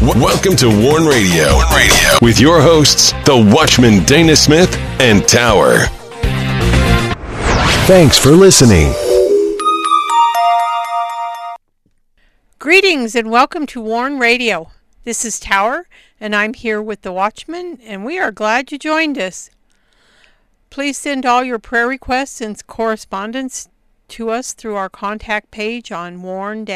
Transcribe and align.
W- 0.00 0.22
welcome 0.22 0.54
to 0.56 0.68
Warn 0.68 1.06
Radio. 1.06 1.54
Warn 1.54 1.74
Radio 1.74 2.08
with 2.20 2.38
your 2.40 2.60
hosts, 2.60 3.12
the 3.24 3.50
Watchman 3.54 4.04
Dana 4.04 4.36
Smith 4.36 4.76
and 5.00 5.26
Tower. 5.26 5.86
Thanks 7.86 8.18
for 8.18 8.32
listening. 8.32 8.92
Greetings 12.58 13.14
and 13.14 13.30
welcome 13.30 13.64
to 13.66 13.80
Warn 13.80 14.18
Radio. 14.18 14.70
This 15.04 15.24
is 15.24 15.40
Tower, 15.40 15.86
and 16.20 16.36
I'm 16.36 16.52
here 16.54 16.82
with 16.82 17.02
the 17.02 17.12
Watchman, 17.12 17.78
and 17.82 18.04
we 18.04 18.18
are 18.18 18.32
glad 18.32 18.70
you 18.72 18.78
joined 18.78 19.18
us. 19.18 19.50
Please 20.68 20.98
send 20.98 21.24
all 21.24 21.42
your 21.44 21.58
prayer 21.58 21.88
requests 21.88 22.40
and 22.40 22.66
correspondence 22.66 23.68
to 24.08 24.30
us 24.30 24.52
through 24.52 24.74
our 24.76 24.88
contact 24.88 25.50
page 25.50 25.90
on 25.90 26.22
warn-usa.com. 26.22 26.72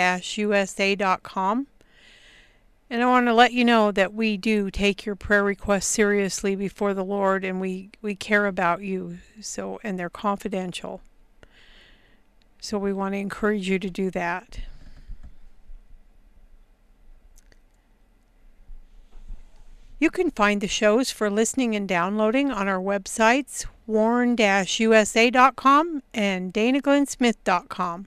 And 2.93 3.03
I 3.05 3.07
want 3.07 3.27
to 3.27 3.35
let 3.35 3.53
you 3.53 3.65
know 3.65 3.93
that 3.93 4.13
we 4.13 4.37
do 4.37 4.69
take 4.69 5.07
your 5.07 5.15
prayer 5.15 5.45
requests 5.45 5.87
seriously 5.87 6.57
before 6.57 6.93
the 6.93 7.05
Lord 7.05 7.45
and 7.45 7.61
we, 7.61 7.91
we 8.03 8.17
care 8.17 8.47
about 8.47 8.83
you. 8.83 9.19
So 9.41 9.79
and 9.85 9.97
they're 9.97 10.11
confidential. 10.11 11.01
So 12.61 12.79
we 12.79 12.93
want 12.93 13.15
to 13.15 13.19
encourage 13.19 13.69
you 13.69 13.79
to 13.79 13.89
do 13.89 14.11
that. 14.11 14.59
You 20.01 20.11
can 20.11 20.33
find 20.33 20.61
the 20.61 20.67
shows 20.67 21.13
for 21.13 21.31
listening 21.31 21.77
and 21.77 21.87
downloading 21.87 22.51
on 22.51 22.67
our 22.69 22.81
websites, 22.81 23.67
warn-usa.com 23.87 24.33
and 26.15 26.53
danaglennsmith.com. 26.55 28.07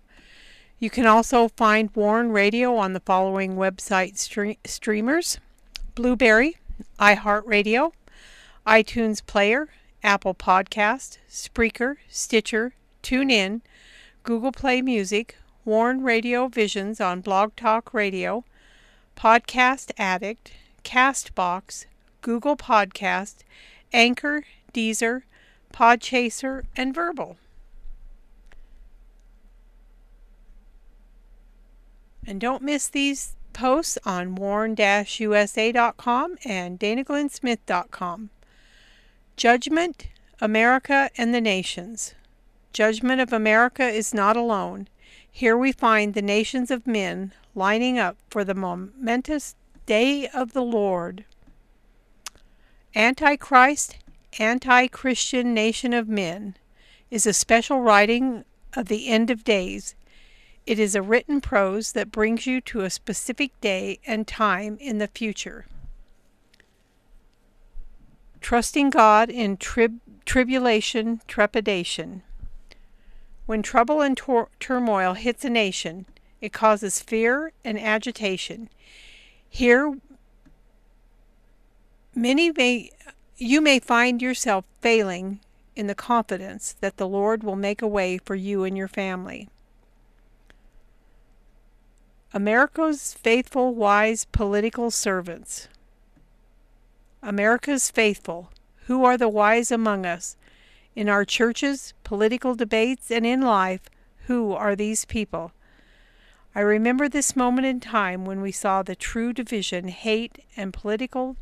You 0.84 0.90
can 0.90 1.06
also 1.06 1.48
find 1.48 1.96
Warn 1.96 2.34
Radio 2.34 2.76
on 2.76 2.92
the 2.92 3.00
following 3.00 3.56
website 3.56 4.16
stre- 4.16 4.58
streamers 4.66 5.40
Blubrry, 5.96 6.58
iHeartRadio, 7.00 7.94
iTunes 8.68 9.26
Player, 9.26 9.70
Apple 10.04 10.36
Podcast, 10.36 11.20
Spreaker, 11.30 11.96
Stitcher, 12.10 12.74
TuneIn, 13.02 13.62
Google 14.24 14.52
Play 14.52 14.82
Music, 14.82 15.38
Warn 15.64 16.04
Radio 16.04 16.50
Visions 16.50 17.00
on 17.00 17.22
Blog 17.22 17.56
Talk 17.56 17.94
Radio, 17.94 18.44
Podcast 19.16 19.94
Addict, 19.98 20.52
Castbox, 20.84 21.86
Google 22.20 22.58
Podcast, 22.58 23.36
Anchor, 23.94 24.44
Deezer, 24.74 25.22
Podchaser, 25.74 26.64
and 26.76 26.94
Verbal. 26.94 27.38
And 32.26 32.40
don't 32.40 32.64
miss 32.64 32.88
these 32.88 33.36
posts 33.54 33.98
on 34.06 34.36
warn-usa.com 34.36 36.36
and 36.46 36.80
danaglennsmith.com. 36.80 38.30
Judgment, 39.36 40.08
America 40.42 41.10
and 41.18 41.34
the 41.34 41.42
Nations. 41.42 42.14
Judgment 42.72 43.22
of 43.22 43.32
America 43.32 43.88
is 43.88 44.14
not 44.14 44.36
alone. 44.36 44.88
Here 45.30 45.58
we 45.58 45.72
find 45.72 46.14
the 46.14 46.22
nations 46.22 46.72
of 46.72 46.88
men 46.88 47.34
lining 47.56 48.00
up 48.00 48.18
for 48.30 48.44
the 48.44 48.54
momentous 48.54 49.56
day 49.86 50.28
of 50.28 50.54
the 50.54 50.64
Lord. 50.64 51.26
Antichrist, 52.96 53.98
Anti 54.40 54.88
Christian 54.88 55.54
Nation 55.54 55.94
of 55.94 56.08
Men 56.08 56.56
is 57.12 57.26
a 57.26 57.34
special 57.34 57.82
writing 57.82 58.46
of 58.76 58.88
the 58.88 59.08
end 59.08 59.30
of 59.30 59.44
days. 59.44 59.96
It 60.66 60.80
is 60.80 60.96
a 60.96 61.02
written 61.02 61.42
prose 61.42 61.92
that 61.92 62.12
brings 62.12 62.48
you 62.48 62.62
to 62.62 62.82
a 62.82 62.90
specific 62.90 63.60
day 63.60 64.00
and 64.08 64.26
time 64.26 64.78
in 64.80 64.98
the 64.98 65.08
future. 65.08 65.66
Trusting 68.40 68.90
God 68.90 69.30
in 69.30 69.58
trib- 69.58 70.00
tribulation, 70.26 71.22
trepidation. 71.28 72.24
When 73.46 73.62
trouble 73.62 74.02
and 74.02 74.16
tor- 74.16 74.50
turmoil 74.60 75.14
hits 75.16 75.44
a 75.44 75.50
nation, 75.50 76.06
it 76.40 76.54
causes 76.54 77.02
fear 77.02 77.52
and 77.66 77.80
agitation. 77.80 78.70
Here, 79.50 79.94
many 82.16 82.52
may 82.52 82.92
you 83.38 83.60
may 83.60 83.80
find 83.80 84.22
yourself 84.22 84.64
failing 84.80 85.40
in 85.76 85.88
the 85.88 85.96
confidence 85.96 86.76
that 86.80 86.98
the 86.98 87.08
Lord 87.08 87.44
will 87.44 87.56
make 87.56 87.82
a 87.82 87.88
way 87.88 88.18
for 88.18 88.36
you 88.36 88.64
and 88.64 88.78
your 88.78 88.88
family. 88.88 89.50
America's 92.34 93.14
faithful, 93.14 93.76
wise 93.76 94.26
political 94.26 94.90
servants. 94.90 95.68
America's 97.22 97.92
faithful. 97.92 98.50
Who 98.88 99.06
are 99.06 99.18
the 99.18 99.30
wise 99.30 99.72
among 99.72 100.08
us? 100.08 100.36
In 100.96 101.08
our 101.08 101.26
churches, 101.26 101.94
political 102.04 102.56
debates, 102.56 103.12
and 103.12 103.24
in 103.24 103.42
life, 103.42 103.82
who 104.26 104.52
are 104.54 104.76
these 104.76 105.06
people? 105.06 105.52
I 106.56 106.62
remember 106.62 107.08
this 107.08 107.36
moment 107.36 107.68
in 107.68 107.80
time 107.80 108.26
when 108.26 108.42
we 108.42 108.52
saw 108.52 108.82
the 108.82 108.96
true 108.96 109.32
division, 109.32 109.90
hate, 109.90 110.44
and 110.58 110.74
political 110.74 111.36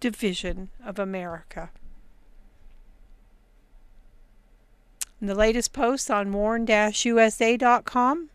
division 0.00 0.70
of 0.84 0.98
America. 0.98 1.70
In 5.20 5.28
the 5.28 5.36
latest 5.36 5.72
post 5.72 6.10
on 6.10 6.32
warn-usa.com, 6.32 8.28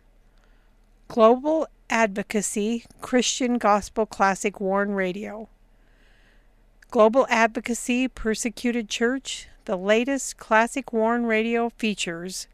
Global 1.09 1.68
Advocacy 1.90 2.84
Christian 3.00 3.58
Gospel 3.58 4.06
Classic 4.06 4.59
Warn 4.59 4.92
Radio. 4.92 5.48
Global 6.92 7.25
Advocacy 7.30 8.09
Persecuted 8.09 8.90
Church, 8.90 9.48
the 9.66 9.78
latest 9.78 10.38
classic 10.38 10.92
Warn 10.92 11.25
Radio 11.25 11.70
features 11.70 12.48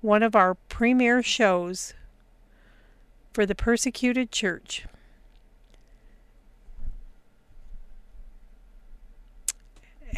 one 0.00 0.22
of 0.22 0.34
our 0.34 0.54
premier 0.54 1.22
shows 1.22 1.94
for 3.32 3.46
the 3.46 3.54
persecuted 3.54 4.32
church. 4.32 4.86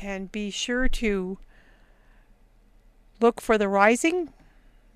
And 0.01 0.33
be 0.33 0.51
sure 0.51 0.89
to 0.89 1.39
look 3.21 3.41
for 3.41 3.59
The 3.59 3.69
Rising, 3.69 4.31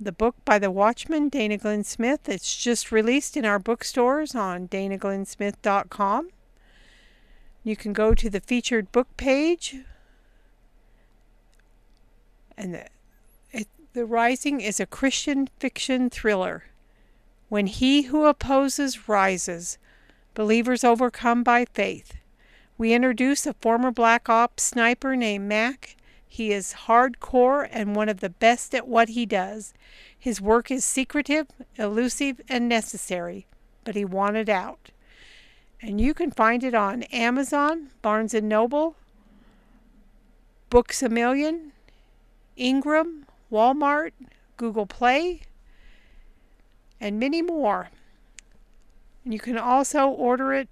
the 0.01 0.13
book 0.13 0.37
by 0.47 0.59
the 0.59 0.71
Watchman, 0.71 1.29
Dana 1.29 1.59
Glenn 1.59 1.85
Smith. 1.85 2.29
It's 2.29 2.57
just 2.57 2.91
released 2.91 3.37
in 3.37 3.45
our 3.45 3.59
bookstores 3.59 4.35
on 4.35 4.69
danaglennsmith.com. 4.69 6.31
You 7.63 7.77
can 7.77 7.93
go 7.93 8.15
to 8.15 8.31
the 8.31 8.41
featured 8.41 8.91
book 8.91 9.09
page. 9.19 9.77
And 12.57 12.75
the, 12.75 12.87
it, 13.53 13.69
the 13.93 14.07
Rising 14.07 14.63
is 14.63 14.81
a 14.81 14.87
Christian 14.87 15.49
fiction 15.59 16.09
thriller. 16.09 16.65
When 17.51 17.67
he 17.67 18.03
who 18.03 18.25
opposes 18.25 19.09
rises, 19.09 19.77
believers 20.35 20.83
overcome 20.83 21.43
by 21.43 21.67
faith. 21.67 22.15
We 22.79 22.95
introduce 22.95 23.47
a 23.47 23.55
former 23.55 23.91
Black 23.91 24.31
Ops 24.31 24.63
sniper 24.63 25.15
named 25.15 25.49
Mac. 25.49 25.97
He 26.33 26.53
is 26.53 26.75
hardcore 26.87 27.69
and 27.73 27.97
one 27.97 28.09
of 28.09 28.21
the 28.21 28.31
best 28.31 28.73
at 28.73 28.87
what 28.87 29.11
he 29.11 29.27
does. 29.27 29.75
His 30.17 30.41
work 30.41 30.71
is 30.71 30.85
secretive, 30.85 31.49
elusive, 31.75 32.41
and 32.49 32.69
necessary, 32.69 33.47
but 33.83 33.97
he 33.97 34.05
wanted 34.05 34.49
out. 34.49 34.93
And 35.83 36.01
you 36.01 36.15
can 36.15 36.31
find 36.31 36.63
it 36.63 36.73
on 36.73 37.03
Amazon, 37.05 37.89
Barnes 38.01 38.33
& 38.35 38.43
Noble, 38.43 38.95
Books 40.71 41.03
A 41.03 41.09
Million, 41.09 41.73
Ingram, 42.57 43.27
Walmart, 43.51 44.13
Google 44.57 44.87
Play, 44.87 45.41
and 47.01 47.19
many 47.19 47.43
more. 47.43 47.91
And 49.25 49.35
you 49.35 49.41
can 49.41 49.59
also 49.59 50.07
order 50.07 50.55
it 50.55 50.69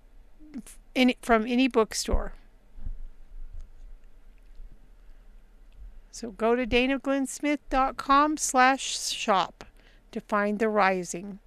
in, 0.94 1.14
from 1.20 1.46
any 1.49 1.66
bookstore. 1.66 2.34
So 6.19 6.32
go 6.32 6.56
to 6.56 6.67
danaglennsmith.com 6.67 8.38
slash 8.38 8.99
shop 8.99 9.62
to 10.11 10.20
find 10.20 10.59
The 10.59 10.69
Rising. 10.69 11.38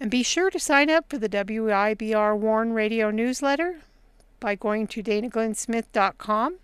And 0.00 0.10
be 0.10 0.22
sure 0.22 0.48
to 0.48 0.58
sign 0.58 0.88
up 0.88 1.10
for 1.10 1.18
the 1.18 1.28
WIBR 1.28 2.38
Warn 2.38 2.72
Radio 2.72 3.10
newsletter 3.10 3.80
by 4.40 4.54
going 4.54 4.86
to 4.86 5.02
danaglennsmith.com. 5.02 6.56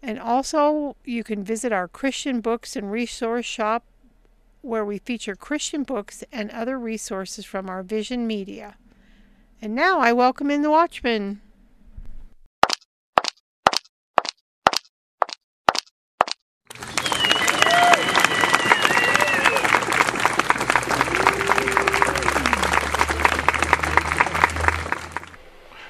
And 0.00 0.20
also, 0.20 0.94
you 1.04 1.24
can 1.24 1.42
visit 1.42 1.72
our 1.72 1.88
Christian 1.88 2.40
books 2.40 2.76
and 2.76 2.92
resource 2.92 3.46
shop 3.46 3.82
where 4.62 4.84
we 4.84 4.98
feature 4.98 5.34
Christian 5.34 5.82
books 5.82 6.22
and 6.30 6.52
other 6.52 6.78
resources 6.78 7.44
from 7.44 7.68
our 7.68 7.82
Vision 7.82 8.28
Media. 8.28 8.76
And 9.60 9.74
now 9.74 9.98
I 9.98 10.12
welcome 10.12 10.52
in 10.52 10.62
the 10.62 10.70
Watchman. 10.70 11.40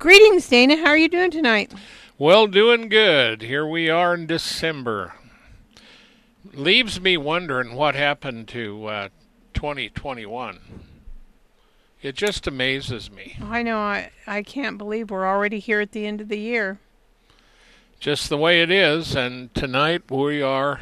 Greetings, 0.00 0.48
Dana. 0.48 0.78
How 0.78 0.86
are 0.86 0.96
you 0.96 1.10
doing 1.10 1.30
tonight? 1.30 1.74
Well, 2.16 2.46
doing 2.46 2.88
good. 2.88 3.42
Here 3.42 3.66
we 3.66 3.90
are 3.90 4.14
in 4.14 4.26
December. 4.26 5.12
Leaves 6.54 6.98
me 6.98 7.18
wondering 7.18 7.74
what 7.74 7.94
happened 7.94 8.48
to 8.48 8.86
uh, 8.86 9.08
2021. 9.52 10.58
It 12.00 12.14
just 12.14 12.46
amazes 12.46 13.10
me. 13.10 13.36
I 13.42 13.62
know. 13.62 13.76
I, 13.76 14.10
I 14.26 14.42
can't 14.42 14.78
believe 14.78 15.10
we're 15.10 15.28
already 15.28 15.58
here 15.58 15.82
at 15.82 15.92
the 15.92 16.06
end 16.06 16.22
of 16.22 16.28
the 16.28 16.40
year. 16.40 16.78
Just 17.98 18.30
the 18.30 18.38
way 18.38 18.62
it 18.62 18.70
is. 18.70 19.14
And 19.14 19.54
tonight 19.54 20.10
we 20.10 20.40
are 20.40 20.80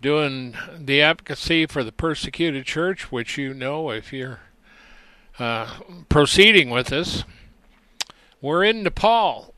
doing 0.00 0.56
the 0.74 1.02
advocacy 1.02 1.66
for 1.66 1.84
the 1.84 1.92
persecuted 1.92 2.64
church, 2.64 3.12
which 3.12 3.36
you 3.36 3.52
know 3.52 3.90
if 3.90 4.10
you're 4.10 4.40
uh, 5.38 5.80
proceeding 6.08 6.70
with 6.70 6.90
us. 6.94 7.24
We're 8.40 8.64
in 8.64 8.82
Nepal. 8.82 9.54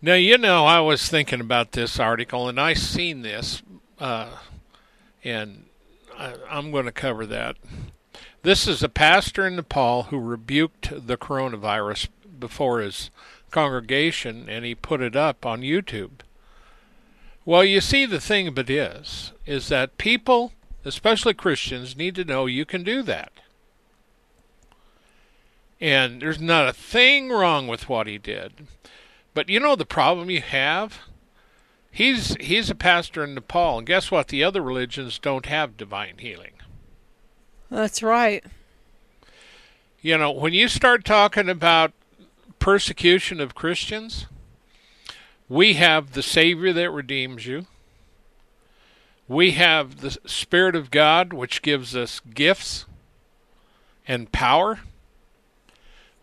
Now, 0.00 0.14
you 0.14 0.36
know, 0.36 0.66
I 0.66 0.80
was 0.80 1.08
thinking 1.08 1.40
about 1.40 1.72
this 1.72 2.00
article 2.00 2.48
and 2.48 2.60
I 2.60 2.74
seen 2.74 3.22
this, 3.22 3.62
uh, 4.00 4.30
and 5.22 5.66
I, 6.18 6.34
I'm 6.50 6.72
going 6.72 6.86
to 6.86 6.92
cover 6.92 7.24
that. 7.26 7.56
This 8.42 8.66
is 8.66 8.82
a 8.82 8.88
pastor 8.88 9.46
in 9.46 9.54
Nepal 9.54 10.04
who 10.04 10.18
rebuked 10.18 11.06
the 11.06 11.16
coronavirus 11.16 12.08
before 12.40 12.80
his 12.80 13.10
congregation 13.52 14.48
and 14.48 14.64
he 14.64 14.74
put 14.74 15.00
it 15.00 15.14
up 15.14 15.46
on 15.46 15.60
YouTube. 15.60 16.22
Well, 17.44 17.64
you 17.64 17.80
see, 17.80 18.04
the 18.04 18.20
thing 18.20 18.48
of 18.48 18.58
it 18.58 18.68
is, 18.68 19.32
is 19.46 19.68
that 19.68 19.98
people, 19.98 20.52
especially 20.84 21.34
Christians, 21.34 21.96
need 21.96 22.16
to 22.16 22.24
know 22.24 22.46
you 22.46 22.64
can 22.64 22.82
do 22.82 23.02
that. 23.02 23.32
And 25.82 26.22
there's 26.22 26.40
not 26.40 26.68
a 26.68 26.72
thing 26.72 27.30
wrong 27.30 27.66
with 27.66 27.88
what 27.88 28.06
he 28.06 28.16
did. 28.16 28.68
But 29.34 29.48
you 29.48 29.58
know 29.58 29.74
the 29.74 29.84
problem 29.84 30.30
you 30.30 30.40
have? 30.40 31.00
He's 31.90 32.36
he's 32.36 32.70
a 32.70 32.76
pastor 32.76 33.24
in 33.24 33.34
Nepal, 33.34 33.78
and 33.78 33.86
guess 33.86 34.08
what? 34.08 34.28
The 34.28 34.44
other 34.44 34.62
religions 34.62 35.18
don't 35.18 35.46
have 35.46 35.76
divine 35.76 36.18
healing. 36.18 36.52
That's 37.68 38.00
right. 38.00 38.44
You 40.00 40.16
know, 40.16 40.30
when 40.30 40.52
you 40.52 40.68
start 40.68 41.04
talking 41.04 41.48
about 41.48 41.92
persecution 42.60 43.40
of 43.40 43.56
Christians, 43.56 44.26
we 45.48 45.74
have 45.74 46.12
the 46.12 46.22
Savior 46.22 46.72
that 46.72 46.90
redeems 46.92 47.44
you. 47.44 47.66
We 49.26 49.52
have 49.52 50.00
the 50.00 50.16
Spirit 50.26 50.76
of 50.76 50.92
God, 50.92 51.32
which 51.32 51.60
gives 51.60 51.96
us 51.96 52.20
gifts 52.20 52.86
and 54.06 54.30
power. 54.30 54.78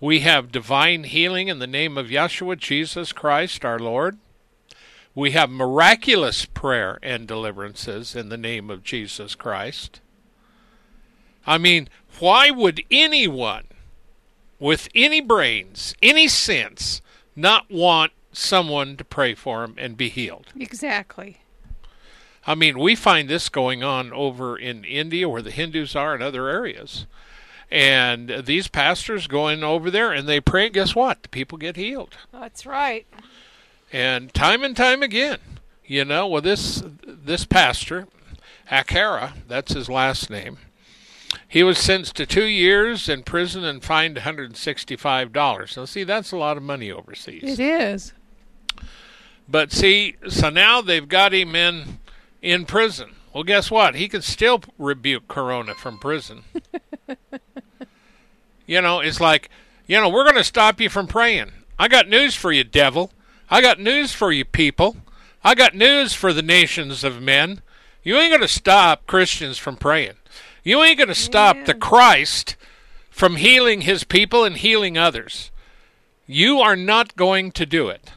We 0.01 0.19
have 0.21 0.51
divine 0.51 1.03
healing 1.03 1.49
in 1.49 1.59
the 1.59 1.67
name 1.67 1.97
of 1.97 2.07
Yeshua, 2.07 2.57
Jesus 2.57 3.11
Christ, 3.11 3.65
our 3.65 3.79
Lord. 3.79 4.17
We 5.13 5.31
have 5.31 5.49
miraculous 5.49 6.45
prayer 6.45 6.99
and 7.03 7.27
deliverances 7.27 8.15
in 8.15 8.29
the 8.29 8.37
name 8.37 8.69
of 8.69 8.83
Jesus 8.83 9.35
Christ. 9.35 9.99
I 11.45 11.57
mean, 11.57 11.89
why 12.19 12.49
would 12.49 12.83
anyone 12.89 13.65
with 14.59 14.87
any 14.95 15.19
brains, 15.19 15.95
any 16.01 16.29
sense, 16.29 17.01
not 17.35 17.69
want 17.69 18.13
someone 18.31 18.95
to 18.97 19.03
pray 19.03 19.33
for 19.33 19.65
him 19.65 19.75
and 19.77 19.97
be 19.97 20.07
healed? 20.07 20.47
Exactly. 20.57 21.39
I 22.47 22.55
mean, 22.55 22.79
we 22.79 22.95
find 22.95 23.27
this 23.27 23.49
going 23.49 23.83
on 23.83 24.13
over 24.13 24.57
in 24.57 24.85
India 24.85 25.27
where 25.27 25.41
the 25.41 25.51
Hindus 25.51 25.95
are 25.95 26.13
and 26.13 26.23
other 26.23 26.47
areas. 26.47 27.05
And 27.71 28.43
these 28.45 28.67
pastors 28.67 29.27
going 29.27 29.63
over 29.63 29.91
there 29.91 30.11
and 30.11 30.27
they 30.27 30.39
pray, 30.39 30.65
and 30.65 30.73
guess 30.73 30.95
what? 30.95 31.21
The 31.23 31.29
people 31.29 31.57
get 31.57 31.75
healed. 31.75 32.15
That's 32.31 32.65
right. 32.65 33.05
And 33.93 34.33
time 34.33 34.63
and 34.63 34.75
time 34.75 35.03
again, 35.03 35.39
you 35.85 36.05
know, 36.05 36.27
well 36.27 36.41
this 36.41 36.83
this 37.05 37.45
pastor, 37.45 38.07
Akara, 38.71 39.33
that's 39.47 39.73
his 39.73 39.89
last 39.89 40.29
name. 40.29 40.57
He 41.47 41.63
was 41.63 41.77
sentenced 41.77 42.15
to 42.17 42.25
two 42.25 42.45
years 42.45 43.07
in 43.07 43.23
prison 43.23 43.63
and 43.63 43.83
fined 43.83 44.17
$165. 44.17 45.77
Now, 45.77 45.85
see, 45.85 46.03
that's 46.03 46.31
a 46.31 46.37
lot 46.37 46.57
of 46.57 46.63
money 46.63 46.91
overseas. 46.91 47.43
It 47.43 47.59
is. 47.59 48.13
But 49.47 49.71
see, 49.71 50.15
so 50.27 50.49
now 50.49 50.81
they've 50.81 51.07
got 51.07 51.33
him 51.33 51.55
in 51.55 51.99
in 52.41 52.65
prison. 52.65 53.11
Well, 53.33 53.43
guess 53.43 53.69
what? 53.69 53.95
He 53.95 54.07
can 54.07 54.21
still 54.21 54.61
rebuke 54.77 55.27
Corona 55.27 55.75
from 55.75 55.97
prison. 55.99 56.43
you 58.69 58.81
know, 58.81 58.99
it's 58.99 59.19
like, 59.19 59.49
you 59.87 59.99
know, 59.99 60.09
we're 60.09 60.23
going 60.23 60.35
to 60.35 60.43
stop 60.43 60.79
you 60.79 60.89
from 60.89 61.07
praying. 61.07 61.51
I 61.79 61.87
got 61.87 62.07
news 62.07 62.35
for 62.35 62.51
you, 62.51 62.63
devil. 62.63 63.11
I 63.49 63.61
got 63.61 63.79
news 63.79 64.13
for 64.13 64.31
you, 64.31 64.45
people. 64.45 64.97
I 65.43 65.55
got 65.55 65.73
news 65.73 66.13
for 66.13 66.33
the 66.33 66.43
nations 66.43 67.03
of 67.03 67.19
men. 67.21 67.61
You 68.03 68.17
ain't 68.17 68.29
going 68.31 68.41
to 68.41 68.47
stop 68.47 69.07
Christians 69.07 69.57
from 69.57 69.75
praying. 69.75 70.17
You 70.63 70.83
ain't 70.83 70.99
going 70.99 71.07
to 71.07 71.15
stop 71.15 71.55
Yeah. 71.55 71.63
the 71.63 71.73
Christ 71.73 72.55
from 73.09 73.37
healing 73.37 73.81
his 73.81 74.03
people 74.03 74.43
and 74.45 74.55
healing 74.55 74.97
others. 74.97 75.49
You 76.27 76.59
are 76.59 76.75
not 76.75 77.15
going 77.15 77.51
to 77.53 77.65
do 77.65 77.89
it. 77.89 78.11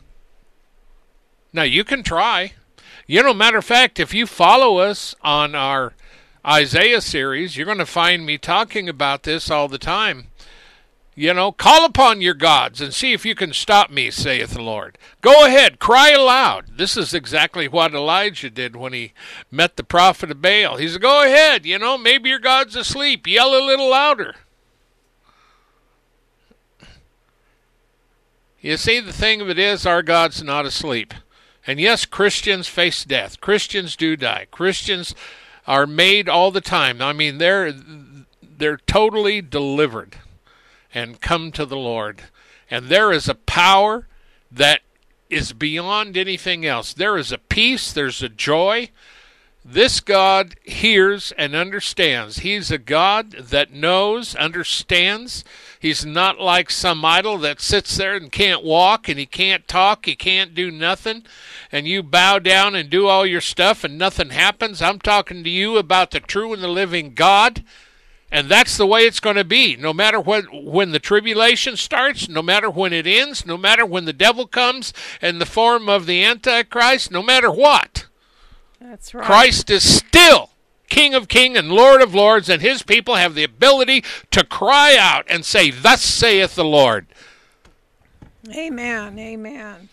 Now, 1.53 1.63
you 1.63 1.83
can 1.85 2.03
try. 2.03 2.53
You 3.07 3.23
know, 3.23 3.33
matter 3.33 3.59
of 3.59 3.65
fact, 3.65 3.99
if 3.99 4.13
you 4.13 4.27
follow 4.27 4.79
us 4.79 5.15
on 5.23 5.55
our 5.55 5.95
Isaiah 6.47 7.01
series, 7.01 7.57
you're 7.57 7.67
going 7.67 7.79
to 7.79 7.87
find 7.87 8.27
me 8.27 8.37
talking 8.37 8.89
about 8.89 9.23
this 9.23 9.51
all 9.51 9.69
the 9.69 9.79
time. 9.79 10.27
You 11.15 11.35
know, 11.35 11.53
call 11.53 11.85
upon 11.85 12.23
your 12.23 12.35
gods 12.35 12.81
and 12.81 12.95
see 12.95 13.13
if 13.13 13.27
you 13.27 13.35
can 13.35 13.53
stop 13.53 13.91
me, 13.91 14.11
saith 14.11 14.55
the 14.55 14.63
Lord. 14.63 14.97
Go 15.21 15.45
ahead, 15.45 15.79
cry 15.79 16.11
aloud. 16.11 16.79
This 16.79 16.97
is 16.97 17.13
exactly 17.13 17.69
what 17.69 17.95
Elijah 17.95 18.49
did 18.49 18.77
when 18.77 18.95
he 18.95 19.13
met 19.51 19.77
the 19.77 19.85
prophet 19.85 20.31
of 20.31 20.41
Baal. 20.41 20.79
He 20.79 20.89
said, 20.89 21.03
Go 21.03 21.23
ahead, 21.23 21.67
you 21.67 21.79
know, 21.79 21.99
maybe 21.99 22.31
your 22.31 22.39
God's 22.39 22.77
asleep. 22.77 23.27
Yell 23.27 23.55
a 23.55 23.61
little 23.61 23.91
louder. 23.91 24.37
You 28.63 28.79
see, 28.79 28.99
the 29.01 29.13
thing 29.13 29.43
of 29.43 29.51
it 29.51 29.59
is, 29.59 29.85
our 29.85 30.03
God's 30.03 30.43
not 30.43 30.65
asleep. 30.65 31.13
And 31.67 31.79
yes, 31.79 32.07
Christians 32.07 32.69
face 32.69 33.05
death. 33.05 33.41
Christians 33.41 33.97
do 33.97 34.17
die. 34.17 34.47
Christians 34.51 35.15
are 35.67 35.87
made 35.87 36.29
all 36.29 36.51
the 36.51 36.61
time. 36.61 37.03
I 37.03 37.13
mean, 37.13 37.39
they're 37.39 37.73
they're 38.41 38.79
totally 38.79 39.43
delivered 39.43 40.17
and 40.95 41.21
come 41.21 41.53
to 41.53 41.67
the 41.67 41.77
Lord. 41.77 42.23
And 42.71 42.87
there 42.87 43.13
is 43.13 43.29
a 43.29 43.35
power 43.35 44.07
that 44.51 44.81
is 45.31 45.53
beyond 45.53 46.17
anything 46.17 46.67
else. 46.67 46.93
There 46.93 47.17
is 47.17 47.33
a 47.33 47.39
peace, 47.39 47.93
there's 47.93 48.23
a 48.23 48.29
joy. 48.29 48.91
This 49.65 50.01
God 50.01 50.57
hears 50.65 51.33
and 51.39 51.55
understands. 51.55 52.41
He's 52.41 52.73
a 52.73 52.79
God 52.79 53.31
that 53.31 53.73
knows, 53.73 54.35
understands. 54.35 55.45
He's 55.79 56.05
not 56.05 56.41
like 56.41 56.69
some 56.69 57.05
idol 57.05 57.39
that 57.39 57.61
sits 57.61 57.97
there 57.97 58.17
and 58.17 58.33
can't 58.33 58.65
walk 58.65 59.09
and 59.09 59.21
he 59.21 59.27
can't 59.27 59.69
talk, 59.69 60.07
he 60.07 60.17
can't 60.17 60.53
do 60.55 60.73
nothing, 60.73 61.25
and 61.71 61.87
you 61.87 62.03
bow 62.03 62.41
down 62.41 62.75
and 62.75 62.91
do 62.91 63.07
all 63.07 63.25
your 63.25 63.41
stuff 63.41 63.85
and 63.85 63.97
nothing 63.97 64.31
happens. 64.31 64.83
I'm 64.83 64.99
talking 64.99 65.45
to 65.45 65.51
you 65.51 65.77
about 65.77 66.11
the 66.11 66.21
true 66.21 66.53
and 66.53 66.63
the 66.63 66.69
living 66.69 67.15
God. 67.15 67.63
And 68.33 68.49
that's 68.49 68.79
the 68.79 68.87
way 68.87 69.03
it's 69.03 69.21
going 69.21 69.37
to 69.37 69.45
be. 69.45 69.77
No 69.77 69.93
matter 69.93 70.19
when 70.19 70.45
when 70.45 70.91
the 70.91 70.99
tribulation 70.99 71.77
starts, 71.77 72.29
no 72.29 72.41
matter 72.43 72.71
when 72.71 72.93
it 72.93 73.07
ends, 73.07 73.45
no 73.45 73.59
matter 73.59 73.85
when 73.85 74.07
the 74.07 74.13
devil 74.15 74.47
comes 74.47 74.95
in 75.21 75.39
the 75.39 75.47
form 75.47 75.89
of 75.89 76.07
the 76.07 76.25
Antichrist, 76.25 77.11
no 77.11 77.23
matter 77.23 77.51
what. 77.51 78.07
That's 78.81 79.15
right. 79.15 79.25
Christ 79.25 79.69
is 79.69 79.97
still 79.97 80.51
King 80.89 81.15
of 81.15 81.29
Kings 81.29 81.59
and 81.59 81.71
Lord 81.71 82.01
of 82.01 82.15
Lords, 82.15 82.49
and 82.49 82.63
his 82.63 82.83
people 82.83 83.17
have 83.17 83.35
the 83.35 83.45
ability 83.45 84.03
to 84.31 84.45
cry 84.45 84.97
out 84.99 85.27
and 85.29 85.45
say, 85.45 85.71
Thus 85.71 86.01
saith 86.01 86.55
the 86.55 86.65
Lord. 86.65 87.07
Amen. 88.51 89.19
Amen. 89.19 89.91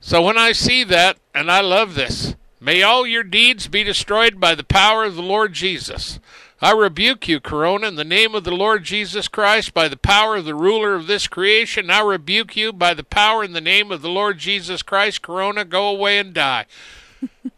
So 0.00 0.22
when 0.22 0.38
I 0.38 0.52
see 0.52 0.84
that, 0.84 1.18
and 1.34 1.50
I 1.50 1.60
love 1.60 1.94
this, 1.94 2.34
May 2.62 2.82
all 2.82 3.06
your 3.06 3.22
deeds 3.22 3.68
be 3.68 3.82
destroyed 3.82 4.38
by 4.38 4.54
the 4.54 4.62
power 4.62 5.04
of 5.04 5.14
the 5.14 5.22
Lord 5.22 5.54
Jesus. 5.54 6.20
I 6.62 6.72
rebuke 6.72 7.26
you, 7.26 7.40
Corona, 7.40 7.88
in 7.88 7.94
the 7.94 8.04
name 8.04 8.34
of 8.34 8.44
the 8.44 8.54
Lord 8.54 8.84
Jesus 8.84 9.28
Christ, 9.28 9.72
by 9.72 9.88
the 9.88 9.96
power 9.96 10.36
of 10.36 10.44
the 10.44 10.54
ruler 10.54 10.94
of 10.94 11.06
this 11.06 11.26
creation. 11.26 11.90
I 11.90 12.00
rebuke 12.00 12.54
you 12.54 12.70
by 12.70 12.92
the 12.92 13.02
power 13.02 13.42
in 13.42 13.54
the 13.54 13.62
name 13.62 13.90
of 13.90 14.02
the 14.02 14.10
Lord 14.10 14.36
Jesus 14.36 14.82
Christ. 14.82 15.22
Corona, 15.22 15.64
go 15.64 15.88
away 15.88 16.18
and 16.18 16.34
die. 16.34 16.66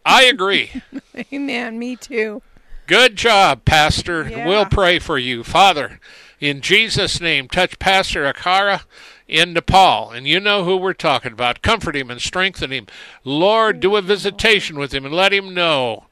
I 0.07 0.23
agree. 0.25 0.83
Amen. 1.33 1.81
Me 1.81 1.97
too. 1.97 2.43
Good 2.87 3.17
job, 3.17 3.65
Pastor. 3.65 4.29
Yeah. 4.29 4.47
We'll 4.47 4.67
pray 4.67 5.01
for 5.01 5.19
you. 5.19 5.43
Father, 5.43 5.99
in 6.39 6.61
Jesus' 6.61 7.21
name, 7.21 7.49
touch 7.49 7.81
Pastor 7.81 8.33
Akara 8.33 8.85
in 9.27 9.53
Nepal. 9.53 10.13
And 10.13 10.29
you 10.29 10.39
know 10.39 10.63
who 10.63 10.77
we're 10.77 10.93
talking 10.93 11.33
about. 11.33 11.63
Comfort 11.63 11.97
him 11.97 12.09
and 12.09 12.21
strengthen 12.21 12.71
him. 12.71 12.87
Lord, 13.25 13.81
do 13.81 13.97
a 13.97 14.03
visitation 14.03 14.79
with 14.79 14.95
him 14.95 15.05
and 15.05 15.15
let 15.15 15.33
him 15.33 15.55
know 15.55 16.05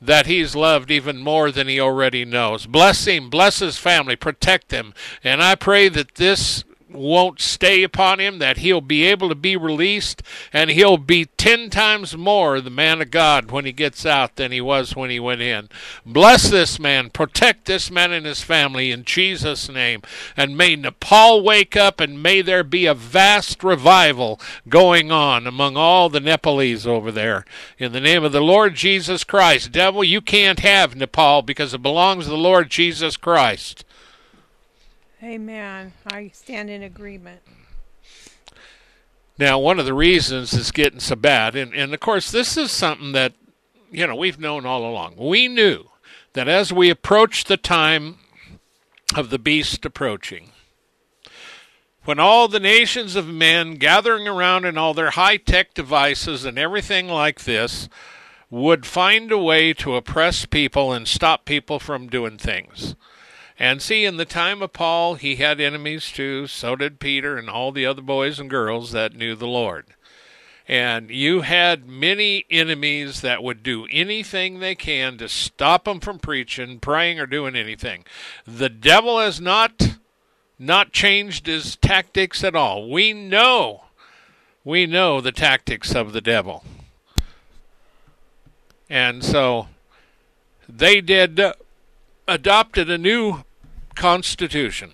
that 0.00 0.26
he's 0.26 0.54
loved 0.54 0.90
even 0.90 1.18
more 1.18 1.50
than 1.50 1.68
he 1.68 1.80
already 1.80 2.24
knows. 2.24 2.66
Bless 2.66 3.06
him, 3.06 3.30
bless 3.30 3.60
his 3.60 3.78
family, 3.78 4.16
protect 4.16 4.68
them. 4.68 4.94
And 5.24 5.42
I 5.42 5.54
pray 5.54 5.88
that 5.88 6.16
this 6.16 6.64
won't 6.96 7.40
stay 7.40 7.82
upon 7.82 8.20
him, 8.20 8.38
that 8.38 8.58
he'll 8.58 8.80
be 8.80 9.04
able 9.04 9.28
to 9.28 9.34
be 9.34 9.56
released, 9.56 10.22
and 10.52 10.70
he'll 10.70 10.98
be 10.98 11.24
ten 11.24 11.70
times 11.70 12.16
more 12.16 12.60
the 12.60 12.70
man 12.70 13.00
of 13.00 13.10
God 13.10 13.50
when 13.50 13.64
he 13.64 13.72
gets 13.72 14.04
out 14.04 14.36
than 14.36 14.52
he 14.52 14.60
was 14.60 14.96
when 14.96 15.10
he 15.10 15.20
went 15.20 15.40
in. 15.40 15.68
Bless 16.04 16.50
this 16.50 16.78
man, 16.78 17.10
protect 17.10 17.66
this 17.66 17.90
man 17.90 18.12
and 18.12 18.26
his 18.26 18.42
family 18.42 18.90
in 18.90 19.04
Jesus' 19.04 19.68
name. 19.68 20.02
And 20.36 20.56
may 20.56 20.76
Nepal 20.76 21.42
wake 21.42 21.76
up, 21.76 22.00
and 22.00 22.22
may 22.22 22.42
there 22.42 22.64
be 22.64 22.86
a 22.86 22.94
vast 22.94 23.62
revival 23.62 24.40
going 24.68 25.10
on 25.10 25.46
among 25.46 25.76
all 25.76 26.08
the 26.08 26.20
Nepalese 26.20 26.86
over 26.86 27.10
there. 27.10 27.44
In 27.78 27.92
the 27.92 28.00
name 28.00 28.24
of 28.24 28.32
the 28.32 28.40
Lord 28.40 28.74
Jesus 28.74 29.24
Christ. 29.24 29.72
Devil, 29.72 30.04
you 30.04 30.20
can't 30.20 30.60
have 30.60 30.96
Nepal 30.96 31.42
because 31.42 31.72
it 31.72 31.82
belongs 31.82 32.24
to 32.24 32.30
the 32.30 32.36
Lord 32.36 32.70
Jesus 32.70 33.16
Christ. 33.16 33.84
Amen. 35.22 35.92
I 36.06 36.30
stand 36.34 36.68
in 36.68 36.82
agreement. 36.82 37.40
Now, 39.38 39.58
one 39.58 39.78
of 39.78 39.86
the 39.86 39.94
reasons 39.94 40.52
it's 40.52 40.70
getting 40.70 41.00
so 41.00 41.16
bad, 41.16 41.56
and, 41.56 41.74
and 41.74 41.92
of 41.92 42.00
course, 42.00 42.30
this 42.30 42.56
is 42.56 42.70
something 42.70 43.12
that, 43.12 43.32
you 43.90 44.06
know, 44.06 44.14
we've 44.14 44.40
known 44.40 44.66
all 44.66 44.84
along. 44.84 45.14
We 45.16 45.48
knew 45.48 45.86
that 46.34 46.48
as 46.48 46.72
we 46.72 46.90
approach 46.90 47.44
the 47.44 47.56
time 47.56 48.16
of 49.14 49.30
the 49.30 49.38
beast 49.38 49.84
approaching, 49.84 50.50
when 52.04 52.18
all 52.18 52.46
the 52.46 52.60
nations 52.60 53.16
of 53.16 53.26
men 53.26 53.74
gathering 53.74 54.28
around 54.28 54.64
in 54.64 54.78
all 54.78 54.94
their 54.94 55.10
high 55.10 55.38
tech 55.38 55.74
devices 55.74 56.44
and 56.44 56.58
everything 56.58 57.08
like 57.08 57.44
this 57.44 57.88
would 58.48 58.86
find 58.86 59.32
a 59.32 59.38
way 59.38 59.72
to 59.74 59.96
oppress 59.96 60.46
people 60.46 60.92
and 60.92 61.08
stop 61.08 61.44
people 61.44 61.78
from 61.78 62.08
doing 62.08 62.38
things. 62.38 62.94
And 63.58 63.80
see, 63.80 64.04
in 64.04 64.18
the 64.18 64.26
time 64.26 64.60
of 64.60 64.72
Paul, 64.72 65.14
he 65.14 65.36
had 65.36 65.60
enemies 65.60 66.12
too. 66.12 66.46
So 66.46 66.76
did 66.76 67.00
Peter 67.00 67.36
and 67.38 67.48
all 67.48 67.72
the 67.72 67.86
other 67.86 68.02
boys 68.02 68.38
and 68.38 68.50
girls 68.50 68.92
that 68.92 69.14
knew 69.14 69.34
the 69.34 69.46
Lord. 69.46 69.86
And 70.68 71.10
you 71.10 71.42
had 71.42 71.88
many 71.88 72.44
enemies 72.50 73.20
that 73.20 73.42
would 73.42 73.62
do 73.62 73.86
anything 73.90 74.58
they 74.58 74.74
can 74.74 75.16
to 75.18 75.28
stop 75.28 75.84
them 75.84 76.00
from 76.00 76.18
preaching, 76.18 76.80
praying, 76.80 77.20
or 77.20 77.26
doing 77.26 77.54
anything. 77.54 78.04
The 78.46 78.68
devil 78.68 79.18
has 79.18 79.40
not 79.40 79.96
not 80.58 80.92
changed 80.92 81.46
his 81.46 81.76
tactics 81.76 82.42
at 82.42 82.56
all. 82.56 82.90
We 82.90 83.12
know, 83.12 83.84
we 84.64 84.86
know 84.86 85.20
the 85.20 85.32
tactics 85.32 85.94
of 85.94 86.12
the 86.12 86.22
devil. 86.22 86.64
And 88.88 89.22
so 89.24 89.68
they 90.68 91.00
did 91.00 91.38
uh, 91.38 91.54
adopted 92.26 92.90
a 92.90 92.98
new 92.98 93.44
constitution 93.96 94.92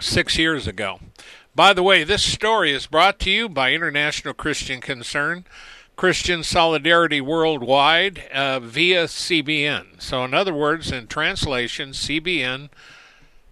six 0.00 0.36
years 0.36 0.66
ago. 0.66 0.98
By 1.54 1.72
the 1.72 1.82
way, 1.82 2.04
this 2.04 2.22
story 2.22 2.72
is 2.72 2.86
brought 2.86 3.18
to 3.20 3.30
you 3.30 3.48
by 3.48 3.72
International 3.72 4.34
Christian 4.34 4.80
Concern, 4.80 5.44
Christian 5.94 6.42
Solidarity 6.42 7.20
Worldwide 7.20 8.24
uh, 8.32 8.60
via 8.60 9.04
CBN. 9.04 10.02
So, 10.02 10.24
in 10.24 10.34
other 10.34 10.52
words, 10.52 10.92
in 10.92 11.06
translation, 11.06 11.90
CBN 11.90 12.68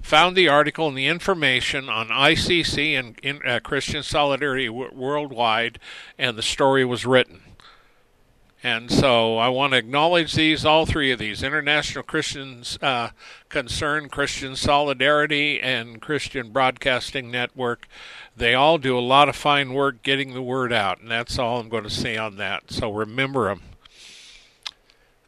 found 0.02 0.36
the 0.36 0.48
article 0.48 0.88
and 0.88 0.98
the 0.98 1.06
information 1.06 1.88
on 1.88 2.08
ICC 2.08 2.98
and 2.98 3.18
in, 3.22 3.40
uh, 3.46 3.60
Christian 3.60 4.02
Solidarity 4.02 4.68
Worldwide, 4.68 5.78
and 6.18 6.36
the 6.36 6.42
story 6.42 6.84
was 6.84 7.06
written. 7.06 7.40
And 8.64 8.90
so 8.90 9.36
I 9.36 9.50
want 9.50 9.74
to 9.74 9.78
acknowledge 9.78 10.32
these, 10.32 10.64
all 10.64 10.86
three 10.86 11.10
of 11.10 11.18
these 11.18 11.42
International 11.42 12.02
Christians 12.02 12.78
uh, 12.80 13.10
Concern, 13.50 14.08
Christian 14.08 14.56
Solidarity, 14.56 15.60
and 15.60 16.00
Christian 16.00 16.50
Broadcasting 16.50 17.30
Network. 17.30 17.86
They 18.34 18.54
all 18.54 18.78
do 18.78 18.96
a 18.96 19.00
lot 19.00 19.28
of 19.28 19.36
fine 19.36 19.74
work 19.74 20.02
getting 20.02 20.32
the 20.32 20.40
word 20.40 20.72
out, 20.72 20.98
and 20.98 21.10
that's 21.10 21.38
all 21.38 21.60
I'm 21.60 21.68
going 21.68 21.84
to 21.84 21.90
say 21.90 22.16
on 22.16 22.36
that. 22.38 22.70
So 22.70 22.90
remember 22.90 23.48
them. 23.48 23.60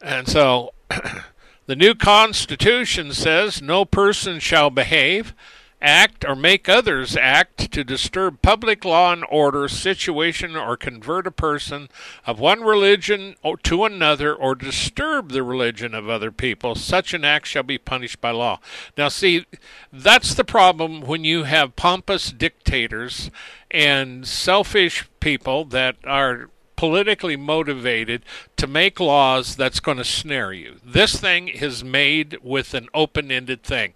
And 0.00 0.26
so 0.26 0.72
the 1.66 1.76
new 1.76 1.94
Constitution 1.94 3.12
says 3.12 3.60
no 3.60 3.84
person 3.84 4.38
shall 4.38 4.70
behave 4.70 5.34
act 5.80 6.24
or 6.24 6.34
make 6.34 6.68
others 6.68 7.16
act 7.16 7.70
to 7.72 7.84
disturb 7.84 8.40
public 8.40 8.84
law 8.84 9.12
and 9.12 9.24
order, 9.30 9.68
situation, 9.68 10.56
or 10.56 10.76
convert 10.76 11.26
a 11.26 11.30
person 11.30 11.88
of 12.26 12.40
one 12.40 12.62
religion 12.62 13.36
to 13.62 13.84
another, 13.84 14.34
or 14.34 14.54
disturb 14.54 15.30
the 15.30 15.42
religion 15.42 15.94
of 15.94 16.08
other 16.08 16.32
people, 16.32 16.74
such 16.74 17.12
an 17.12 17.24
act 17.24 17.46
shall 17.46 17.62
be 17.62 17.78
punished 17.78 18.20
by 18.20 18.30
law. 18.30 18.58
Now, 18.96 19.08
see, 19.08 19.44
that's 19.92 20.34
the 20.34 20.44
problem 20.44 21.02
when 21.02 21.24
you 21.24 21.44
have 21.44 21.76
pompous 21.76 22.32
dictators 22.32 23.30
and 23.70 24.26
selfish 24.26 25.06
people 25.20 25.64
that 25.66 25.96
are 26.04 26.50
politically 26.76 27.36
motivated 27.36 28.22
to 28.56 28.66
make 28.66 29.00
laws 29.00 29.56
that's 29.56 29.80
going 29.80 29.96
to 29.96 30.04
snare 30.04 30.52
you. 30.52 30.76
This 30.84 31.18
thing 31.18 31.48
is 31.48 31.82
made 31.82 32.38
with 32.42 32.74
an 32.74 32.88
open 32.94 33.32
ended 33.32 33.62
thing. 33.62 33.94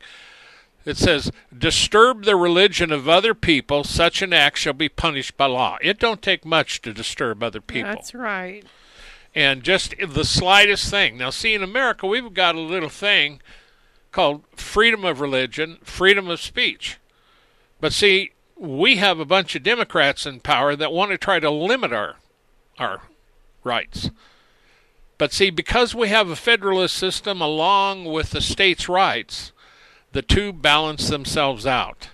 It 0.85 0.97
says, 0.97 1.31
disturb 1.57 2.25
the 2.25 2.37
religion 2.37 2.91
of 2.91 3.09
other 3.09 3.35
people, 3.35 3.85
such 3.85 4.23
an 4.23 4.33
act 4.33 4.59
shall 4.59 4.73
be 4.73 4.89
punished 4.89 5.37
by 5.37 5.47
law. 5.47 5.77
It 5.83 5.99
don't 5.99 6.23
take 6.23 6.45
much 6.45 6.81
to 6.83 6.95
disturb 6.95 7.43
other 7.43 7.61
people. 7.61 7.93
That's 7.93 8.15
right. 8.15 8.65
And 9.35 9.63
just 9.63 9.95
the 10.05 10.25
slightest 10.25 10.91
thing. 10.91 11.19
Now, 11.19 11.31
see, 11.31 11.55
in 11.55 11.63
America, 11.63 12.07
we've 12.07 12.33
got 12.33 12.55
a 12.55 12.61
little 12.61 12.89
thing 12.89 13.41
called 14.11 14.43
freedom 14.57 15.05
of 15.05 15.21
religion, 15.21 15.79
freedom 15.83 16.29
of 16.29 16.41
speech. 16.41 16.99
But 17.81 17.93
see, 17.93 18.33
we 18.57 18.97
have 18.97 19.21
a 19.21 19.25
bunch 19.25 19.55
of 19.55 19.63
Democrats 19.63 20.27
in 20.27 20.41
power 20.41 20.77
that 20.77 20.93
want 20.93 21.11
to 21.13 21.19
try 21.19 21.41
to 21.41 21.51
limit 21.51 21.93
our 21.93 22.17
our 22.79 23.03
rights. 23.63 24.11
But 25.19 25.33
see, 25.33 25.51
because 25.51 25.95
we 25.95 26.09
have 26.09 26.31
a 26.31 26.37
federalist 26.37 26.97
system 26.97 27.43
along 27.43 28.07
with 28.07 28.31
the 28.31 28.41
states' 28.41 28.89
rights, 28.89 29.53
the 30.13 30.23
two 30.23 30.53
balance 30.53 31.09
themselves 31.09 31.67
out. 31.67 32.09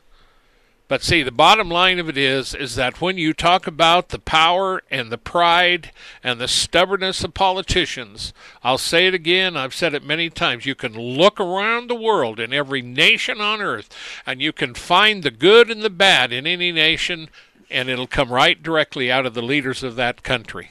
But 0.89 1.03
see, 1.03 1.25
the 1.25 1.33
bottom 1.33 1.69
line 1.69 1.99
of 1.99 2.09
it 2.09 2.17
is, 2.17 2.55
is 2.55 2.77
that 2.77 3.01
when 3.01 3.19
you 3.19 3.33
talk 3.33 3.67
about 3.67 4.11
the 4.11 4.21
power 4.21 4.83
and 4.89 5.11
the 5.11 5.19
pride 5.19 5.91
and 6.23 6.41
the 6.41 6.47
stubbornness 6.47 7.25
of 7.25 7.35
politicians, 7.35 8.33
I'll 8.63 8.79
say 8.79 9.09
it 9.09 9.15
again, 9.15 9.57
I've 9.57 9.75
said 9.75 9.95
it 9.95 10.05
many 10.05 10.31
times, 10.31 10.65
you 10.65 10.77
can 10.77 10.93
look 10.93 11.41
around 11.41 11.89
the 11.89 11.97
world 11.97 12.39
in 12.39 12.53
every 12.53 12.83
nation 12.83 13.41
on 13.41 13.61
earth 13.61 13.89
and 14.25 14.41
you 14.41 14.53
can 14.53 14.75
find 14.75 15.25
the 15.25 15.33
good 15.33 15.71
and 15.71 15.83
the 15.83 15.91
bad 15.91 16.33
in 16.33 16.47
any 16.47 16.71
nation 16.71 17.31
and 17.69 17.89
it'll 17.89 18.07
come 18.07 18.33
right 18.33 18.63
directly 18.63 19.11
out 19.11 19.27
of 19.27 19.35
the 19.35 19.43
leaders 19.43 19.83
of 19.83 19.97
that 19.97 20.23
country. 20.23 20.71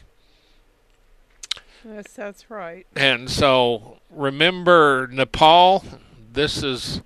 Yes, 1.84 2.14
that's 2.16 2.50
right. 2.50 2.88
And 2.96 3.30
so 3.30 3.98
remember 4.10 5.10
Nepal, 5.12 5.84
this 6.32 6.64
is 6.64 7.02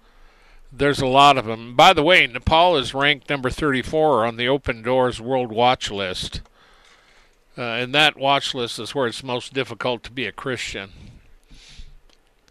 there's 0.71 1.01
a 1.01 1.07
lot 1.07 1.38
of 1.38 1.45
them. 1.45 1.75
By 1.75 1.93
the 1.93 2.03
way, 2.03 2.25
Nepal 2.27 2.77
is 2.77 2.93
ranked 2.93 3.29
number 3.29 3.49
34 3.49 4.25
on 4.25 4.38
the 4.38 4.47
Open 4.47 4.81
Doors 4.81 5.19
World 5.19 5.51
Watch 5.51 5.89
List. 5.91 6.41
Uh, 7.57 7.61
and 7.61 7.93
that 7.93 8.15
watch 8.15 8.55
list 8.55 8.79
is 8.79 8.95
where 8.95 9.05
it's 9.05 9.21
most 9.21 9.53
difficult 9.53 10.01
to 10.03 10.11
be 10.11 10.25
a 10.25 10.31
Christian. 10.31 10.91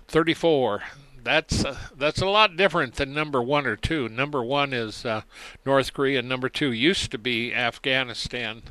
34. 0.06 0.82
That's 1.25 1.64
uh, 1.64 1.78
that's 1.96 2.20
a 2.20 2.26
lot 2.26 2.56
different 2.56 2.94
than 2.94 3.14
number 3.14 3.42
one 3.42 3.66
or 3.66 3.75
two. 3.75 4.08
Number 4.08 4.42
one 4.42 4.75
is 4.75 5.06
uh, 5.06 5.22
North 5.64 5.94
Korea. 5.94 6.20
Number 6.20 6.48
two 6.48 6.72
used 6.72 7.10
to 7.10 7.18
be 7.18 7.54
Afghanistan, 7.54 8.62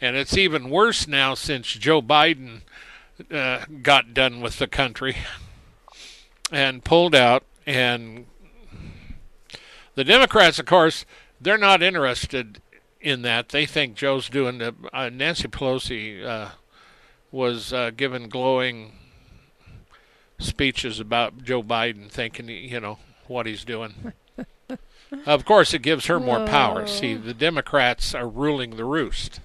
and 0.00 0.16
it's 0.16 0.36
even 0.36 0.70
worse 0.70 1.06
now 1.06 1.34
since 1.34 1.68
Joe 1.68 2.02
Biden 2.02 2.62
uh, 3.30 3.64
got 3.82 4.14
done 4.14 4.40
with 4.40 4.58
the 4.58 4.66
country 4.66 5.16
and 6.50 6.84
pulled 6.84 7.14
out 7.14 7.44
and 7.66 8.26
the 9.94 10.04
Democrats, 10.04 10.58
of 10.58 10.66
course, 10.66 11.04
they're 11.40 11.58
not 11.58 11.82
interested 11.82 12.60
in 13.00 13.22
that 13.22 13.48
they 13.48 13.66
think 13.66 13.94
Joe's 13.94 14.28
doing 14.28 14.58
the 14.58 14.74
uh, 14.92 15.08
Nancy 15.08 15.48
Pelosi 15.48 16.24
uh, 16.24 16.50
was 17.32 17.72
uh, 17.72 17.90
giving 17.96 18.28
glowing 18.28 18.92
speeches 20.38 21.00
about 21.00 21.42
Joe 21.42 21.62
Biden, 21.62 22.10
thinking 22.10 22.48
you 22.48 22.80
know 22.80 22.98
what 23.26 23.46
he's 23.46 23.64
doing. 23.64 24.12
of 25.26 25.44
course, 25.44 25.72
it 25.72 25.82
gives 25.82 26.06
her 26.06 26.20
more 26.20 26.46
power. 26.46 26.86
See, 26.86 27.14
the 27.14 27.34
Democrats 27.34 28.14
are 28.14 28.28
ruling 28.28 28.76
the 28.76 28.84
roost. 28.84 29.40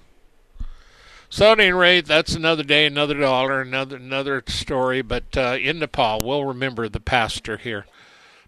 So 1.28 1.52
at 1.52 1.60
any 1.60 1.72
rate, 1.72 2.06
that's 2.06 2.34
another 2.34 2.62
day, 2.62 2.86
another 2.86 3.14
dollar, 3.14 3.60
another 3.60 3.96
another 3.96 4.42
story. 4.46 5.02
But 5.02 5.36
uh, 5.36 5.58
in 5.60 5.78
Nepal, 5.78 6.20
we'll 6.24 6.44
remember 6.44 6.88
the 6.88 7.00
pastor 7.00 7.56
here, 7.56 7.86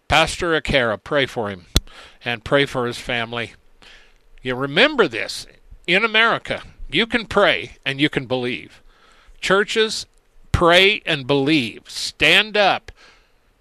Pastor 0.09 0.59
Akara. 0.59 1.03
Pray 1.03 1.27
for 1.27 1.51
him, 1.51 1.67
and 2.25 2.45
pray 2.45 2.65
for 2.67 2.87
his 2.87 2.99
family. 2.99 3.53
You 4.43 4.55
remember 4.55 5.07
this 5.07 5.47
in 5.87 6.05
America. 6.05 6.63
You 6.91 7.07
can 7.07 7.27
pray 7.27 7.77
and 7.85 8.01
you 8.01 8.09
can 8.09 8.27
believe. 8.27 8.83
Churches 9.41 10.07
pray 10.53 11.03
and 11.05 11.27
believe. 11.27 11.83
Stand 11.89 12.57
up. 12.57 12.91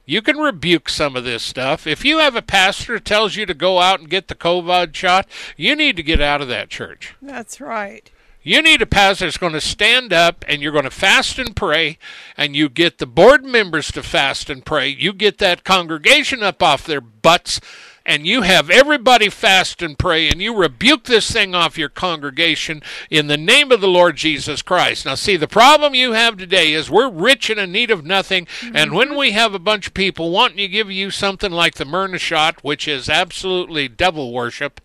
You 0.06 0.22
can 0.22 0.38
rebuke 0.38 0.88
some 0.88 1.18
of 1.18 1.26
this 1.26 1.44
stuff. 1.44 1.86
If 1.86 2.06
you 2.06 2.20
have 2.20 2.38
a 2.38 2.42
pastor 2.42 2.94
who 2.94 3.00
tells 3.02 3.36
you 3.36 3.46
to 3.46 3.54
go 3.54 3.80
out 3.80 4.00
and 4.00 4.10
get 4.10 4.30
the 4.30 4.36
COVID 4.36 4.96
shot, 4.96 5.28
you 5.58 5.76
need 5.76 5.98
to 5.98 6.04
get 6.04 6.22
out 6.22 6.42
of 6.42 6.48
that 6.48 6.70
church. 6.70 7.14
That's 7.22 7.60
right. 7.60 8.10
You 8.48 8.62
need 8.62 8.82
a 8.82 8.86
pastor 8.86 9.26
that's 9.26 9.38
going 9.38 9.52
to 9.52 9.60
stand 9.60 10.14
up 10.14 10.46
and 10.48 10.62
you're 10.62 10.72
going 10.72 10.86
to 10.86 10.90
fast 10.90 11.38
and 11.38 11.54
pray, 11.54 11.98
and 12.38 12.56
you 12.56 12.70
get 12.70 12.98
the 12.98 13.06
board 13.06 13.44
members 13.44 13.92
to 13.92 14.02
fast 14.02 14.50
and 14.50 14.66
pray. 14.66 14.88
You 14.88 15.12
get 15.12 15.38
that 15.40 15.66
congregation 15.66 16.42
up 16.42 16.64
off 16.64 16.86
their 16.86 17.02
butts 17.02 17.60
and 18.06 18.26
you 18.26 18.44
have 18.44 18.70
everybody 18.70 19.28
fast 19.28 19.82
and 19.82 20.00
pray 20.00 20.30
and 20.30 20.42
you 20.42 20.56
rebuke 20.56 21.04
this 21.04 21.30
thing 21.30 21.54
off 21.54 21.78
your 21.78 21.90
congregation 21.90 22.82
in 23.10 23.28
the 23.28 23.36
name 23.36 23.70
of 23.70 23.82
the 23.82 23.88
Lord 23.90 24.16
Jesus 24.16 24.62
Christ. 24.62 25.06
Now, 25.06 25.16
see, 25.16 25.36
the 25.36 25.50
problem 25.50 25.94
you 25.94 26.14
have 26.14 26.38
today 26.38 26.72
is 26.72 26.90
we're 26.90 27.12
rich 27.12 27.50
and 27.50 27.60
in 27.60 27.74
need 27.74 27.92
of 27.92 28.06
nothing, 28.06 28.46
mm-hmm. 28.46 28.78
and 28.78 28.94
when 28.94 29.18
we 29.18 29.32
have 29.32 29.54
a 29.56 29.60
bunch 29.60 29.88
of 29.88 29.94
people 29.94 30.32
wanting 30.32 30.60
to 30.60 30.70
give 30.70 30.90
you 30.90 31.12
something 31.12 31.52
like 31.52 31.76
the 31.76 31.84
Myrna 31.84 32.18
shot, 32.18 32.64
which 32.64 32.88
is 32.88 33.10
absolutely 33.10 33.90
devil 33.90 34.32
worship, 34.32 34.80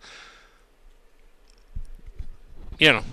you 2.81 2.93
know, 2.93 3.05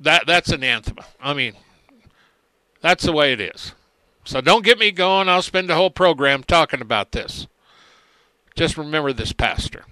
that 0.00 0.26
that's 0.26 0.50
an 0.50 0.62
anathema. 0.62 1.04
I 1.20 1.34
mean, 1.34 1.54
that's 2.80 3.04
the 3.04 3.12
way 3.12 3.32
it 3.32 3.40
is. 3.40 3.72
So 4.24 4.40
don't 4.40 4.64
get 4.64 4.78
me 4.78 4.90
going. 4.90 5.28
I'll 5.28 5.42
spend 5.42 5.68
the 5.68 5.74
whole 5.74 5.90
program 5.90 6.42
talking 6.42 6.80
about 6.80 7.12
this. 7.12 7.46
Just 8.56 8.76
remember 8.76 9.12
this, 9.12 9.32
Pastor. 9.32 9.84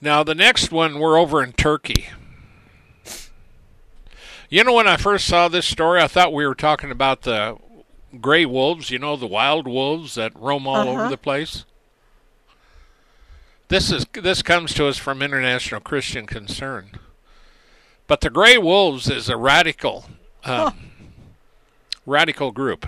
Now, 0.00 0.22
the 0.22 0.34
next 0.34 0.70
one, 0.70 0.98
we're 0.98 1.18
over 1.18 1.42
in 1.42 1.52
Turkey. 1.52 2.06
You 4.48 4.62
know, 4.62 4.74
when 4.74 4.86
I 4.86 4.96
first 4.96 5.26
saw 5.26 5.48
this 5.48 5.66
story, 5.66 6.00
I 6.00 6.06
thought 6.06 6.32
we 6.32 6.46
were 6.46 6.54
talking 6.54 6.90
about 6.90 7.22
the 7.22 7.56
gray 8.20 8.46
wolves, 8.46 8.90
you 8.90 8.98
know, 8.98 9.16
the 9.16 9.26
wild 9.26 9.66
wolves 9.66 10.14
that 10.14 10.38
roam 10.38 10.66
all 10.66 10.76
uh-huh. 10.76 10.90
over 10.90 11.08
the 11.08 11.16
place. 11.16 11.64
This 13.68 13.90
is 13.90 14.06
this 14.12 14.42
comes 14.42 14.74
to 14.74 14.86
us 14.86 14.96
from 14.96 15.22
International 15.22 15.80
Christian 15.80 16.26
Concern. 16.26 16.90
But 18.06 18.20
the 18.20 18.30
gray 18.30 18.56
wolves 18.56 19.10
is 19.10 19.28
a 19.28 19.36
radical 19.36 20.06
um, 20.44 20.54
huh. 20.54 20.70
radical 22.06 22.52
group. 22.52 22.86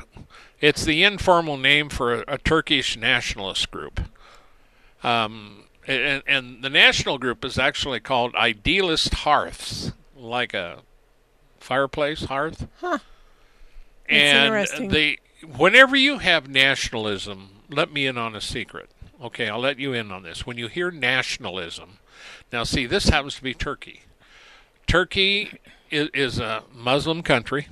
It's 0.60 0.84
the 0.84 1.02
informal 1.02 1.56
name 1.56 1.88
for 1.88 2.14
a, 2.14 2.24
a 2.28 2.38
Turkish 2.38 2.96
nationalist 2.96 3.70
group. 3.70 4.00
Um, 5.02 5.64
and, 5.86 6.22
and, 6.26 6.62
the 6.62 6.70
national 6.70 7.18
group 7.18 7.44
is 7.44 7.56
actually 7.56 8.00
called 8.00 8.34
Idealist 8.34 9.14
Hearths, 9.14 9.92
like 10.16 10.52
a 10.52 10.80
fireplace 11.60 12.24
hearth. 12.24 12.66
Huh. 12.80 12.98
That's 14.08 14.72
and 14.72 14.90
they, 14.90 15.18
whenever 15.56 15.94
you 15.94 16.18
have 16.18 16.48
nationalism, 16.48 17.50
let 17.70 17.92
me 17.92 18.06
in 18.06 18.18
on 18.18 18.34
a 18.34 18.40
secret. 18.40 18.90
Okay, 19.22 19.48
I'll 19.48 19.60
let 19.60 19.78
you 19.78 19.92
in 19.92 20.12
on 20.12 20.22
this. 20.22 20.46
When 20.46 20.58
you 20.58 20.68
hear 20.68 20.90
nationalism, 20.90 21.98
now 22.52 22.64
see, 22.64 22.86
this 22.86 23.08
happens 23.08 23.34
to 23.36 23.42
be 23.42 23.54
Turkey. 23.54 24.02
Turkey 24.86 25.58
is, 25.90 26.08
is 26.14 26.38
a 26.38 26.62
Muslim 26.72 27.22
country 27.22 27.68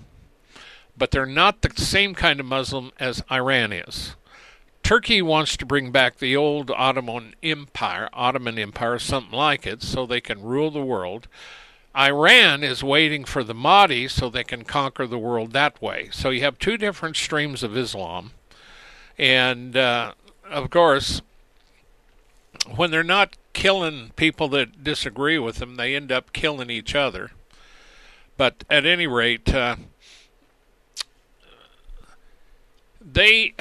but 0.96 1.10
they're 1.10 1.26
not 1.26 1.62
the 1.62 1.70
same 1.80 2.14
kind 2.14 2.40
of 2.40 2.46
Muslim 2.46 2.90
as 2.98 3.22
Iran 3.30 3.72
is. 3.72 4.16
Turkey 4.82 5.20
wants 5.20 5.56
to 5.56 5.66
bring 5.66 5.90
back 5.90 6.18
the 6.18 6.36
old 6.36 6.70
Ottoman 6.70 7.34
Empire, 7.42 8.08
Ottoman 8.12 8.58
Empire, 8.58 8.98
something 8.98 9.36
like 9.36 9.66
it, 9.66 9.82
so 9.82 10.06
they 10.06 10.20
can 10.20 10.42
rule 10.42 10.70
the 10.70 10.82
world. 10.82 11.26
Iran 11.96 12.62
is 12.62 12.84
waiting 12.84 13.24
for 13.24 13.42
the 13.42 13.54
Mahdi 13.54 14.06
so 14.06 14.28
they 14.28 14.44
can 14.44 14.64
conquer 14.64 15.06
the 15.06 15.18
world 15.18 15.52
that 15.52 15.82
way. 15.82 16.08
So 16.12 16.30
you 16.30 16.42
have 16.42 16.58
two 16.58 16.76
different 16.76 17.16
streams 17.16 17.62
of 17.62 17.76
Islam. 17.76 18.32
And 19.18 19.76
uh, 19.76 20.12
of 20.48 20.70
course, 20.70 21.22
when 22.64 22.90
they're 22.90 23.02
not 23.02 23.36
killing 23.52 24.10
people 24.16 24.48
that 24.48 24.82
disagree 24.84 25.38
with 25.38 25.56
them, 25.56 25.76
they 25.76 25.94
end 25.94 26.12
up 26.12 26.32
killing 26.32 26.70
each 26.70 26.94
other. 26.94 27.30
But 28.36 28.64
at 28.68 28.84
any 28.84 29.06
rate, 29.06 29.52
uh, 29.54 29.76
they 33.00 33.54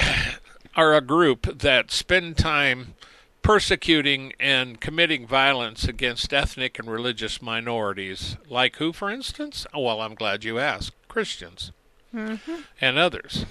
are 0.76 0.94
a 0.94 1.02
group 1.02 1.60
that 1.60 1.92
spend 1.92 2.38
time 2.38 2.96
persecuting 3.42 4.34
and 4.40 4.82
committing 4.82 5.28
violence 5.28 5.86
against 5.86 6.34
ethnic 6.34 6.80
and 6.80 6.90
religious 6.90 7.42
minorities. 7.42 8.38
Like 8.50 8.78
who, 8.78 8.92
for 8.92 9.12
instance? 9.12 9.68
Oh, 9.74 9.82
well, 9.82 10.02
I'm 10.02 10.16
glad 10.16 10.44
you 10.44 10.60
asked. 10.60 10.94
Christians 11.08 11.72
mm-hmm. 12.14 12.62
and 12.82 12.98
others. 12.98 13.46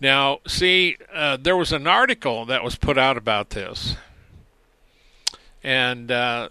Now, 0.00 0.38
see, 0.46 0.96
uh, 1.12 1.38
there 1.40 1.56
was 1.56 1.72
an 1.72 1.86
article 1.86 2.44
that 2.46 2.62
was 2.62 2.76
put 2.76 2.96
out 2.96 3.16
about 3.16 3.50
this, 3.50 3.96
and 5.62 6.10
uh, 6.10 6.50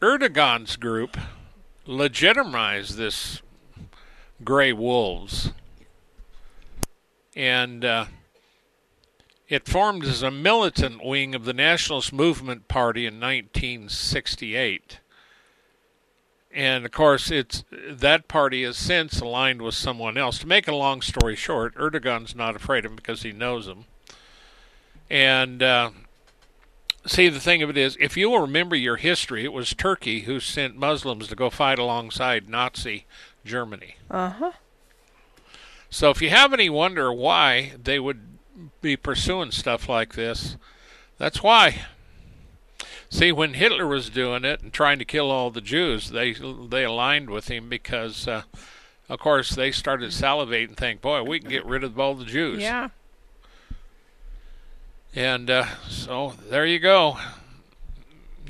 Erdogan's 0.00 0.76
group 0.76 1.16
legitimized 1.86 2.96
this 2.96 3.42
gray 4.44 4.72
wolves. 4.72 5.52
And 7.36 7.84
uh, 7.84 8.06
it 9.48 9.68
formed 9.68 10.04
as 10.04 10.22
a 10.22 10.30
militant 10.30 11.04
wing 11.04 11.34
of 11.34 11.44
the 11.44 11.52
Nationalist 11.52 12.12
Movement 12.12 12.68
Party 12.68 13.06
in 13.06 13.14
1968. 13.14 15.00
And 16.52 16.84
of 16.84 16.90
course, 16.90 17.30
it's 17.30 17.62
that 17.70 18.26
party 18.26 18.64
has 18.64 18.76
since 18.76 19.20
aligned 19.20 19.62
with 19.62 19.74
someone 19.74 20.18
else. 20.18 20.38
To 20.38 20.48
make 20.48 20.66
a 20.66 20.74
long 20.74 21.00
story 21.00 21.36
short, 21.36 21.74
Erdogan's 21.76 22.34
not 22.34 22.56
afraid 22.56 22.84
of 22.84 22.92
him 22.92 22.96
because 22.96 23.22
he 23.22 23.32
knows 23.32 23.68
him. 23.68 23.84
And 25.08 25.62
uh, 25.62 25.90
see, 27.06 27.28
the 27.28 27.40
thing 27.40 27.62
of 27.62 27.70
it 27.70 27.76
is, 27.76 27.96
if 28.00 28.16
you 28.16 28.30
will 28.30 28.40
remember 28.40 28.74
your 28.74 28.96
history, 28.96 29.44
it 29.44 29.52
was 29.52 29.74
Turkey 29.74 30.20
who 30.20 30.40
sent 30.40 30.76
Muslims 30.76 31.28
to 31.28 31.36
go 31.36 31.50
fight 31.50 31.78
alongside 31.78 32.48
Nazi 32.48 33.06
Germany. 33.44 33.96
Uh 34.10 34.30
huh. 34.30 34.52
So 35.88 36.10
if 36.10 36.22
you 36.22 36.30
have 36.30 36.52
any 36.52 36.70
wonder 36.70 37.12
why 37.12 37.72
they 37.82 37.98
would 37.98 38.20
be 38.80 38.96
pursuing 38.96 39.50
stuff 39.50 39.88
like 39.88 40.14
this, 40.14 40.56
that's 41.18 41.42
why. 41.42 41.86
See, 43.10 43.32
when 43.32 43.54
Hitler 43.54 43.86
was 43.86 44.08
doing 44.08 44.44
it 44.44 44.62
and 44.62 44.72
trying 44.72 44.98
to 45.00 45.04
kill 45.04 45.30
all 45.30 45.50
the 45.50 45.60
Jews, 45.60 46.10
they 46.10 46.32
they 46.32 46.84
aligned 46.84 47.28
with 47.28 47.48
him 47.48 47.68
because, 47.68 48.26
uh, 48.26 48.42
of 49.08 49.18
course, 49.18 49.50
they 49.50 49.72
started 49.72 50.10
salivating 50.10 50.68
and 50.68 50.76
think, 50.76 51.00
"Boy, 51.00 51.22
we 51.22 51.40
can 51.40 51.50
get 51.50 51.66
rid 51.66 51.84
of 51.84 51.98
all 51.98 52.14
the 52.14 52.24
Jews." 52.24 52.62
Yeah. 52.62 52.88
And 55.14 55.50
uh, 55.50 55.66
so 55.88 56.34
there 56.48 56.64
you 56.64 56.78
go 56.78 57.18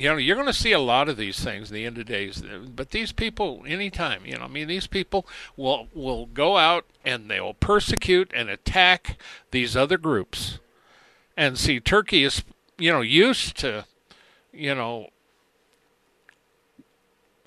you 0.01 0.09
know, 0.09 0.17
you're 0.17 0.35
going 0.35 0.47
to 0.47 0.53
see 0.55 0.73
a 0.73 0.79
lot 0.79 1.11
of 1.11 1.19
these 1.19 1.39
things 1.41 1.71
in 1.71 1.75
the 1.75 1.85
end 1.85 1.99
of 1.99 2.07
days. 2.07 2.43
But 2.75 2.91
these 2.91 3.13
people, 3.13 3.63
anytime, 3.67 4.25
you 4.25 4.35
know, 4.35 4.45
I 4.45 4.49
mean, 4.49 4.67
these 4.67 4.87
people 4.87 5.27
will 5.59 5.89
will 5.93 6.25
go 6.25 6.57
out 6.57 6.87
and 7.05 7.31
they 7.31 7.39
will 7.39 7.55
persecute 7.55 8.31
and 8.35 8.49
attack 8.49 9.19
these 9.51 9.77
other 9.77 9.99
groups. 9.99 10.59
And 11.37 11.59
see, 11.59 11.81
Turkey 11.81 12.25
is, 12.25 12.43
you 12.79 12.91
know, 12.91 13.03
used 13.03 13.59
to, 13.59 13.85
you 14.53 14.75
know, 14.75 15.09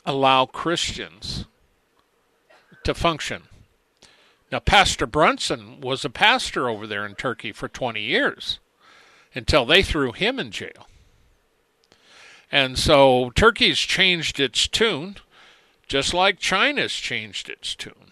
allow 0.06 0.46
Christians 0.46 1.46
to 2.84 2.94
function. 2.94 3.44
Now, 4.52 4.60
Pastor 4.60 5.08
Brunson 5.08 5.82
was 5.82 6.06
a 6.06 6.10
pastor 6.10 6.70
over 6.70 6.86
there 6.86 7.06
in 7.06 7.16
Turkey 7.16 7.52
for 7.52 7.68
20 7.68 8.02
years 8.02 8.60
until 9.34 9.66
they 9.66 9.82
threw 9.82 10.12
him 10.12 10.40
in 10.40 10.52
jail. 10.52 10.88
And 12.52 12.78
so 12.78 13.32
Turkey's 13.32 13.80
changed 13.80 14.40
its 14.40 14.68
tune, 14.68 15.16
just 15.88 16.14
like 16.14 16.38
China's 16.38 16.94
changed 16.94 17.50
its 17.50 17.74
tune. 17.74 18.12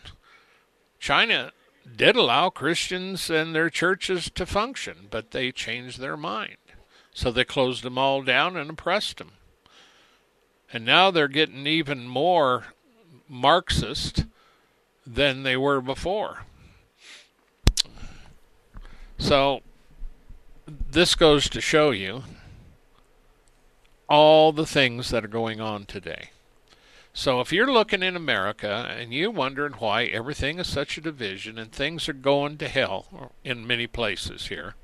China 0.99 1.51
did 1.95 2.15
allow 2.15 2.49
Christians 2.49 3.29
and 3.29 3.53
their 3.53 3.69
churches 3.69 4.31
to 4.31 4.45
function, 4.45 5.07
but 5.11 5.31
they 5.31 5.51
changed 5.51 5.99
their 5.99 6.17
mind. 6.17 6.57
So 7.13 7.31
they 7.31 7.43
closed 7.43 7.83
them 7.83 7.97
all 7.97 8.21
down 8.21 8.55
and 8.55 8.69
oppressed 8.69 9.17
them. 9.17 9.31
And 10.73 10.85
now 10.85 11.11
they're 11.11 11.27
getting 11.27 11.67
even 11.67 12.07
more 12.07 12.67
Marxist 13.27 14.25
than 15.05 15.43
they 15.43 15.57
were 15.57 15.81
before. 15.81 16.45
So 19.17 19.61
this 20.67 21.15
goes 21.15 21.49
to 21.49 21.61
show 21.61 21.91
you 21.91 22.23
all 24.07 24.51
the 24.51 24.65
things 24.65 25.09
that 25.09 25.23
are 25.23 25.29
going 25.29 25.61
on 25.61 25.85
today. 25.85 26.31
So 27.13 27.41
if 27.41 27.51
you're 27.51 27.71
looking 27.71 28.03
in 28.03 28.15
America 28.15 28.93
and 28.97 29.13
you're 29.13 29.31
wondering 29.31 29.73
why 29.73 30.05
everything 30.05 30.59
is 30.59 30.67
such 30.67 30.97
a 30.97 31.01
division 31.01 31.57
and 31.57 31.71
things 31.71 32.07
are 32.07 32.13
going 32.13 32.57
to 32.59 32.69
hell 32.69 33.33
in 33.43 33.67
many 33.67 33.85
places 33.87 34.47
here, 34.47 34.75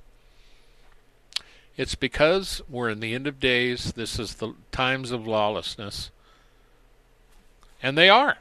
it's 1.77 1.95
because 1.95 2.61
we're 2.67 2.89
in 2.89 2.99
the 2.99 3.13
end 3.13 3.27
of 3.27 3.39
days. 3.39 3.93
This 3.93 4.19
is 4.19 4.35
the 4.35 4.53
times 4.71 5.11
of 5.11 5.27
lawlessness. 5.27 6.11
And 7.81 7.97
they 7.97 8.09
are. 8.09 8.37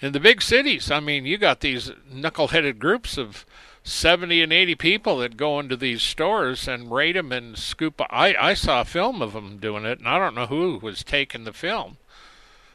In 0.00 0.12
the 0.12 0.20
big 0.20 0.42
cities, 0.42 0.90
I 0.90 0.98
mean, 0.98 1.26
you 1.26 1.38
got 1.38 1.60
these 1.60 1.90
knuckleheaded 2.12 2.78
groups 2.78 3.16
of 3.16 3.46
70 3.84 4.42
and 4.42 4.52
80 4.52 4.74
people 4.76 5.18
that 5.18 5.36
go 5.36 5.60
into 5.60 5.76
these 5.76 6.02
stores 6.02 6.66
and 6.66 6.90
raid 6.90 7.14
them 7.14 7.30
and 7.30 7.56
scoop. 7.56 8.00
I, 8.10 8.34
I 8.34 8.54
saw 8.54 8.80
a 8.80 8.86
film 8.86 9.22
of 9.22 9.34
them 9.34 9.58
doing 9.58 9.84
it, 9.84 9.98
and 9.98 10.08
I 10.08 10.18
don't 10.18 10.34
know 10.34 10.46
who 10.46 10.80
was 10.82 11.04
taking 11.04 11.44
the 11.44 11.52
film 11.52 11.98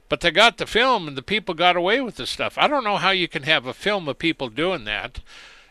but 0.10 0.22
they 0.22 0.32
got 0.32 0.58
the 0.58 0.66
film 0.66 1.08
and 1.08 1.18
the 1.18 1.22
people 1.22 1.54
got 1.54 1.76
away 1.76 2.00
with 2.00 2.16
the 2.16 2.26
stuff. 2.26 2.58
I 2.58 2.68
don't 2.68 2.84
know 2.84 2.98
how 2.98 3.12
you 3.12 3.28
can 3.28 3.44
have 3.44 3.66
a 3.66 3.74
film 3.74 4.08
of 4.08 4.18
people 4.18 4.50
doing 4.50 4.86
that 4.86 5.20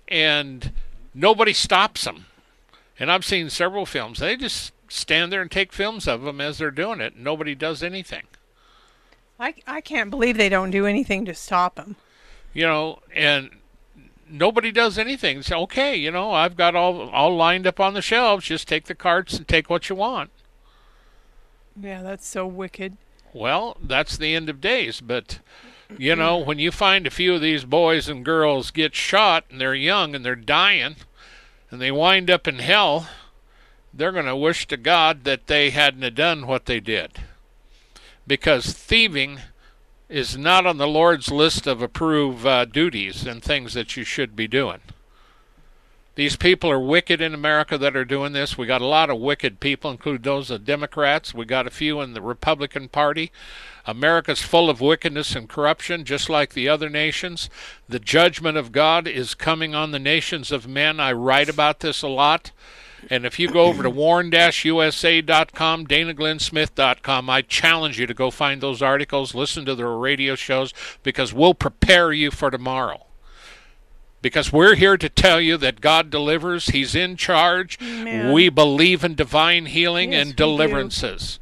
and 0.08 0.72
nobody 1.14 1.52
stops 1.52 2.04
them. 2.04 2.26
And 2.98 3.10
I've 3.10 3.24
seen 3.24 3.50
several 3.50 3.86
films. 3.86 4.18
They 4.18 4.36
just 4.36 4.72
stand 4.88 5.32
there 5.32 5.42
and 5.42 5.50
take 5.50 5.72
films 5.72 6.08
of 6.08 6.22
them 6.22 6.40
as 6.40 6.58
they're 6.58 6.70
doing 6.70 7.00
it. 7.00 7.14
And 7.14 7.24
nobody 7.24 7.54
does 7.54 7.82
anything. 7.82 8.22
I, 9.38 9.54
I 9.66 9.80
can't 9.80 10.10
believe 10.10 10.36
they 10.36 10.48
don't 10.48 10.70
do 10.70 10.86
anything 10.86 11.24
to 11.26 11.34
stop 11.34 11.74
them. 11.74 11.96
You 12.54 12.66
know, 12.66 13.00
and 13.14 13.50
nobody 14.28 14.72
does 14.72 14.98
anything. 14.98 15.38
It's 15.38 15.52
okay, 15.52 15.94
you 15.94 16.10
know, 16.10 16.32
I've 16.32 16.56
got 16.56 16.74
all 16.74 17.10
all 17.10 17.36
lined 17.36 17.66
up 17.66 17.80
on 17.80 17.94
the 17.94 18.02
shelves. 18.02 18.46
Just 18.46 18.66
take 18.66 18.86
the 18.86 18.94
carts 18.94 19.36
and 19.36 19.46
take 19.46 19.68
what 19.68 19.88
you 19.88 19.96
want. 19.96 20.30
Yeah, 21.80 22.02
that's 22.02 22.26
so 22.26 22.46
wicked. 22.46 22.96
Well, 23.34 23.76
that's 23.82 24.16
the 24.16 24.34
end 24.34 24.48
of 24.48 24.62
days. 24.62 25.02
But, 25.02 25.40
you 25.98 26.16
know, 26.16 26.38
when 26.38 26.58
you 26.58 26.70
find 26.70 27.06
a 27.06 27.10
few 27.10 27.34
of 27.34 27.42
these 27.42 27.66
boys 27.66 28.08
and 28.08 28.24
girls 28.24 28.70
get 28.70 28.94
shot 28.94 29.44
and 29.50 29.60
they're 29.60 29.74
young 29.74 30.14
and 30.14 30.24
they're 30.24 30.34
dying 30.34 30.96
and 31.70 31.80
they 31.80 31.90
wind 31.90 32.30
up 32.30 32.46
in 32.46 32.58
hell, 32.58 33.08
they're 33.92 34.12
going 34.12 34.26
to 34.26 34.36
wish 34.36 34.66
to 34.68 34.76
God 34.76 35.24
that 35.24 35.46
they 35.46 35.70
hadn't 35.70 36.14
done 36.14 36.46
what 36.46 36.66
they 36.66 36.80
did. 36.80 37.12
Because 38.26 38.72
thieving 38.72 39.40
is 40.08 40.36
not 40.36 40.66
on 40.66 40.78
the 40.78 40.86
Lord's 40.86 41.30
list 41.30 41.66
of 41.66 41.82
approved 41.82 42.46
uh, 42.46 42.64
duties 42.64 43.26
and 43.26 43.42
things 43.42 43.74
that 43.74 43.96
you 43.96 44.04
should 44.04 44.36
be 44.36 44.46
doing. 44.46 44.80
These 46.14 46.36
people 46.36 46.70
are 46.70 46.80
wicked 46.80 47.20
in 47.20 47.34
America 47.34 47.76
that 47.76 47.94
are 47.94 48.04
doing 48.04 48.32
this. 48.32 48.56
We 48.56 48.66
got 48.66 48.80
a 48.80 48.86
lot 48.86 49.10
of 49.10 49.20
wicked 49.20 49.60
people, 49.60 49.90
including 49.90 50.22
those 50.22 50.50
of 50.50 50.64
Democrats. 50.64 51.34
We 51.34 51.44
got 51.44 51.66
a 51.66 51.70
few 51.70 52.00
in 52.00 52.14
the 52.14 52.22
Republican 52.22 52.88
Party. 52.88 53.30
America's 53.86 54.42
full 54.42 54.68
of 54.68 54.80
wickedness 54.80 55.36
and 55.36 55.48
corruption, 55.48 56.04
just 56.04 56.28
like 56.28 56.52
the 56.52 56.68
other 56.68 56.88
nations. 56.88 57.48
The 57.88 58.00
judgment 58.00 58.58
of 58.58 58.72
God 58.72 59.06
is 59.06 59.34
coming 59.34 59.74
on 59.74 59.92
the 59.92 59.98
nations 59.98 60.50
of 60.50 60.66
men. 60.66 60.98
I 60.98 61.12
write 61.12 61.48
about 61.48 61.80
this 61.80 62.02
a 62.02 62.08
lot. 62.08 62.50
And 63.08 63.24
if 63.24 63.38
you 63.38 63.48
go 63.48 63.66
over 63.66 63.84
to 63.84 63.90
warn-usa.com, 63.90 65.86
danaglennsmith.com, 65.86 67.30
I 67.30 67.42
challenge 67.42 68.00
you 68.00 68.06
to 68.06 68.14
go 68.14 68.30
find 68.32 68.60
those 68.60 68.82
articles, 68.82 69.34
listen 69.34 69.64
to 69.66 69.76
their 69.76 69.90
radio 69.90 70.34
shows, 70.34 70.74
because 71.04 71.32
we'll 71.32 71.54
prepare 71.54 72.12
you 72.12 72.30
for 72.32 72.50
tomorrow 72.50 73.06
because 74.22 74.52
we're 74.52 74.74
here 74.74 74.96
to 74.96 75.08
tell 75.08 75.40
you 75.40 75.56
that 75.56 75.80
God 75.80 76.10
delivers. 76.10 76.68
He's 76.68 76.96
in 76.96 77.16
charge. 77.16 77.78
Amen. 77.80 78.32
We 78.32 78.48
believe 78.48 79.04
in 79.04 79.14
divine 79.14 79.66
healing 79.66 80.10
yes, 80.12 80.26
and 80.26 80.36
deliverances. 80.36 81.38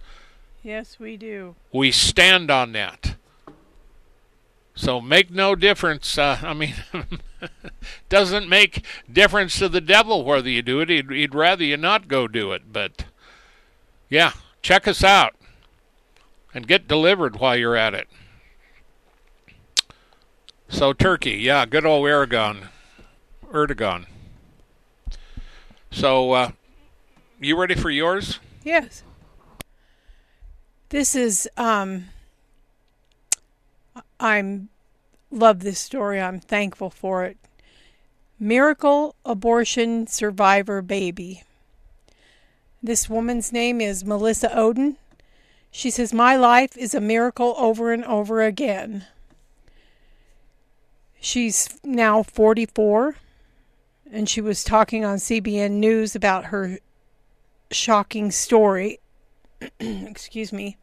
Yes, 0.65 0.99
we 0.99 1.19
do. 1.19 1.57
We 1.73 1.93
stand 1.93 2.51
on 2.51 2.73
that. 2.73 3.17
So 4.75 4.99
make 4.99 5.31
no 5.31 5.55
difference. 5.55 6.17
Uh, 6.17 6.39
I 6.43 6.55
mean, 6.55 6.75
doesn't 8.09 8.49
make 8.49 8.83
difference 9.13 9.59
to 9.59 9.69
the 9.69 9.83
devil 9.83 10.25
whether 10.25 10.49
you 10.49 10.63
do 10.63 10.81
it. 10.81 10.89
He'd, 10.89 11.11
he'd 11.11 11.35
rather 11.35 11.63
you 11.63 11.77
not 11.77 12.09
go 12.09 12.27
do 12.27 12.53
it. 12.53 12.73
But 12.73 13.05
yeah, 14.09 14.33
check 14.63 14.89
us 14.89 15.05
out 15.05 15.35
and 16.55 16.67
get 16.67 16.89
delivered 16.89 17.39
while 17.39 17.57
you're 17.57 17.77
at 17.77 17.93
it. 17.93 18.09
So 20.71 20.95
Turkey, 20.95 21.33
yeah, 21.33 21.67
good 21.67 21.85
old 21.85 22.09
Aragon. 22.09 22.69
Erdogan. 23.53 24.07
So, 25.91 26.33
uh, 26.33 26.51
you 27.39 27.57
ready 27.57 27.75
for 27.75 27.91
yours? 27.91 28.41
Yes. 28.65 29.05
This 30.95 31.17
is 31.17 31.49
um 31.57 32.05
I'm 34.21 34.69
love 35.29 35.59
this 35.59 35.81
story. 35.81 36.21
I'm 36.21 36.39
thankful 36.39 36.89
for 36.89 37.25
it. 37.25 37.37
Miracle 38.39 39.17
abortion 39.25 40.07
survivor 40.07 40.83
baby. 40.83 41.43
This 42.81 43.11
woman's 43.11 43.53
name 43.53 43.81
is 43.81 44.05
Melissa 44.05 44.51
Ohden. 44.51 44.95
She 45.73 45.91
says, 45.91 46.13
My 46.13 46.37
life 46.37 46.77
is 46.77 46.95
a 46.95 47.01
miracle 47.01 47.57
over 47.59 47.93
and 47.93 48.05
over 48.05 48.41
again. 48.41 49.05
She's 51.19 51.77
now 51.83 52.23
44 52.23 53.17
and 54.13 54.29
she 54.29 54.41
was 54.41 54.63
talking 54.63 55.05
on 55.05 55.17
CBN 55.17 55.73
News 55.73 56.15
about 56.15 56.45
her 56.45 56.79
shocking 57.73 58.31
story, 58.31 59.01
excuse 59.81 60.53
me, 60.53 60.77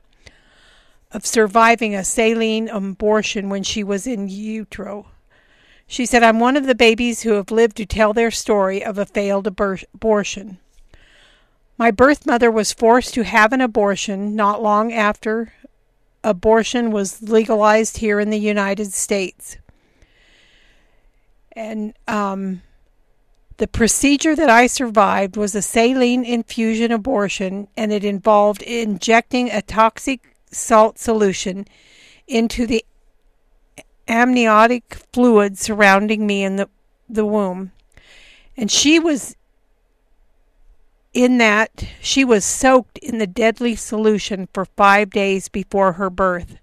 of 1.13 1.25
surviving 1.25 1.95
a 1.95 2.03
saline 2.03 2.69
abortion 2.69 3.49
when 3.49 3.63
she 3.63 3.83
was 3.83 4.07
in 4.07 4.29
utero. 4.29 5.07
She 5.87 6.05
said, 6.05 6.23
I'm 6.23 6.39
one 6.39 6.55
of 6.55 6.65
the 6.65 6.75
babies 6.75 7.23
who 7.23 7.33
have 7.33 7.51
lived 7.51 7.75
to 7.77 7.85
tell 7.85 8.13
their 8.13 8.31
story 8.31 8.83
of 8.83 8.97
a 8.97 9.05
failed 9.05 9.45
abor- 9.45 9.83
abortion. 9.93 10.57
My 11.77 11.91
birth 11.91 12.25
mother 12.25 12.49
was 12.49 12.71
forced 12.71 13.13
to 13.15 13.23
have 13.23 13.51
an 13.51 13.59
abortion 13.59 14.35
not 14.35 14.61
long 14.61 14.93
after 14.93 15.53
abortion 16.23 16.91
was 16.91 17.21
legalized 17.23 17.97
here 17.97 18.19
in 18.19 18.29
the 18.29 18.37
United 18.37 18.93
States. 18.93 19.57
And 21.53 21.93
um, 22.07 22.61
the 23.57 23.67
procedure 23.67 24.35
that 24.35 24.49
I 24.49 24.67
survived 24.67 25.35
was 25.35 25.53
a 25.55 25.61
saline 25.61 26.23
infusion 26.23 26.91
abortion, 26.91 27.67
and 27.75 27.91
it 27.91 28.03
involved 28.03 28.61
injecting 28.61 29.49
a 29.51 29.61
toxic 29.61 30.30
salt 30.51 30.99
solution 30.99 31.65
into 32.27 32.65
the 32.65 32.85
amniotic 34.07 34.95
fluid 35.13 35.57
surrounding 35.57 36.27
me 36.27 36.43
in 36.43 36.57
the, 36.57 36.69
the 37.09 37.25
womb. 37.25 37.71
And 38.57 38.69
she 38.69 38.99
was 38.99 39.35
in 41.13 41.37
that, 41.39 41.85
she 42.01 42.23
was 42.23 42.45
soaked 42.45 42.97
in 42.99 43.17
the 43.17 43.27
deadly 43.27 43.75
solution 43.75 44.47
for 44.53 44.65
five 44.65 45.09
days 45.09 45.49
before 45.49 45.93
her 45.93 46.09
birth. 46.09 46.57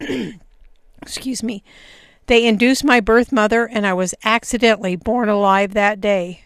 Excuse 1.02 1.42
me. 1.42 1.62
They 2.26 2.46
induced 2.46 2.84
my 2.84 3.00
birth 3.00 3.30
mother, 3.30 3.66
and 3.66 3.86
I 3.86 3.92
was 3.92 4.14
accidentally 4.24 4.96
born 4.96 5.28
alive 5.28 5.74
that 5.74 6.00
day. 6.00 6.44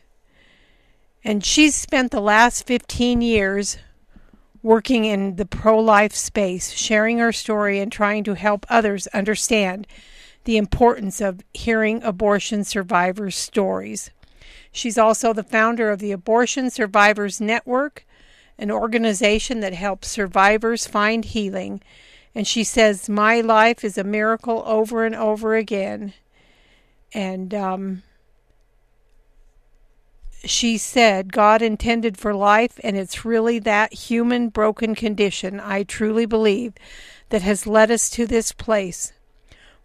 And 1.22 1.44
she's 1.44 1.76
spent 1.76 2.10
the 2.10 2.20
last 2.20 2.66
15 2.66 3.20
years 3.20 3.78
working 4.62 5.04
in 5.04 5.36
the 5.36 5.46
pro 5.46 5.78
life 5.78 6.14
space, 6.14 6.72
sharing 6.72 7.18
her 7.18 7.32
story 7.32 7.78
and 7.78 7.90
trying 7.90 8.24
to 8.24 8.34
help 8.34 8.66
others 8.68 9.06
understand 9.08 9.86
the 10.44 10.56
importance 10.56 11.20
of 11.20 11.40
hearing 11.52 12.02
abortion 12.02 12.64
survivors' 12.64 13.36
stories. 13.36 14.10
She's 14.72 14.98
also 14.98 15.32
the 15.32 15.42
founder 15.42 15.90
of 15.90 15.98
the 15.98 16.12
Abortion 16.12 16.70
Survivors 16.70 17.40
Network, 17.40 18.06
an 18.58 18.70
organization 18.70 19.60
that 19.60 19.74
helps 19.74 20.08
survivors 20.08 20.86
find 20.86 21.24
healing 21.24 21.80
and 22.38 22.46
she 22.46 22.62
says, 22.62 23.08
My 23.08 23.40
life 23.40 23.82
is 23.82 23.98
a 23.98 24.04
miracle 24.04 24.62
over 24.64 25.04
and 25.04 25.14
over 25.14 25.56
again. 25.56 26.12
And 27.12 27.52
um, 27.52 28.02
she 30.44 30.79
said, 30.79 31.33
God 31.33 31.62
intended 31.62 32.16
for 32.16 32.35
life, 32.35 32.79
and 32.83 32.96
it's 32.96 33.24
really 33.24 33.59
that 33.61 33.92
human 33.92 34.48
broken 34.48 34.94
condition, 34.94 35.61
I 35.61 35.83
truly 35.83 36.27
believe, 36.27 36.74
that 37.31 37.42
has 37.42 37.66
led 37.66 37.90
us 37.90 38.09
to 38.11 38.27
this 38.27 38.53
place. 38.53 39.12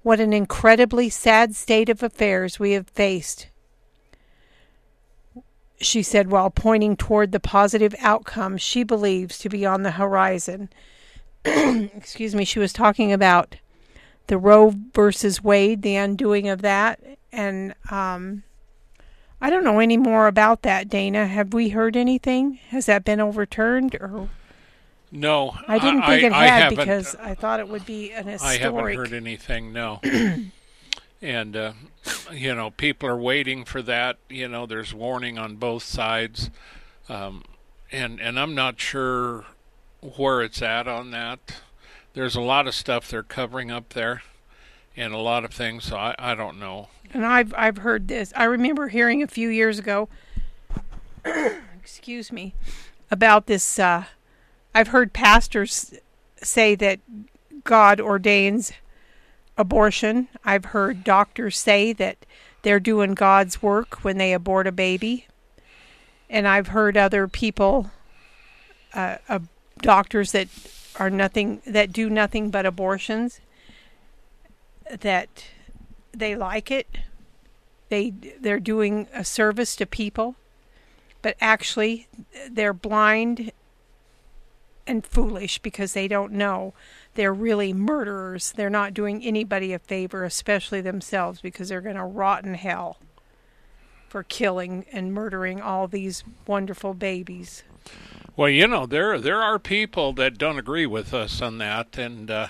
What 0.02 0.20
an 0.20 0.34
incredibly 0.34 1.10
sad 1.10 1.56
state 1.56 1.90
of 1.90 2.04
affairs 2.04 2.60
we 2.60 2.72
have 2.74 2.88
faced 2.88 3.48
she 5.84 6.04
said 6.04 6.32
while 6.32 6.50
pointing 6.50 6.96
toward 6.96 7.32
the 7.32 7.40
positive 7.40 7.94
outcome 8.00 8.58
she 8.58 8.84
believes 8.84 9.38
to 9.40 9.50
be 9.50 9.66
on 9.66 9.84
the 9.84 9.92
horizon. 9.92 10.70
Excuse 11.46 12.34
me, 12.34 12.46
she 12.46 12.60
was 12.60 12.74
talking 12.74 13.12
about 13.12 13.58
the 14.28 14.38
Roe 14.38 14.74
versus 14.94 15.44
Wade, 15.44 15.82
the 15.82 15.96
undoing 15.96 16.48
of 16.48 16.62
that, 16.62 17.00
and 17.32 17.76
um, 17.92 18.44
I 19.44 19.50
don't 19.50 19.66
know 19.66 19.80
any 19.80 19.98
more 19.98 20.28
about 20.28 20.62
that. 20.62 20.88
Dana, 20.88 21.28
have 21.28 21.54
we 21.54 21.68
heard 21.68 21.98
anything? 21.98 22.60
Has 22.70 22.86
that 22.86 23.04
been 23.04 23.20
overturned 23.20 23.94
or? 23.96 24.30
No, 25.12 25.54
I 25.68 25.80
didn't 25.80 26.04
think 26.04 26.24
I, 26.24 26.46
it 26.46 26.50
had 26.50 26.70
because 26.70 27.14
I 27.16 27.36
thought 27.36 27.60
it 27.60 27.68
would 27.68 27.86
be 27.86 28.14
an 28.14 28.26
historic. 28.26 28.62
I 28.62 28.64
haven't 28.64 28.96
heard 28.96 29.12
anything. 29.12 29.74
No. 29.74 30.00
and 31.22 31.58
uh, 31.58 31.74
you 32.32 32.56
know, 32.56 32.72
people 32.72 33.10
are 33.10 33.18
waiting 33.18 33.66
for 33.66 33.82
that. 33.82 34.16
You 34.30 34.48
know, 34.48 34.66
there's 34.66 34.94
warning 34.94 35.38
on 35.38 35.58
both 35.58 35.84
sides, 35.84 36.50
um, 37.10 37.44
and 37.92 38.22
and 38.22 38.40
I'm 38.40 38.56
not 38.56 38.80
sure 38.80 39.44
where 40.16 40.42
it's 40.42 40.62
at 40.62 40.88
on 40.88 41.12
that. 41.12 41.58
There's 42.14 42.38
a 42.38 42.42
lot 42.42 42.66
of 42.66 42.74
stuff 42.74 43.10
they're 43.10 43.24
covering 43.24 43.72
up 43.72 43.90
there, 43.90 44.22
and 44.96 45.14
a 45.14 45.18
lot 45.18 45.44
of 45.44 45.54
things. 45.54 45.84
So 45.84 45.98
I 45.98 46.16
I 46.18 46.34
don't 46.34 46.62
know. 46.62 46.88
And 47.14 47.26
I've 47.26 47.54
I've 47.56 47.78
heard 47.78 48.08
this. 48.08 48.34
I 48.36 48.46
remember 48.46 48.88
hearing 48.88 49.22
a 49.22 49.28
few 49.28 49.50
years 49.50 49.80
ago. 49.80 50.10
excuse 51.80 52.32
me, 52.32 52.54
about 53.12 53.46
this. 53.46 53.80
Uh, 53.80 54.06
I've 54.74 54.90
heard 54.90 55.14
pastors 55.14 55.94
say 56.38 56.76
that 56.76 57.00
God 57.64 58.02
ordains 58.02 58.74
abortion. 59.58 60.28
I've 60.44 60.66
heard 60.66 61.04
doctors 61.04 61.58
say 61.58 61.94
that 61.94 62.18
they're 62.64 62.80
doing 62.80 63.14
God's 63.14 63.62
work 63.62 64.04
when 64.04 64.18
they 64.18 64.34
abort 64.34 64.68
a 64.68 64.72
baby. 64.72 65.28
And 66.30 66.48
I've 66.48 66.70
heard 66.70 66.98
other 66.98 67.28
people, 67.28 67.92
uh, 68.94 69.18
uh, 69.30 69.40
doctors 69.82 70.32
that 70.32 70.48
are 70.98 71.10
nothing 71.10 71.62
that 71.66 71.92
do 71.92 72.10
nothing 72.10 72.50
but 72.50 72.66
abortions, 72.66 73.40
that 74.90 75.46
they 76.14 76.36
like 76.36 76.72
it. 76.72 76.88
They 77.90 78.12
they're 78.40 78.60
doing 78.60 79.08
a 79.14 79.24
service 79.24 79.76
to 79.78 79.86
people, 79.86 80.36
but 81.22 81.36
actually 81.42 82.08
they're 82.50 82.74
blind 82.74 83.52
and 84.86 85.06
foolish 85.06 85.60
because 85.60 85.94
they 85.94 86.08
don't 86.08 86.32
know. 86.32 86.74
They're 87.16 87.34
really 87.34 87.74
murderers. 87.74 88.52
They're 88.52 88.70
not 88.70 88.94
doing 88.94 89.24
anybody 89.24 89.74
a 89.74 89.80
favor, 89.80 90.24
especially 90.24 90.82
themselves, 90.82 91.42
because 91.42 91.70
they're 91.70 91.82
going 91.82 91.96
to 91.96 92.04
rot 92.04 92.44
in 92.44 92.56
hell 92.56 92.98
for 94.10 94.24
killing 94.24 94.86
and 94.92 95.14
murdering 95.14 95.62
all 95.62 95.88
these 95.88 96.24
wonderful 96.46 96.94
babies. 96.94 97.64
Well, 98.36 98.50
you 98.50 98.68
know, 98.68 98.86
there 98.86 99.20
there 99.20 99.42
are 99.42 99.60
people 99.60 100.14
that 100.14 100.38
don't 100.38 100.58
agree 100.58 100.86
with 100.86 101.14
us 101.14 101.42
on 101.42 101.60
that, 101.60 101.98
and 101.98 102.30
uh, 102.30 102.48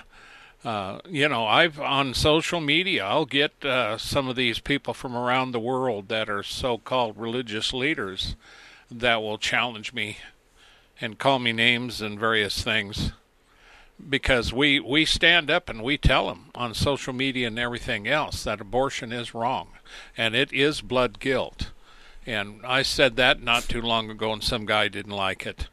uh, 0.64 0.98
you 1.08 1.28
know, 1.28 1.46
I've 1.46 1.78
on 1.78 2.14
social 2.14 2.60
media, 2.60 3.04
I'll 3.04 3.26
get 3.26 3.64
uh, 3.64 3.98
some 3.98 4.28
of 4.28 4.36
these 4.36 4.58
people 4.58 4.94
from 4.94 5.14
around 5.14 5.52
the 5.52 5.60
world 5.60 6.08
that 6.08 6.30
are 6.30 6.42
so-called 6.42 7.18
religious 7.18 7.72
leaders 7.72 8.34
that 8.90 9.16
will 9.16 9.38
challenge 9.38 9.92
me 9.92 10.18
and 11.00 11.18
call 11.18 11.38
me 11.38 11.52
names 11.52 12.00
and 12.00 12.18
various 12.18 12.62
things 12.62 13.12
because 14.08 14.52
we 14.52 14.80
we 14.80 15.04
stand 15.04 15.50
up 15.50 15.68
and 15.68 15.82
we 15.82 15.96
tell 15.96 16.28
them 16.28 16.46
on 16.54 16.74
social 16.74 17.12
media 17.12 17.46
and 17.46 17.58
everything 17.58 18.08
else 18.08 18.44
that 18.44 18.60
abortion 18.60 19.12
is 19.12 19.34
wrong 19.34 19.68
and 20.16 20.34
it 20.34 20.52
is 20.52 20.80
blood 20.80 21.20
guilt. 21.20 21.70
And 22.26 22.60
I 22.64 22.82
said 22.82 23.16
that 23.16 23.42
not 23.42 23.64
too 23.64 23.82
long 23.82 24.08
ago, 24.10 24.32
and 24.32 24.42
some 24.42 24.64
guy 24.64 24.88
didn't 24.88 25.12
like 25.12 25.44
it. 25.44 25.68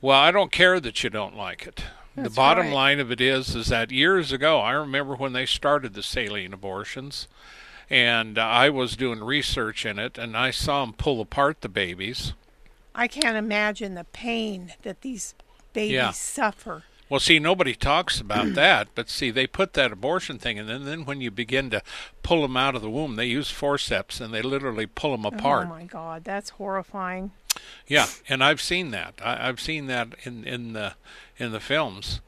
Well, 0.00 0.18
I 0.18 0.32
don't 0.32 0.50
care 0.50 0.80
that 0.80 1.04
you 1.04 1.10
don't 1.10 1.36
like 1.36 1.64
it. 1.64 1.84
The 2.16 2.30
bottom 2.30 2.66
right. 2.66 2.74
line 2.74 3.00
of 3.00 3.10
it 3.12 3.20
is, 3.20 3.54
is 3.54 3.68
that 3.68 3.90
years 3.90 4.32
ago, 4.32 4.60
I 4.60 4.72
remember 4.72 5.14
when 5.14 5.32
they 5.32 5.46
started 5.46 5.94
the 5.94 6.02
saline 6.02 6.52
abortions, 6.52 7.28
and 7.90 8.38
I 8.38 8.70
was 8.70 8.96
doing 8.96 9.22
research 9.22 9.86
in 9.86 9.98
it, 9.98 10.18
and 10.18 10.36
I 10.36 10.50
saw 10.50 10.84
them 10.84 10.94
pull 10.94 11.20
apart 11.20 11.60
the 11.60 11.68
babies. 11.68 12.32
I 12.94 13.06
can't 13.08 13.36
imagine 13.36 13.94
the 13.94 14.04
pain 14.04 14.72
that 14.82 15.02
these 15.02 15.34
babies 15.72 15.92
Yeah. 15.92 16.10
suffer. 16.12 16.84
Well, 17.08 17.20
see, 17.20 17.38
nobody 17.38 17.74
talks 17.74 18.20
about 18.20 18.54
that, 18.54 18.88
but 18.94 19.08
see, 19.08 19.30
they 19.30 19.46
put 19.46 19.74
that 19.74 19.92
abortion 19.92 20.38
thing, 20.38 20.58
and 20.58 20.68
then, 20.68 20.84
then 20.84 21.04
when 21.04 21.20
you 21.20 21.30
begin 21.30 21.70
to 21.70 21.82
pull 22.22 22.42
them 22.42 22.56
out 22.56 22.74
of 22.74 22.82
the 22.82 22.90
womb, 22.90 23.16
they 23.16 23.26
use 23.26 23.50
forceps 23.50 24.20
and 24.20 24.34
they 24.34 24.42
literally 24.42 24.86
pull 24.86 25.12
them 25.12 25.24
apart. 25.24 25.66
Oh 25.66 25.70
my 25.70 25.84
God, 25.84 26.24
that's 26.24 26.50
horrifying. 26.50 27.30
Yeah, 27.86 28.06
and 28.28 28.42
I've 28.42 28.60
seen 28.60 28.90
that. 28.90 29.14
I, 29.24 29.48
I've 29.48 29.60
seen 29.60 29.86
that 29.86 30.08
in 30.24 30.44
in 30.44 30.72
the 30.72 30.94
in 31.38 31.52
the 31.52 31.60
films, 31.60 32.20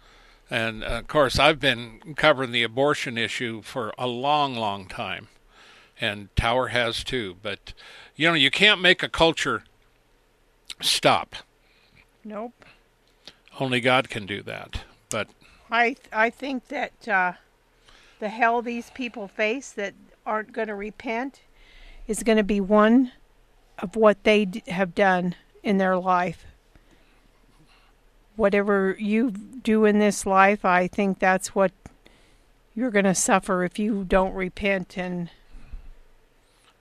and 0.51 0.83
uh, 0.83 0.87
of 0.87 1.09
course 1.09 1.39
I've 1.39 1.61
been 1.61 2.15
covering 2.17 2.53
the 2.53 2.63
abortion 2.63 3.19
issue 3.19 3.63
for 3.63 3.93
a 3.99 4.07
long, 4.07 4.55
long 4.55 4.87
time, 4.87 5.29
and 6.01 6.35
Tower 6.37 6.69
has 6.69 7.05
too. 7.05 7.37
But 7.43 7.75
you 8.17 8.29
know, 8.29 8.35
you 8.35 8.51
can't 8.51 8.81
make 8.81 9.03
a 9.03 9.09
culture 9.09 9.65
stop. 10.81 11.37
Nope. 12.25 12.58
Only 13.59 13.81
God 13.81 14.09
can 14.09 14.27
do 14.27 14.43
that. 14.43 14.83
But 15.11 15.29
I 15.71 15.97
I 16.13 16.31
think 16.31 16.69
that 16.69 17.09
uh, 17.09 17.33
the 18.21 18.29
hell 18.29 18.63
these 18.63 18.91
people 18.91 19.29
face 19.29 19.71
that 19.73 19.95
aren't 20.25 20.53
going 20.53 20.69
to 20.69 20.75
repent 20.75 21.41
is 22.07 22.23
going 22.23 22.39
to 22.39 22.45
be 22.45 22.61
one 22.61 23.13
of 23.79 23.97
what 23.97 24.25
they 24.25 24.45
d- 24.45 24.63
have 24.69 24.95
done 24.95 25.35
in 25.63 25.79
their 25.79 25.97
life. 25.97 26.47
Whatever 28.37 28.97
you 28.99 29.31
do 29.31 29.85
in 29.85 29.99
this 29.99 30.25
life, 30.25 30.65
I 30.65 30.87
think 30.87 31.19
that's 31.19 31.55
what 31.55 31.73
you're 32.75 32.91
going 32.91 33.05
to 33.05 33.15
suffer 33.15 33.65
if 33.65 33.79
you 33.79 34.05
don't 34.05 34.35
repent 34.35 34.97
and 34.97 35.31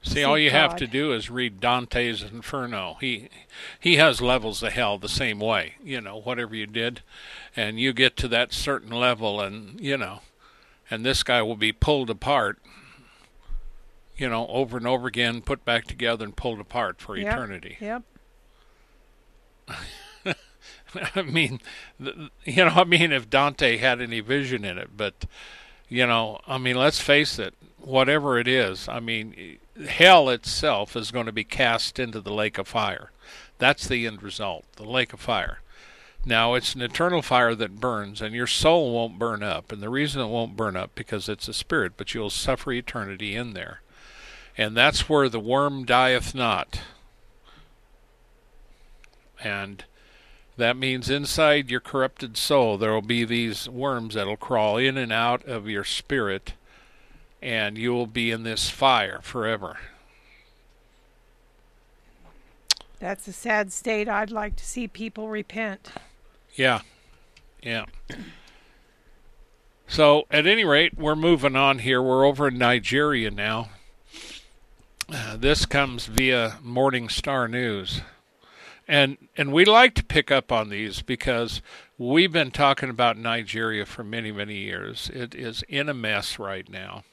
see, 0.08 0.24
all 0.24 0.38
you 0.38 0.50
have 0.52 0.76
to 0.78 0.88
do 0.88 1.14
is 1.14 1.30
read 1.30 1.60
Dante's 1.60 2.24
Inferno. 2.24 2.98
He 3.00 3.30
he 3.80 3.96
has 3.98 4.22
levels 4.22 4.64
of 4.64 4.74
hell 4.74 4.98
the 4.98 5.10
same 5.10 5.40
way. 5.40 5.76
You 5.84 6.02
know, 6.02 6.18
whatever 6.18 6.56
you 6.56 6.66
did, 6.66 7.02
and 7.56 7.80
you 7.80 7.94
get 7.94 8.16
to 8.18 8.28
that 8.30 8.54
certain 8.54 8.92
level, 8.92 9.40
and 9.42 9.80
you 9.80 9.98
know, 9.98 10.22
and 10.90 11.06
this 11.06 11.24
guy 11.24 11.42
will 11.42 11.56
be 11.58 11.72
pulled 11.72 12.10
apart. 12.10 12.60
You 14.18 14.28
know, 14.30 14.48
over 14.48 14.78
and 14.78 14.88
over 14.88 15.08
again, 15.08 15.42
put 15.42 15.64
back 15.64 15.86
together 15.86 16.26
and 16.26 16.36
pulled 16.36 16.60
apart 16.60 17.00
for 17.00 17.16
Yep. 17.16 17.34
eternity. 17.34 17.78
yep. 17.80 18.02
I 21.16 21.22
mean, 21.22 21.60
you 22.00 22.66
know, 22.66 22.72
I 22.76 22.84
mean, 22.84 23.12
if 23.12 23.30
Dante 23.30 23.78
had 23.78 24.02
any 24.02 24.22
vision 24.22 24.64
in 24.66 24.78
it, 24.78 24.92
but 24.96 25.26
you 25.90 26.06
know, 26.08 26.40
I 26.48 26.58
mean, 26.58 26.76
let's 26.78 27.00
face 27.00 27.38
it, 27.40 27.54
whatever 27.78 28.40
it 28.40 28.48
is, 28.48 28.88
I 28.88 29.00
mean, 29.00 29.58
hell 29.88 30.30
itself 30.30 30.96
is 30.96 31.12
going 31.12 31.26
to 31.26 31.32
be 31.32 31.44
cast 31.44 32.00
into 32.00 32.22
the 32.22 32.34
lake 32.34 32.58
of 32.58 32.68
fire. 32.68 33.12
That's 33.58 33.88
the 33.88 34.08
end 34.08 34.24
result, 34.24 34.66
the 34.76 34.86
lake 34.86 35.14
of 35.14 35.20
fire. 35.20 35.60
Now, 36.26 36.56
it's 36.56 36.76
an 36.76 36.82
eternal 36.82 37.22
fire 37.22 37.56
that 37.56 37.80
burns, 37.80 38.22
and 38.22 38.36
your 38.36 38.48
soul 38.48 38.94
won't 38.94 39.20
burn 39.20 39.44
up. 39.44 39.72
And 39.72 39.82
the 39.82 39.90
reason 39.90 40.22
it 40.22 40.28
won't 40.28 40.58
burn 40.58 40.76
up 40.76 40.92
because 40.94 41.30
it's 41.30 41.48
a 41.48 41.54
spirit, 41.54 41.94
but 41.96 42.14
you'll 42.14 42.30
suffer 42.30 42.72
eternity 42.72 43.36
in 43.36 43.54
there. 43.54 43.82
And 44.58 44.76
that's 44.76 45.08
where 45.08 45.30
the 45.30 45.40
worm 45.40 45.86
dieth 45.86 46.36
not. 46.36 46.82
And 49.42 49.86
that 50.58 50.76
means 50.76 51.10
inside 51.10 51.70
your 51.70 51.80
corrupted 51.80 52.36
soul 52.36 52.78
there 52.78 52.92
will 52.92 53.02
be 53.02 53.24
these 53.24 53.70
worms 53.70 54.16
that'll 54.16 54.36
crawl 54.36 54.78
in 54.78 54.98
and 54.98 55.14
out 55.14 55.46
of 55.46 55.70
your 55.70 55.84
spirit, 55.84 56.54
and 57.42 57.78
you 57.78 57.94
will 57.94 58.08
be 58.08 58.32
in 58.32 58.44
this 58.44 58.70
fire 58.70 59.20
forever. 59.22 59.78
That's 63.00 63.28
a 63.28 63.34
sad 63.34 63.72
state. 63.72 64.10
I'd 64.10 64.32
like 64.32 64.56
to 64.56 64.66
see 64.66 64.88
people 64.88 65.30
repent. 65.30 65.92
Yeah. 66.56 66.82
Yeah. 67.62 67.86
So, 69.88 70.26
at 70.32 70.48
any 70.48 70.66
rate, 70.66 70.98
we're 70.98 71.16
moving 71.16 71.56
on 71.56 71.80
here. 71.80 72.02
We're 72.02 72.26
over 72.26 72.48
in 72.48 72.58
Nigeria 72.58 73.32
now. 73.32 73.70
Uh, 75.10 75.38
this 75.38 75.66
comes 75.66 76.08
via 76.08 76.58
Morning 76.62 77.08
Star 77.08 77.48
News. 77.48 78.02
And 78.88 79.18
and 79.36 79.54
we 79.54 79.66
like 79.66 79.94
to 79.96 80.04
pick 80.04 80.32
up 80.32 80.52
on 80.52 80.70
these 80.70 81.02
because 81.02 81.62
we've 81.98 82.32
been 82.32 82.52
talking 82.52 82.90
about 82.90 83.18
Nigeria 83.18 83.86
for 83.86 84.04
many, 84.04 84.32
many 84.32 84.56
years. 84.56 85.10
It 85.14 85.36
is 85.36 85.64
in 85.68 85.90
a 85.90 85.94
mess 85.94 86.40
right 86.40 86.68
now. 86.70 87.04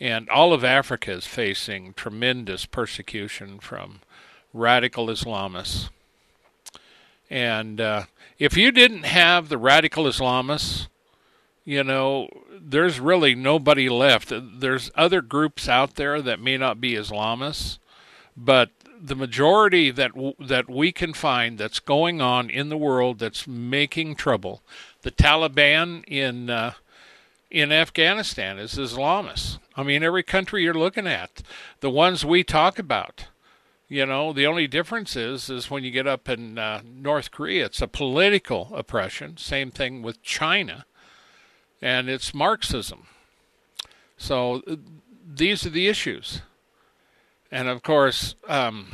And 0.00 0.28
all 0.28 0.52
of 0.52 0.64
Africa 0.64 1.12
is 1.12 1.26
facing 1.26 1.94
tremendous 1.94 2.66
persecution 2.66 3.58
from 3.58 4.00
radical 4.52 5.08
Islamists. 5.08 5.90
And 7.30 7.80
uh, 7.80 8.04
if 8.38 8.56
you 8.56 8.70
didn't 8.70 9.04
have 9.04 9.48
the 9.48 9.58
radical 9.58 10.04
Islamists, 10.04 10.86
you 11.64 11.84
know, 11.84 12.28
there's 12.58 12.98
really 12.98 13.34
nobody 13.34 13.88
left. 13.88 14.32
There's 14.32 14.90
other 14.94 15.20
groups 15.20 15.68
out 15.68 15.96
there 15.96 16.22
that 16.22 16.40
may 16.40 16.56
not 16.56 16.80
be 16.80 16.92
Islamists, 16.92 17.78
but 18.36 18.70
the 19.00 19.14
majority 19.14 19.90
that 19.90 20.14
w- 20.14 20.34
that 20.40 20.68
we 20.70 20.92
can 20.92 21.12
find 21.12 21.58
that's 21.58 21.78
going 21.78 22.20
on 22.20 22.48
in 22.48 22.68
the 22.68 22.76
world 22.76 23.18
that's 23.18 23.46
making 23.46 24.14
trouble, 24.14 24.62
the 25.02 25.10
Taliban 25.10 26.04
in 26.06 26.48
uh, 26.48 26.72
in 27.50 27.70
Afghanistan 27.70 28.58
is 28.58 28.74
Islamists. 28.74 29.58
I 29.78 29.84
mean, 29.84 30.02
every 30.02 30.24
country 30.24 30.64
you're 30.64 30.74
looking 30.74 31.06
at, 31.06 31.40
the 31.78 31.88
ones 31.88 32.24
we 32.24 32.42
talk 32.42 32.80
about, 32.80 33.28
you 33.88 34.04
know, 34.04 34.32
the 34.32 34.44
only 34.44 34.66
difference 34.66 35.14
is 35.14 35.48
is 35.48 35.70
when 35.70 35.84
you 35.84 35.92
get 35.92 36.06
up 36.08 36.28
in 36.28 36.58
uh, 36.58 36.82
North 36.84 37.30
Korea, 37.30 37.66
it's 37.66 37.80
a 37.80 37.86
political 37.86 38.70
oppression. 38.74 39.36
Same 39.36 39.70
thing 39.70 40.02
with 40.02 40.20
China, 40.20 40.84
and 41.80 42.10
it's 42.10 42.34
Marxism. 42.34 43.06
So 44.16 44.62
uh, 44.66 44.76
these 45.24 45.64
are 45.64 45.70
the 45.70 45.86
issues, 45.86 46.42
and 47.52 47.68
of 47.68 47.84
course, 47.84 48.34
um, 48.48 48.88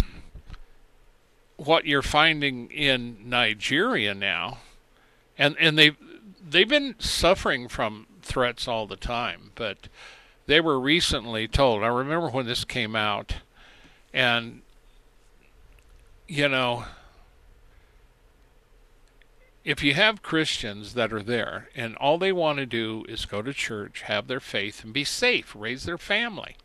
what 1.57 1.87
you're 1.87 2.03
finding 2.03 2.71
in 2.71 3.17
Nigeria 3.25 4.13
now, 4.13 4.59
and 5.39 5.57
and 5.59 5.79
they 5.79 5.93
they've 6.47 6.69
been 6.69 6.95
suffering 6.99 7.69
from 7.69 8.07
threats 8.21 8.69
all 8.69 8.87
the 8.87 8.97
time, 8.97 9.53
but 9.55 9.89
they 10.47 10.61
were 10.61 10.79
recently 10.79 11.49
told. 11.49 11.83
I 11.83 11.89
remember 11.89 12.29
when 12.29 12.47
this 12.47 12.65
came 12.65 12.95
out, 12.95 13.37
and 14.13 14.63
you 16.27 16.49
know, 16.49 16.85
if 19.65 19.83
you 19.83 19.95
have 19.95 20.23
Christians 20.23 20.95
that 20.95 21.13
are 21.13 21.23
there 21.23 21.69
and 21.75 21.97
all 21.97 22.19
they 22.19 22.33
want 22.33 22.59
to 22.59 22.67
do 22.67 23.05
is 23.09 23.25
go 23.25 23.43
to 23.43 23.53
church, 23.53 24.03
have 24.03 24.27
their 24.27 24.41
faith, 24.41 24.85
and 24.85 24.93
be 24.93 25.05
safe, 25.05 25.55
raise 25.57 25.85
their 25.85 25.99
family. 25.99 26.57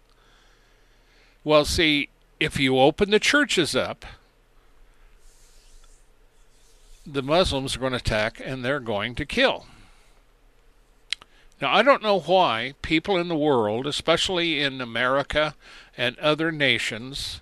Well, 1.44 1.64
see, 1.64 2.10
if 2.40 2.60
you 2.60 2.78
open 2.78 3.10
the 3.10 3.20
churches 3.20 3.76
up, 3.76 4.06
the 7.06 7.24
Muslims 7.24 7.76
are 7.76 7.80
going 7.80 7.94
to 7.94 7.98
attack 7.98 8.42
and 8.44 8.64
they're 8.64 8.82
going 8.82 9.16
to 9.16 9.26
kill. 9.26 9.66
Now, 11.62 11.74
I 11.74 11.82
don't 11.82 12.04
know 12.04 12.20
why 12.20 12.74
people 12.82 13.18
in 13.18 13.28
the 13.28 13.36
world, 13.36 13.86
especially 13.86 14.62
in 14.62 14.80
America 14.80 15.56
and 15.98 16.18
other 16.20 16.52
nations, 16.52 17.42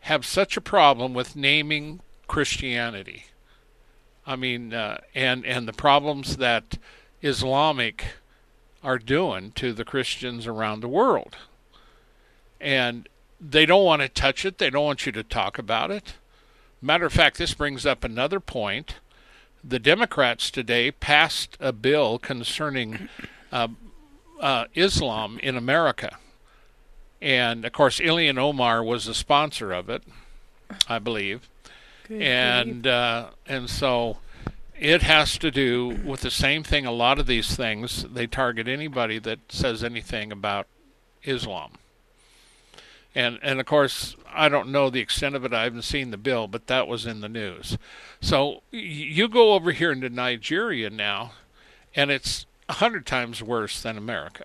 have 0.00 0.24
such 0.24 0.56
a 0.56 0.60
problem 0.60 1.12
with 1.12 1.34
naming 1.34 2.00
Christianity. 2.28 3.26
I 4.24 4.36
mean, 4.36 4.72
uh, 4.72 4.98
and 5.14 5.44
and 5.44 5.66
the 5.66 5.72
problems 5.72 6.36
that 6.36 6.78
Islamic 7.22 8.04
are 8.82 8.98
doing 8.98 9.50
to 9.52 9.72
the 9.72 9.84
Christians 9.84 10.46
around 10.46 10.80
the 10.80 10.88
world, 10.88 11.36
and 12.60 13.08
they 13.40 13.66
don't 13.66 13.84
want 13.84 14.02
to 14.02 14.08
touch 14.08 14.44
it. 14.44 14.58
They 14.58 14.70
don't 14.70 14.84
want 14.84 15.06
you 15.06 15.12
to 15.12 15.24
talk 15.24 15.58
about 15.58 15.90
it. 15.90 16.14
Matter 16.80 17.06
of 17.06 17.12
fact, 17.12 17.38
this 17.38 17.54
brings 17.54 17.84
up 17.84 18.04
another 18.04 18.38
point 18.38 18.96
the 19.68 19.78
Democrats 19.78 20.50
today 20.50 20.90
passed 20.90 21.56
a 21.60 21.72
bill 21.72 22.18
concerning 22.18 23.08
uh, 23.50 23.68
uh, 24.40 24.66
Islam 24.74 25.38
in 25.42 25.56
America. 25.56 26.18
And 27.20 27.64
of 27.64 27.72
course, 27.72 27.98
Ilhan 27.98 28.38
Omar 28.38 28.84
was 28.84 29.06
the 29.06 29.14
sponsor 29.14 29.72
of 29.72 29.88
it, 29.88 30.02
I 30.88 30.98
believe. 30.98 31.48
Good 32.06 32.22
and 32.22 32.86
uh, 32.86 33.30
and 33.46 33.68
so 33.68 34.18
it 34.78 35.02
has 35.02 35.38
to 35.38 35.50
do 35.50 35.98
with 36.04 36.20
the 36.20 36.30
same 36.30 36.62
thing. 36.62 36.86
A 36.86 36.92
lot 36.92 37.18
of 37.18 37.26
these 37.26 37.56
things 37.56 38.04
they 38.04 38.26
target 38.26 38.68
anybody 38.68 39.18
that 39.20 39.40
says 39.48 39.82
anything 39.82 40.30
about 40.30 40.68
Islam. 41.24 41.72
And 43.14 43.40
and 43.42 43.58
of 43.58 43.66
course, 43.66 44.14
I 44.36 44.48
don't 44.48 44.68
know 44.68 44.90
the 44.90 45.00
extent 45.00 45.34
of 45.34 45.44
it. 45.44 45.52
I 45.52 45.64
haven't 45.64 45.82
seen 45.82 46.10
the 46.10 46.16
bill, 46.16 46.46
but 46.46 46.66
that 46.66 46.86
was 46.86 47.06
in 47.06 47.20
the 47.20 47.28
news. 47.28 47.78
So 48.20 48.62
you 48.70 49.28
go 49.28 49.54
over 49.54 49.72
here 49.72 49.92
into 49.92 50.10
Nigeria 50.10 50.90
now, 50.90 51.32
and 51.94 52.10
it's 52.10 52.46
a 52.68 52.74
hundred 52.74 53.06
times 53.06 53.42
worse 53.42 53.80
than 53.80 53.96
America. 53.96 54.44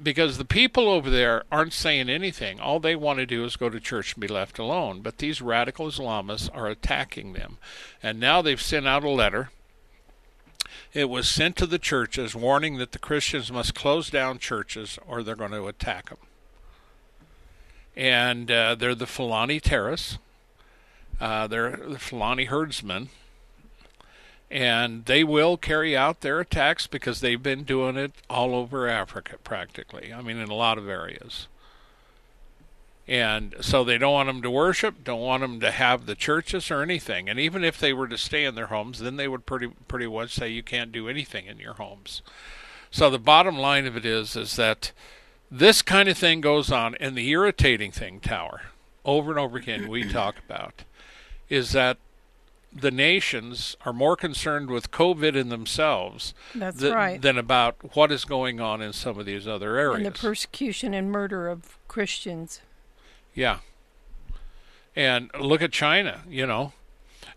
Because 0.00 0.38
the 0.38 0.44
people 0.44 0.88
over 0.88 1.10
there 1.10 1.44
aren't 1.50 1.72
saying 1.72 2.08
anything. 2.08 2.60
All 2.60 2.78
they 2.78 2.94
want 2.94 3.18
to 3.18 3.26
do 3.26 3.44
is 3.44 3.56
go 3.56 3.68
to 3.68 3.80
church 3.80 4.14
and 4.14 4.20
be 4.20 4.28
left 4.28 4.58
alone. 4.58 5.00
But 5.00 5.18
these 5.18 5.42
radical 5.42 5.88
Islamists 5.88 6.48
are 6.54 6.68
attacking 6.68 7.32
them. 7.32 7.58
And 8.00 8.20
now 8.20 8.40
they've 8.40 8.62
sent 8.62 8.86
out 8.86 9.02
a 9.02 9.10
letter 9.10 9.50
it 10.94 11.10
was 11.10 11.28
sent 11.28 11.56
to 11.56 11.66
the 11.66 11.78
churches 11.78 12.34
warning 12.34 12.78
that 12.78 12.92
the 12.92 12.98
Christians 12.98 13.52
must 13.52 13.74
close 13.74 14.08
down 14.10 14.38
churches 14.38 14.98
or 15.06 15.22
they're 15.22 15.36
going 15.36 15.50
to 15.50 15.68
attack 15.68 16.08
them 16.08 16.18
and 17.98 18.48
uh, 18.48 18.76
they're 18.76 18.94
the 18.94 19.08
Fulani 19.08 19.58
Terrorists. 19.58 20.18
Uh, 21.20 21.48
they're 21.48 21.76
the 21.76 21.98
Fulani 21.98 22.44
herdsmen, 22.44 23.08
and 24.52 25.04
they 25.06 25.24
will 25.24 25.56
carry 25.56 25.96
out 25.96 26.20
their 26.20 26.38
attacks 26.38 26.86
because 26.86 27.20
they've 27.20 27.42
been 27.42 27.64
doing 27.64 27.96
it 27.96 28.12
all 28.30 28.54
over 28.54 28.88
Africa 28.88 29.36
practically. 29.42 30.14
I 30.14 30.22
mean, 30.22 30.36
in 30.36 30.48
a 30.48 30.54
lot 30.54 30.78
of 30.78 30.88
areas. 30.88 31.48
And 33.08 33.56
so 33.62 33.82
they 33.82 33.98
don't 33.98 34.12
want 34.12 34.28
them 34.28 34.42
to 34.42 34.50
worship, 34.50 35.02
don't 35.02 35.22
want 35.22 35.40
them 35.40 35.60
to 35.60 35.70
have 35.70 36.06
the 36.06 36.14
churches 36.14 36.70
or 36.70 36.82
anything. 36.82 37.28
And 37.28 37.40
even 37.40 37.64
if 37.64 37.80
they 37.80 37.92
were 37.92 38.06
to 38.06 38.18
stay 38.18 38.44
in 38.44 38.54
their 38.54 38.66
homes, 38.66 39.00
then 39.00 39.16
they 39.16 39.26
would 39.26 39.46
pretty 39.46 39.68
pretty 39.88 40.06
much 40.06 40.34
say 40.34 40.50
you 40.50 40.62
can't 40.62 40.92
do 40.92 41.08
anything 41.08 41.46
in 41.46 41.58
your 41.58 41.74
homes. 41.74 42.22
So 42.90 43.10
the 43.10 43.18
bottom 43.18 43.56
line 43.58 43.86
of 43.86 43.96
it 43.96 44.04
is 44.04 44.36
is 44.36 44.56
that 44.56 44.92
this 45.50 45.82
kind 45.82 46.08
of 46.08 46.18
thing 46.18 46.40
goes 46.40 46.70
on, 46.70 46.94
and 46.96 47.16
the 47.16 47.28
irritating 47.30 47.92
thing, 47.92 48.20
Tower, 48.20 48.62
over 49.04 49.30
and 49.30 49.38
over 49.38 49.58
again, 49.58 49.88
we 49.88 50.08
talk 50.12 50.36
about, 50.38 50.84
is 51.48 51.72
that 51.72 51.98
the 52.72 52.90
nations 52.90 53.76
are 53.86 53.92
more 53.92 54.14
concerned 54.14 54.70
with 54.70 54.90
COVID 54.90 55.34
in 55.34 55.48
themselves 55.48 56.34
That's 56.54 56.80
th- 56.80 56.92
right. 56.92 57.20
than 57.20 57.38
about 57.38 57.96
what 57.96 58.12
is 58.12 58.26
going 58.26 58.60
on 58.60 58.82
in 58.82 58.92
some 58.92 59.18
of 59.18 59.24
these 59.24 59.48
other 59.48 59.76
areas. 59.76 59.96
And 59.96 60.06
the 60.06 60.18
persecution 60.18 60.92
and 60.92 61.10
murder 61.10 61.48
of 61.48 61.78
Christians. 61.88 62.60
Yeah. 63.34 63.58
And 64.94 65.30
look 65.40 65.62
at 65.62 65.72
China, 65.72 66.22
you 66.28 66.46
know 66.46 66.72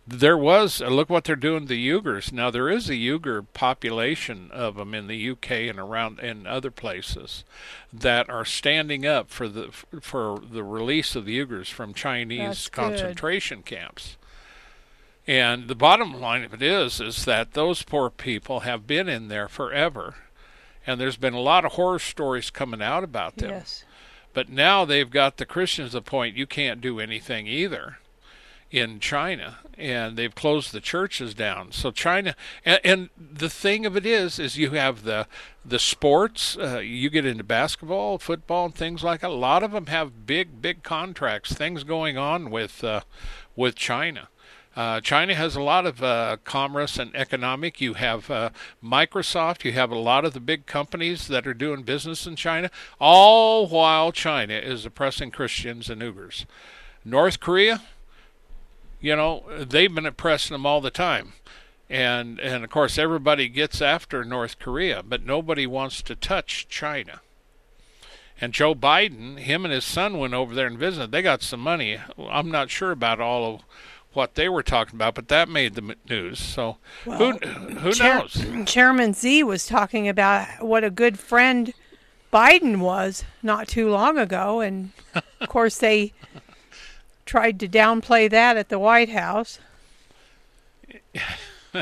there 0.07 0.37
was 0.37 0.81
uh, 0.81 0.87
look 0.87 1.09
what 1.09 1.25
they're 1.25 1.35
doing 1.35 1.61
to 1.61 1.67
the 1.67 1.89
Uyghurs. 1.89 2.31
Now 2.31 2.49
there 2.49 2.69
is 2.69 2.89
a 2.89 2.93
Uyghur 2.93 3.45
population 3.53 4.49
of 4.51 4.75
them 4.75 4.93
in 4.93 5.07
the 5.07 5.29
UK 5.31 5.51
and 5.51 5.79
around 5.79 6.19
in 6.19 6.47
other 6.47 6.71
places 6.71 7.43
that 7.93 8.29
are 8.29 8.45
standing 8.45 9.05
up 9.05 9.29
for 9.29 9.47
the 9.47 9.69
for 10.01 10.39
the 10.39 10.63
release 10.63 11.15
of 11.15 11.25
the 11.25 11.39
Uyghurs 11.39 11.71
from 11.71 11.93
Chinese 11.93 12.67
concentration 12.67 13.61
camps. 13.63 14.17
And 15.27 15.67
the 15.67 15.75
bottom 15.75 16.19
line 16.19 16.43
of 16.43 16.53
it 16.53 16.63
is 16.63 16.99
is 16.99 17.25
that 17.25 17.53
those 17.53 17.83
poor 17.83 18.09
people 18.09 18.61
have 18.61 18.87
been 18.87 19.07
in 19.07 19.27
there 19.27 19.47
forever. 19.47 20.15
And 20.85 20.99
there's 20.99 21.17
been 21.17 21.35
a 21.35 21.39
lot 21.39 21.63
of 21.63 21.73
horror 21.73 21.99
stories 21.99 22.49
coming 22.49 22.81
out 22.81 23.03
about 23.03 23.37
them. 23.37 23.51
Yes. 23.51 23.85
But 24.33 24.49
now 24.49 24.83
they've 24.83 25.09
got 25.09 25.37
the 25.37 25.45
Christians 25.45 25.91
the 25.91 26.01
point 26.01 26.35
you 26.35 26.47
can't 26.47 26.81
do 26.81 26.99
anything 26.99 27.45
either 27.45 27.99
in 28.71 28.99
China, 28.99 29.57
and 29.77 30.17
they've 30.17 30.33
closed 30.33 30.71
the 30.71 30.79
churches 30.79 31.33
down. 31.33 31.71
So 31.71 31.91
China, 31.91 32.35
and, 32.65 32.79
and 32.83 33.09
the 33.17 33.49
thing 33.49 33.85
of 33.85 33.97
it 33.97 34.05
is, 34.05 34.39
is 34.39 34.57
you 34.57 34.71
have 34.71 35.03
the 35.03 35.27
the 35.63 35.79
sports. 35.79 36.57
Uh, 36.57 36.79
you 36.79 37.09
get 37.09 37.25
into 37.25 37.43
basketball, 37.43 38.17
football, 38.17 38.65
and 38.65 38.75
things 38.75 39.03
like. 39.03 39.23
A 39.23 39.29
lot 39.29 39.61
of 39.61 39.71
them 39.71 39.87
have 39.87 40.25
big, 40.25 40.61
big 40.61 40.83
contracts. 40.83 41.53
Things 41.53 41.83
going 41.83 42.17
on 42.17 42.49
with 42.49 42.83
uh, 42.83 43.01
with 43.55 43.75
China. 43.75 44.29
Uh, 44.73 45.01
China 45.01 45.35
has 45.35 45.57
a 45.57 45.61
lot 45.61 45.85
of 45.85 46.01
uh, 46.01 46.37
commerce 46.45 46.97
and 46.97 47.13
economic. 47.13 47.81
You 47.81 47.95
have 47.95 48.31
uh, 48.31 48.51
Microsoft. 48.81 49.65
You 49.65 49.73
have 49.73 49.91
a 49.91 49.99
lot 49.99 50.23
of 50.23 50.33
the 50.33 50.39
big 50.39 50.65
companies 50.65 51.27
that 51.27 51.45
are 51.45 51.53
doing 51.53 51.83
business 51.83 52.25
in 52.25 52.37
China, 52.37 52.71
all 52.99 53.67
while 53.67 54.13
China 54.13 54.53
is 54.53 54.85
oppressing 54.85 55.31
Christians 55.31 55.89
and 55.89 56.01
Uyghurs. 56.01 56.45
North 57.03 57.39
Korea, 57.39 57.81
you 59.01 59.15
know, 59.15 59.43
they've 59.59 59.93
been 59.93 60.05
oppressing 60.05 60.53
them 60.53 60.65
all 60.65 60.79
the 60.79 60.91
time. 60.91 61.33
And 61.89 62.39
and 62.39 62.63
of 62.63 62.69
course 62.69 62.97
everybody 62.97 63.49
gets 63.49 63.81
after 63.81 64.23
North 64.23 64.59
Korea, 64.59 65.03
but 65.03 65.25
nobody 65.25 65.67
wants 65.67 66.01
to 66.03 66.15
touch 66.15 66.67
China. 66.69 67.19
And 68.39 68.53
Joe 68.53 68.73
Biden, 68.73 69.37
him 69.37 69.65
and 69.65 69.73
his 69.73 69.83
son 69.83 70.17
went 70.17 70.33
over 70.33 70.55
there 70.55 70.67
and 70.67 70.79
visited. 70.79 71.11
They 71.11 71.21
got 71.21 71.43
some 71.43 71.59
money. 71.59 71.99
I'm 72.17 72.49
not 72.49 72.69
sure 72.69 72.91
about 72.91 73.19
all 73.19 73.55
of 73.55 73.61
what 74.13 74.35
they 74.35 74.49
were 74.49 74.63
talking 74.63 74.95
about, 74.95 75.15
but 75.15 75.27
that 75.27 75.49
made 75.49 75.75
the 75.75 75.95
news. 76.09 76.39
So 76.39 76.77
well, 77.05 77.33
who 77.33 77.47
who 77.75 77.91
Chair- 77.93 78.19
knows? 78.19 78.65
Chairman 78.65 79.13
Xi 79.13 79.43
was 79.43 79.67
talking 79.67 80.07
about 80.07 80.63
what 80.63 80.83
a 80.85 80.89
good 80.89 81.19
friend 81.19 81.73
Biden 82.31 82.79
was 82.79 83.25
not 83.43 83.67
too 83.67 83.89
long 83.89 84.17
ago, 84.17 84.61
and 84.61 84.91
of 85.41 85.49
course 85.49 85.77
they 85.77 86.13
tried 87.31 87.57
to 87.61 87.67
downplay 87.69 88.29
that 88.29 88.57
at 88.57 88.67
the 88.67 88.77
White 88.77 89.07
House. 89.07 89.57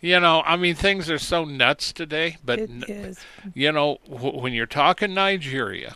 you 0.00 0.18
know, 0.18 0.42
I 0.44 0.56
mean, 0.56 0.74
things 0.74 1.08
are 1.08 1.18
so 1.20 1.44
nuts 1.44 1.92
today, 1.92 2.38
but 2.44 2.58
it 2.58 2.70
is. 2.90 3.20
you 3.54 3.70
know, 3.70 3.98
when 4.08 4.52
you're 4.52 4.66
talking 4.66 5.14
Nigeria, 5.14 5.94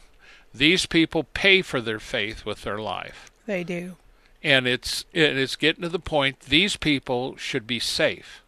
These 0.54 0.86
people 0.86 1.24
pay 1.24 1.60
for 1.62 1.80
their 1.80 1.98
faith 1.98 2.46
with 2.46 2.62
their 2.62 2.78
life. 2.78 3.32
They 3.46 3.64
do. 3.64 3.96
And 4.44 4.68
it's 4.68 5.06
it's 5.12 5.56
getting 5.56 5.82
to 5.82 5.88
the 5.88 5.98
point 5.98 6.38
these 6.40 6.76
people 6.76 7.36
should 7.36 7.66
be 7.66 7.80
safe. 7.80 8.42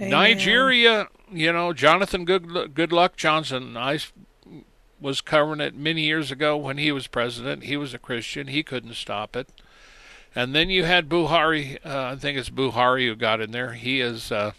Amen. 0.00 0.10
Nigeria, 0.10 1.08
you 1.32 1.52
know, 1.52 1.72
Jonathan 1.72 2.24
Good 2.24 2.72
Good 2.72 2.92
Luck 2.92 3.16
Johnson, 3.16 3.76
I 3.76 3.98
was 5.00 5.20
covering 5.20 5.60
it 5.60 5.74
many 5.74 6.02
years 6.02 6.30
ago 6.30 6.56
when 6.56 6.78
he 6.78 6.92
was 6.92 7.06
president. 7.06 7.64
He 7.64 7.76
was 7.76 7.94
a 7.94 7.98
Christian. 7.98 8.48
He 8.48 8.62
couldn't 8.62 8.94
stop 8.94 9.36
it. 9.36 9.48
And 10.34 10.54
then 10.54 10.70
you 10.70 10.84
had 10.84 11.08
Buhari. 11.08 11.78
Uh, 11.84 12.12
I 12.12 12.16
think 12.16 12.38
it's 12.38 12.50
Buhari 12.50 13.06
who 13.06 13.14
got 13.14 13.40
in 13.40 13.50
there. 13.50 13.72
He 13.72 14.00
is 14.00 14.30
uh, 14.30 14.52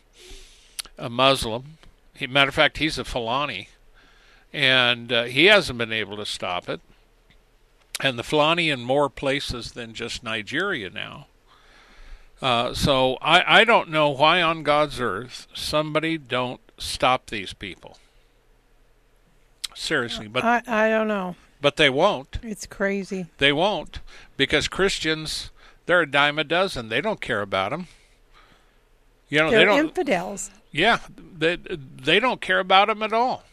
a 0.97 1.09
Muslim. 1.09 1.77
He, 2.13 2.27
matter 2.27 2.49
of 2.49 2.55
fact, 2.55 2.79
he's 2.79 2.97
a 2.97 3.05
Fulani, 3.05 3.69
and 4.51 5.11
uh, 5.11 5.23
he 5.23 5.45
hasn't 5.45 5.77
been 5.77 5.93
able 5.93 6.17
to 6.17 6.25
stop 6.25 6.67
it. 6.67 6.81
And 8.01 8.19
the 8.19 8.23
Fulani 8.23 8.69
in 8.69 8.81
more 8.81 9.09
places 9.09 9.71
than 9.71 9.93
just 9.93 10.23
Nigeria 10.23 10.89
now. 10.89 11.27
Uh, 12.41 12.73
so 12.73 13.17
I, 13.21 13.61
I 13.61 13.63
don't 13.63 13.89
know 13.89 14.09
why 14.09 14.41
on 14.41 14.63
God's 14.63 14.99
earth 14.99 15.47
somebody 15.53 16.17
don't 16.17 16.61
stop 16.77 17.27
these 17.27 17.53
people. 17.53 17.97
Seriously, 19.79 20.27
but 20.27 20.43
I, 20.43 20.61
I 20.67 20.89
don't 20.89 21.07
know. 21.07 21.37
But 21.61 21.77
they 21.77 21.89
won't. 21.89 22.37
It's 22.43 22.65
crazy. 22.65 23.27
They 23.37 23.53
won't 23.53 24.01
because 24.35 24.67
Christians 24.67 25.51
they're 25.85 26.01
a 26.01 26.11
dime 26.11 26.37
a 26.37 26.43
dozen. 26.43 26.89
They 26.89 26.99
don't 26.99 27.21
care 27.21 27.41
about 27.41 27.71
them. 27.71 27.87
You 29.29 29.39
know, 29.39 29.51
they're 29.51 29.59
they 29.59 29.65
don't 29.65 29.79
infidels. 29.79 30.51
Yeah, 30.71 30.99
they 31.17 31.55
they 31.55 32.19
don't 32.19 32.41
care 32.41 32.59
about 32.59 32.89
them 32.89 33.01
at 33.01 33.13
all. 33.13 33.43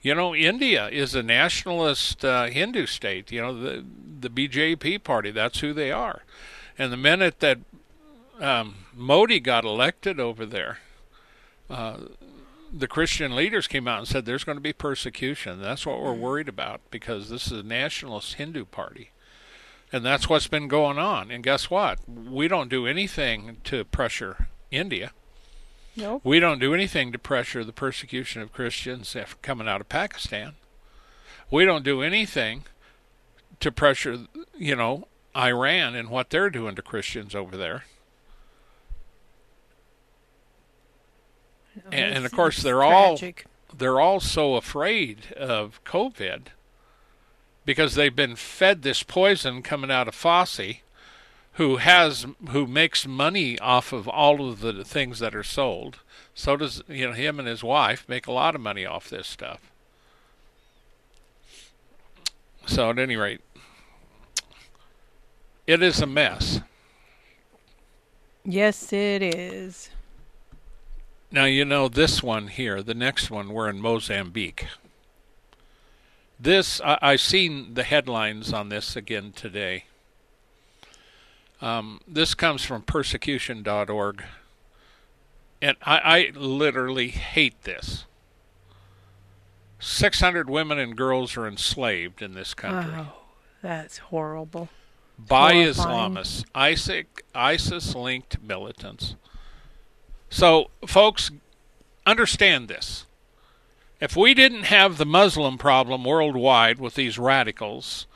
You 0.00 0.14
know, 0.14 0.34
India 0.34 0.88
is 0.88 1.14
a 1.14 1.22
nationalist 1.22 2.24
uh, 2.24 2.46
Hindu 2.46 2.86
state. 2.86 3.30
You 3.30 3.42
know, 3.42 3.54
the 3.54 3.84
the 4.20 4.30
BJP 4.30 5.04
party. 5.04 5.30
That's 5.30 5.60
who 5.60 5.74
they 5.74 5.92
are. 5.92 6.22
And 6.78 6.90
the 6.90 6.96
minute 6.96 7.40
that 7.40 7.58
um, 8.40 8.76
Modi 8.94 9.38
got 9.38 9.66
elected 9.66 10.18
over 10.18 10.46
there, 10.46 10.78
uh, 11.68 11.98
the 12.72 12.88
Christian 12.88 13.36
leaders 13.36 13.68
came 13.68 13.86
out 13.86 13.98
and 13.98 14.08
said 14.08 14.24
there's 14.24 14.44
going 14.44 14.56
to 14.56 14.62
be 14.62 14.72
persecution. 14.72 15.60
That's 15.60 15.84
what 15.84 16.00
we're 16.00 16.14
mm. 16.14 16.20
worried 16.20 16.48
about 16.48 16.80
because 16.90 17.28
this 17.28 17.46
is 17.46 17.60
a 17.60 17.62
nationalist 17.62 18.34
Hindu 18.34 18.64
party. 18.64 19.10
And 19.92 20.04
that's 20.04 20.28
what's 20.28 20.46
been 20.46 20.68
going 20.68 20.98
on. 20.98 21.30
And 21.30 21.44
guess 21.44 21.70
what? 21.70 21.98
We 22.08 22.48
don't 22.48 22.70
do 22.70 22.86
anything 22.86 23.58
to 23.64 23.84
pressure 23.84 24.48
India. 24.70 25.12
Nope. 25.94 26.22
We 26.24 26.40
don't 26.40 26.58
do 26.58 26.72
anything 26.72 27.12
to 27.12 27.18
pressure 27.18 27.62
the 27.62 27.72
persecution 27.72 28.40
of 28.40 28.54
Christians 28.54 29.14
coming 29.42 29.68
out 29.68 29.82
of 29.82 29.90
Pakistan. 29.90 30.54
We 31.50 31.66
don't 31.66 31.84
do 31.84 32.00
anything 32.00 32.64
to 33.60 33.70
pressure, 33.70 34.20
you 34.56 34.74
know, 34.74 35.06
Iran 35.36 35.94
and 35.94 36.08
what 36.08 36.30
they're 36.30 36.48
doing 36.48 36.74
to 36.76 36.82
Christians 36.82 37.34
over 37.34 37.58
there. 37.58 37.84
And, 41.90 42.16
and, 42.16 42.24
of 42.24 42.32
course 42.32 42.62
they're 42.62 42.76
tragic. 42.76 43.46
all 43.46 43.76
they're 43.76 44.00
all 44.00 44.20
so 44.20 44.56
afraid 44.56 45.32
of 45.36 45.82
COVID 45.84 46.48
because 47.64 47.94
they've 47.94 48.14
been 48.14 48.36
fed 48.36 48.82
this 48.82 49.02
poison 49.02 49.62
coming 49.62 49.90
out 49.90 50.08
of 50.08 50.14
Fauci, 50.14 50.80
who 51.54 51.76
has 51.76 52.26
who 52.50 52.66
makes 52.66 53.06
money 53.06 53.58
off 53.58 53.92
of 53.92 54.08
all 54.08 54.48
of 54.48 54.60
the 54.60 54.84
things 54.84 55.18
that 55.20 55.34
are 55.34 55.42
sold. 55.42 55.98
So 56.34 56.56
does 56.56 56.82
you 56.88 57.06
know 57.06 57.12
him 57.12 57.38
and 57.38 57.48
his 57.48 57.62
wife 57.62 58.04
make 58.08 58.26
a 58.26 58.32
lot 58.32 58.54
of 58.54 58.60
money 58.60 58.86
off 58.86 59.08
this 59.08 59.26
stuff. 59.26 59.70
So 62.66 62.90
at 62.90 62.98
any 62.98 63.16
rate, 63.16 63.40
it 65.66 65.82
is 65.82 66.00
a 66.00 66.06
mess. 66.06 66.60
Yes, 68.44 68.92
it 68.92 69.22
is. 69.22 69.90
Now, 71.32 71.46
you 71.46 71.64
know, 71.64 71.88
this 71.88 72.22
one 72.22 72.48
here, 72.48 72.82
the 72.82 72.92
next 72.92 73.30
one, 73.30 73.54
we're 73.54 73.70
in 73.70 73.80
Mozambique. 73.80 74.66
This, 76.38 76.78
I, 76.82 76.98
I 77.00 77.16
seen 77.16 77.72
the 77.72 77.84
headlines 77.84 78.52
on 78.52 78.68
this 78.68 78.96
again 78.96 79.32
today. 79.32 79.84
Um, 81.62 82.02
this 82.06 82.34
comes 82.34 82.64
from 82.64 82.82
persecution.org. 82.82 84.24
And 85.62 85.76
I, 85.82 85.98
I 85.98 86.32
literally 86.34 87.08
hate 87.08 87.62
this. 87.62 88.04
600 89.78 90.50
women 90.50 90.78
and 90.78 90.94
girls 90.94 91.36
are 91.38 91.46
enslaved 91.46 92.20
in 92.20 92.34
this 92.34 92.52
country. 92.52 92.92
Oh, 92.94 93.14
that's 93.62 93.98
horrible. 93.98 94.68
By 95.18 95.54
horrifying. 95.54 96.14
Islamists, 96.14 96.44
ISIS, 96.54 97.04
ISIS 97.34 97.94
linked 97.94 98.42
militants. 98.42 99.14
So, 100.32 100.70
folks, 100.86 101.30
understand 102.06 102.68
this. 102.68 103.04
If 104.00 104.16
we 104.16 104.32
didn't 104.32 104.62
have 104.62 104.96
the 104.96 105.04
Muslim 105.04 105.58
problem 105.58 106.04
worldwide 106.04 106.80
with 106.80 106.94
these 106.94 107.18
radicals, 107.18 108.06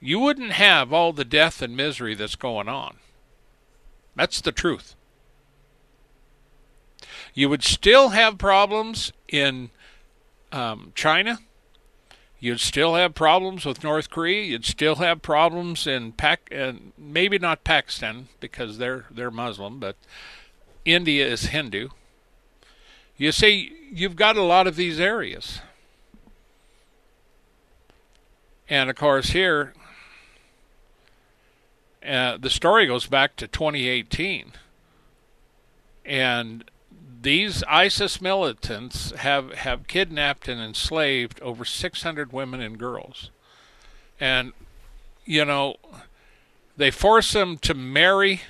you 0.00 0.18
wouldn't 0.18 0.50
have 0.50 0.92
all 0.92 1.12
the 1.12 1.24
death 1.24 1.62
and 1.62 1.76
misery 1.76 2.16
that's 2.16 2.34
going 2.34 2.68
on. 2.68 2.96
That's 4.16 4.40
the 4.40 4.50
truth. 4.50 4.96
You 7.34 7.48
would 7.48 7.62
still 7.62 8.08
have 8.08 8.36
problems 8.36 9.12
in 9.28 9.70
um, 10.50 10.90
China. 10.96 11.38
You'd 12.40 12.58
still 12.58 12.96
have 12.96 13.14
problems 13.14 13.64
with 13.64 13.84
North 13.84 14.10
Korea. 14.10 14.42
You'd 14.42 14.64
still 14.64 14.96
have 14.96 15.22
problems 15.22 15.86
in 15.86 16.12
Pac, 16.12 16.48
and 16.50 16.92
maybe 16.98 17.38
not 17.38 17.62
Pakistan 17.62 18.26
because 18.40 18.78
they're 18.78 19.04
they're 19.08 19.30
Muslim, 19.30 19.78
but 19.78 19.94
India 20.84 21.26
is 21.26 21.46
Hindu. 21.46 21.88
You 23.16 23.32
see, 23.32 23.72
you've 23.92 24.16
got 24.16 24.36
a 24.36 24.42
lot 24.42 24.66
of 24.66 24.76
these 24.76 24.98
areas. 24.98 25.60
And 28.68 28.88
of 28.88 28.96
course, 28.96 29.30
here, 29.30 29.74
uh, 32.06 32.38
the 32.38 32.50
story 32.50 32.86
goes 32.86 33.06
back 33.06 33.36
to 33.36 33.48
2018. 33.48 34.52
And 36.04 36.64
these 37.22 37.62
ISIS 37.64 38.20
militants 38.20 39.10
have, 39.12 39.52
have 39.52 39.86
kidnapped 39.86 40.48
and 40.48 40.60
enslaved 40.60 41.40
over 41.42 41.64
600 41.64 42.32
women 42.32 42.60
and 42.60 42.78
girls. 42.78 43.30
And, 44.18 44.52
you 45.24 45.44
know, 45.44 45.76
they 46.76 46.90
force 46.90 47.32
them 47.32 47.58
to 47.58 47.74
marry 47.74 48.42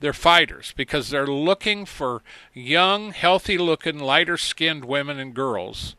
they're 0.00 0.12
fighters 0.12 0.72
because 0.76 1.10
they're 1.10 1.26
looking 1.26 1.84
for 1.84 2.22
young, 2.54 3.12
healthy 3.12 3.58
looking, 3.58 3.98
lighter 3.98 4.36
skinned 4.36 4.84
women 4.84 5.18
and 5.18 5.34
girls 5.34 5.96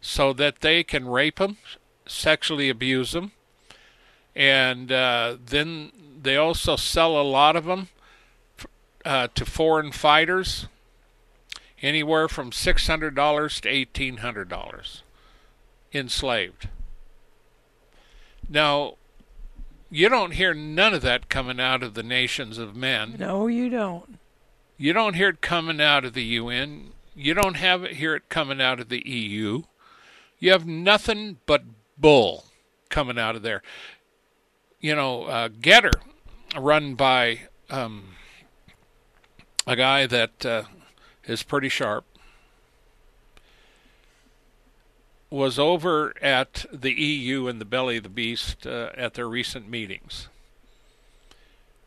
so 0.00 0.32
that 0.32 0.60
they 0.60 0.82
can 0.82 1.08
rape 1.08 1.36
them, 1.36 1.56
sexually 2.06 2.68
abuse 2.68 3.12
them, 3.12 3.32
and 4.34 4.90
uh, 4.90 5.36
then 5.44 5.92
they 6.22 6.36
also 6.36 6.76
sell 6.76 7.20
a 7.20 7.22
lot 7.22 7.56
of 7.56 7.64
them 7.64 7.88
uh, 9.04 9.28
to 9.34 9.44
foreign 9.44 9.92
fighters, 9.92 10.66
anywhere 11.82 12.28
from 12.28 12.50
$600 12.50 13.60
to 13.60 13.68
$1,800 13.68 15.02
enslaved. 15.92 16.68
Now, 18.48 18.94
you 19.90 20.08
don't 20.08 20.32
hear 20.32 20.54
none 20.54 20.94
of 20.94 21.02
that 21.02 21.28
coming 21.28 21.60
out 21.60 21.82
of 21.82 21.94
the 21.94 22.02
nations 22.02 22.58
of 22.58 22.74
men. 22.74 23.16
No, 23.18 23.46
you 23.46 23.68
don't. 23.68 24.18
You 24.76 24.92
don't 24.92 25.14
hear 25.14 25.28
it 25.28 25.40
coming 25.40 25.80
out 25.80 26.04
of 26.04 26.14
the 26.14 26.24
UN. 26.24 26.92
You 27.14 27.34
don't 27.34 27.56
have 27.56 27.84
it, 27.84 27.92
hear 27.92 28.14
it 28.16 28.28
coming 28.28 28.60
out 28.60 28.80
of 28.80 28.88
the 28.88 29.06
EU. 29.08 29.62
You 30.38 30.50
have 30.50 30.66
nothing 30.66 31.38
but 31.46 31.62
bull 31.96 32.46
coming 32.88 33.18
out 33.18 33.36
of 33.36 33.42
there. 33.42 33.62
You 34.80 34.94
know, 34.94 35.24
uh, 35.24 35.48
Gettr, 35.48 35.92
run 36.58 36.94
by 36.94 37.40
um, 37.70 38.14
a 39.66 39.76
guy 39.76 40.06
that 40.06 40.44
uh, 40.44 40.64
is 41.24 41.42
pretty 41.42 41.68
sharp, 41.68 42.04
was 45.34 45.58
over 45.58 46.14
at 46.22 46.64
the 46.72 46.92
EU 46.92 47.48
and 47.48 47.60
the 47.60 47.64
belly 47.64 47.96
of 47.96 48.04
the 48.04 48.08
beast 48.08 48.66
uh, 48.66 48.90
at 48.96 49.14
their 49.14 49.28
recent 49.28 49.68
meetings. 49.68 50.28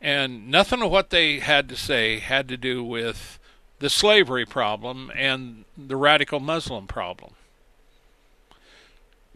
And 0.02 0.50
nothing 0.50 0.82
of 0.82 0.91
what 0.91 1.10
they 1.10 1.39
had 1.39 1.70
to 1.70 1.76
say 1.76 2.20
had 2.20 2.48
to 2.50 2.58
do 2.58 2.84
with 2.84 3.39
the 3.80 3.89
slavery 3.89 4.45
problem 4.45 5.12
and 5.16 5.64
the 5.78 5.95
radical 5.95 6.39
Muslim 6.39 6.88
problem. 6.88 7.34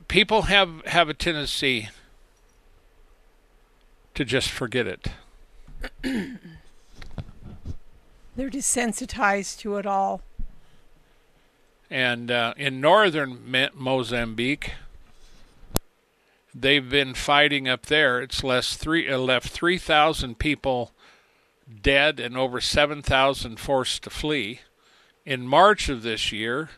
People 0.07 0.43
have, 0.43 0.85
have 0.87 1.07
a 1.07 1.13
tendency 1.13 1.89
to 4.13 4.25
just 4.25 4.49
forget 4.49 4.85
it. 4.87 5.07
They're 8.35 8.49
desensitized 8.49 9.59
to 9.59 9.77
it 9.77 9.85
all. 9.85 10.21
And 11.91 12.31
uh, 12.31 12.53
in 12.55 12.79
northern 12.79 13.69
Mozambique, 13.75 14.71
they've 16.55 16.89
been 16.89 17.13
fighting 17.13 17.67
up 17.67 17.87
there. 17.87 18.21
It's 18.21 18.45
less 18.45 18.77
three, 18.77 19.11
uh, 19.11 19.17
left 19.17 19.49
3,000 19.49 20.39
people 20.39 20.93
dead 21.81 22.17
and 22.21 22.37
over 22.37 22.61
7,000 22.61 23.59
forced 23.59 24.03
to 24.03 24.09
flee. 24.09 24.61
In 25.25 25.45
March 25.45 25.89
of 25.89 26.01
this 26.01 26.31
year, 26.31 26.69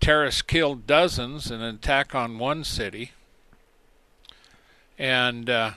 terrorists 0.00 0.40
killed 0.40 0.86
dozens 0.86 1.50
in 1.50 1.60
an 1.60 1.74
attack 1.74 2.14
on 2.14 2.38
one 2.38 2.64
city. 2.64 3.12
And 4.98 5.50
uh, 5.50 5.72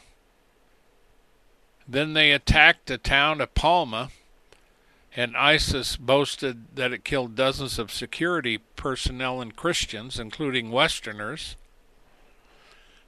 then 1.85 2.13
they 2.13 2.31
attacked 2.31 2.85
the 2.85 2.97
town 2.97 3.41
of 3.41 3.53
Palma, 3.53 4.11
and 5.15 5.35
ISIS 5.37 5.95
boasted 5.95 6.75
that 6.75 6.91
it 6.91 7.05
killed 7.05 7.35
dozens 7.35 7.79
of 7.79 7.91
security 7.91 8.57
personnel 8.75 9.41
and 9.41 9.55
Christians, 9.55 10.19
including 10.19 10.71
Westerners. 10.71 11.55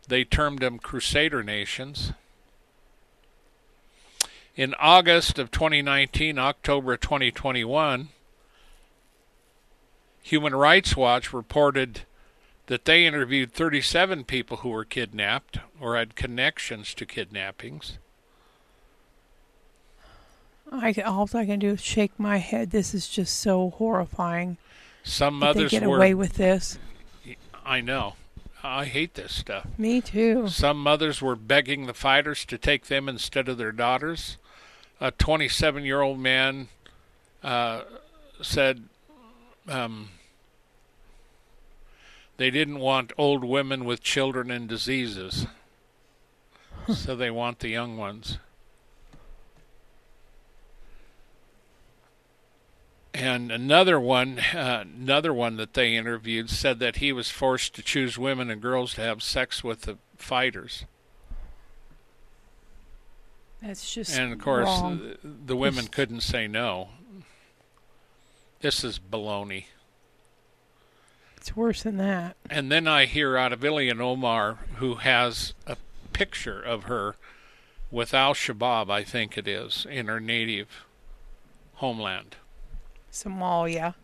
They 0.07 0.23
termed 0.23 0.59
them 0.59 0.79
Crusader 0.79 1.43
nations. 1.43 2.13
In 4.55 4.73
August 4.79 5.37
of 5.37 5.51
2019, 5.51 6.39
October 6.39 6.95
2021, 6.95 8.07
Human 10.21 10.55
Rights 10.55 10.95
Watch 10.95 11.33
reported 11.33 12.01
that 12.67 12.85
they 12.85 13.05
interviewed 13.05 13.53
37 13.53 14.23
people 14.23 14.57
who 14.57 14.69
were 14.69 14.85
kidnapped 14.85 15.59
or 15.79 15.97
had 15.97 16.15
connections 16.15 16.93
to 16.95 17.05
kidnappings. 17.05 17.97
I 20.71 20.93
all 21.05 21.29
I 21.33 21.45
can 21.45 21.59
do 21.59 21.69
is 21.69 21.81
shake 21.81 22.19
my 22.19 22.37
head. 22.37 22.71
This 22.71 22.93
is 22.93 23.07
just 23.07 23.39
so 23.39 23.71
horrifying. 23.71 24.57
Some 25.03 25.39
mothers 25.39 25.71
they 25.71 25.79
get 25.79 25.87
were. 25.87 25.97
away 25.97 26.13
with 26.13 26.33
this. 26.33 26.77
I 27.65 27.81
know. 27.81 28.15
I 28.63 28.85
hate 28.85 29.13
this 29.13 29.33
stuff. 29.33 29.65
Me 29.77 30.01
too. 30.01 30.47
Some 30.49 30.81
mothers 30.81 31.21
were 31.21 31.35
begging 31.35 31.85
the 31.85 31.93
fighters 31.93 32.43
to 32.45 32.57
take 32.57 32.87
them 32.87 33.07
instead 33.07 33.47
of 33.47 33.57
their 33.57 33.71
daughters. 33.71 34.37
A 34.99 35.11
27 35.11 35.85
year 35.85 36.01
old 36.01 36.19
man 36.19 36.67
uh, 37.43 37.81
said 38.41 38.83
um, 39.67 40.09
they 42.37 42.49
didn't 42.49 42.79
want 42.79 43.13
old 43.17 43.43
women 43.43 43.85
with 43.85 44.01
children 44.01 44.51
and 44.51 44.67
diseases, 44.67 45.47
so 46.93 47.15
they 47.15 47.31
want 47.31 47.59
the 47.59 47.69
young 47.69 47.95
ones. 47.97 48.37
And 53.17 53.51
another 53.51 53.99
one, 53.99 54.37
uh, 54.39 54.83
another 54.95 55.33
one 55.33 55.57
that 55.57 55.73
they 55.73 55.95
interviewed 55.95 56.51
said 56.51 56.77
that 56.79 56.97
he 56.97 57.11
was 57.11 57.31
forced 57.31 57.73
to 57.75 57.81
choose 57.81 58.15
women 58.17 58.51
and 58.51 58.61
girls 58.61 58.93
to 58.93 59.01
have 59.01 59.23
sex 59.23 59.63
with 59.63 59.81
the 59.81 59.97
fighters. 60.17 60.85
That's 63.61 63.91
just 63.91 64.15
and 64.15 64.33
of 64.33 64.39
course, 64.39 64.69
the, 64.69 65.17
the 65.23 65.55
women 65.55 65.87
couldn't 65.87 66.21
say 66.21 66.47
no. 66.47 66.89
This 68.59 68.83
is 68.83 68.99
baloney. 68.99 69.65
it's 71.37 71.55
worse 71.55 71.81
than 71.81 71.97
that. 71.97 72.35
And 72.51 72.71
then 72.71 72.87
I 72.87 73.05
hear 73.05 73.35
out 73.35 73.51
of 73.51 73.61
Ilhan 73.61 73.99
Omar, 73.99 74.59
who 74.75 74.95
has 74.95 75.55
a 75.65 75.77
picture 76.13 76.61
of 76.61 76.83
her 76.83 77.15
with 77.89 78.13
Al 78.13 78.35
Shabaab, 78.35 78.91
I 78.91 79.03
think 79.03 79.37
it 79.39 79.47
is, 79.47 79.87
in 79.89 80.05
her 80.05 80.19
native 80.19 80.85
homeland. 81.75 82.35
Somalia. 83.23 83.95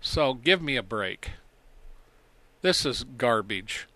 So 0.00 0.34
give 0.34 0.60
me 0.62 0.76
a 0.76 0.82
break. 0.82 1.32
This 2.62 2.84
is 2.84 3.04
garbage. 3.16 3.86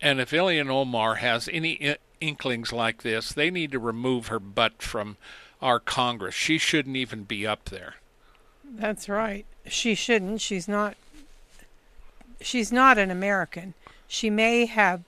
And 0.00 0.20
if 0.20 0.30
Ilhan 0.30 0.68
Omar 0.68 1.16
has 1.16 1.48
any 1.52 1.96
inklings 2.20 2.72
like 2.72 3.02
this, 3.02 3.32
they 3.32 3.50
need 3.50 3.70
to 3.72 3.78
remove 3.78 4.28
her 4.28 4.40
butt 4.40 4.82
from 4.82 5.16
our 5.60 5.78
Congress. 5.78 6.34
She 6.34 6.58
shouldn't 6.58 6.96
even 6.96 7.24
be 7.24 7.46
up 7.46 7.66
there. 7.66 7.96
That's 8.64 9.08
right. 9.08 9.46
She 9.66 9.94
shouldn't. 9.94 10.40
She's 10.40 10.66
not. 10.66 10.96
She's 12.40 12.72
not 12.72 12.98
an 12.98 13.10
American. 13.10 13.74
She 14.08 14.28
may 14.28 14.66
have 14.66 15.04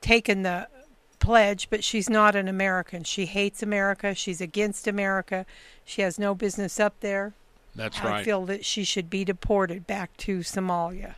taken 0.00 0.42
the 0.42 0.68
pledge, 1.14 1.70
but 1.70 1.82
she's 1.82 2.10
not 2.10 2.34
an 2.34 2.48
American. 2.48 3.04
She 3.04 3.26
hates 3.26 3.62
America. 3.62 4.14
She's 4.14 4.40
against 4.40 4.86
America. 4.86 5.46
She 5.84 6.02
has 6.02 6.18
no 6.18 6.34
business 6.34 6.78
up 6.78 7.00
there. 7.00 7.32
That's 7.74 8.00
I 8.00 8.04
right. 8.04 8.20
I 8.20 8.24
feel 8.24 8.44
that 8.46 8.64
she 8.64 8.84
should 8.84 9.10
be 9.10 9.24
deported 9.24 9.86
back 9.86 10.16
to 10.18 10.40
Somalia. 10.40 11.14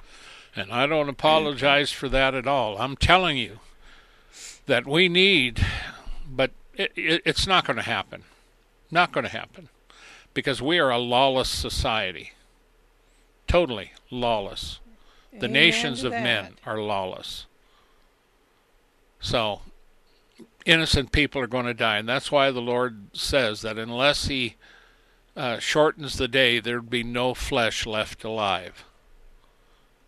And 0.54 0.72
I 0.72 0.86
don't 0.86 1.08
apologize 1.08 1.92
for 1.92 2.08
that 2.08 2.34
at 2.34 2.46
all. 2.46 2.78
I'm 2.78 2.96
telling 2.96 3.36
you 3.36 3.60
that 4.66 4.86
we 4.86 5.08
need, 5.08 5.64
but 6.28 6.50
it, 6.74 6.92
it, 6.96 7.22
it's 7.24 7.46
not 7.46 7.66
going 7.66 7.76
to 7.76 7.82
happen. 7.82 8.22
Not 8.90 9.12
going 9.12 9.24
to 9.24 9.30
happen. 9.30 9.68
Because 10.32 10.62
we 10.62 10.78
are 10.78 10.90
a 10.90 10.98
lawless 10.98 11.48
society. 11.48 12.32
Totally 13.46 13.92
lawless. 14.10 14.80
The 15.30 15.46
Amen 15.46 15.52
nations 15.52 16.04
of 16.04 16.12
men 16.12 16.54
are 16.64 16.80
lawless. 16.80 17.46
So, 19.20 19.60
innocent 20.66 21.12
people 21.12 21.40
are 21.40 21.46
going 21.46 21.64
to 21.64 21.74
die. 21.74 21.96
And 21.96 22.08
that's 22.08 22.30
why 22.30 22.50
the 22.50 22.60
Lord 22.60 23.16
says 23.16 23.62
that 23.62 23.78
unless 23.78 24.26
He 24.26 24.56
uh, 25.34 25.58
shortens 25.58 26.18
the 26.18 26.28
day, 26.28 26.60
there'd 26.60 26.90
be 26.90 27.04
no 27.04 27.32
flesh 27.32 27.86
left 27.86 28.24
alive. 28.24 28.84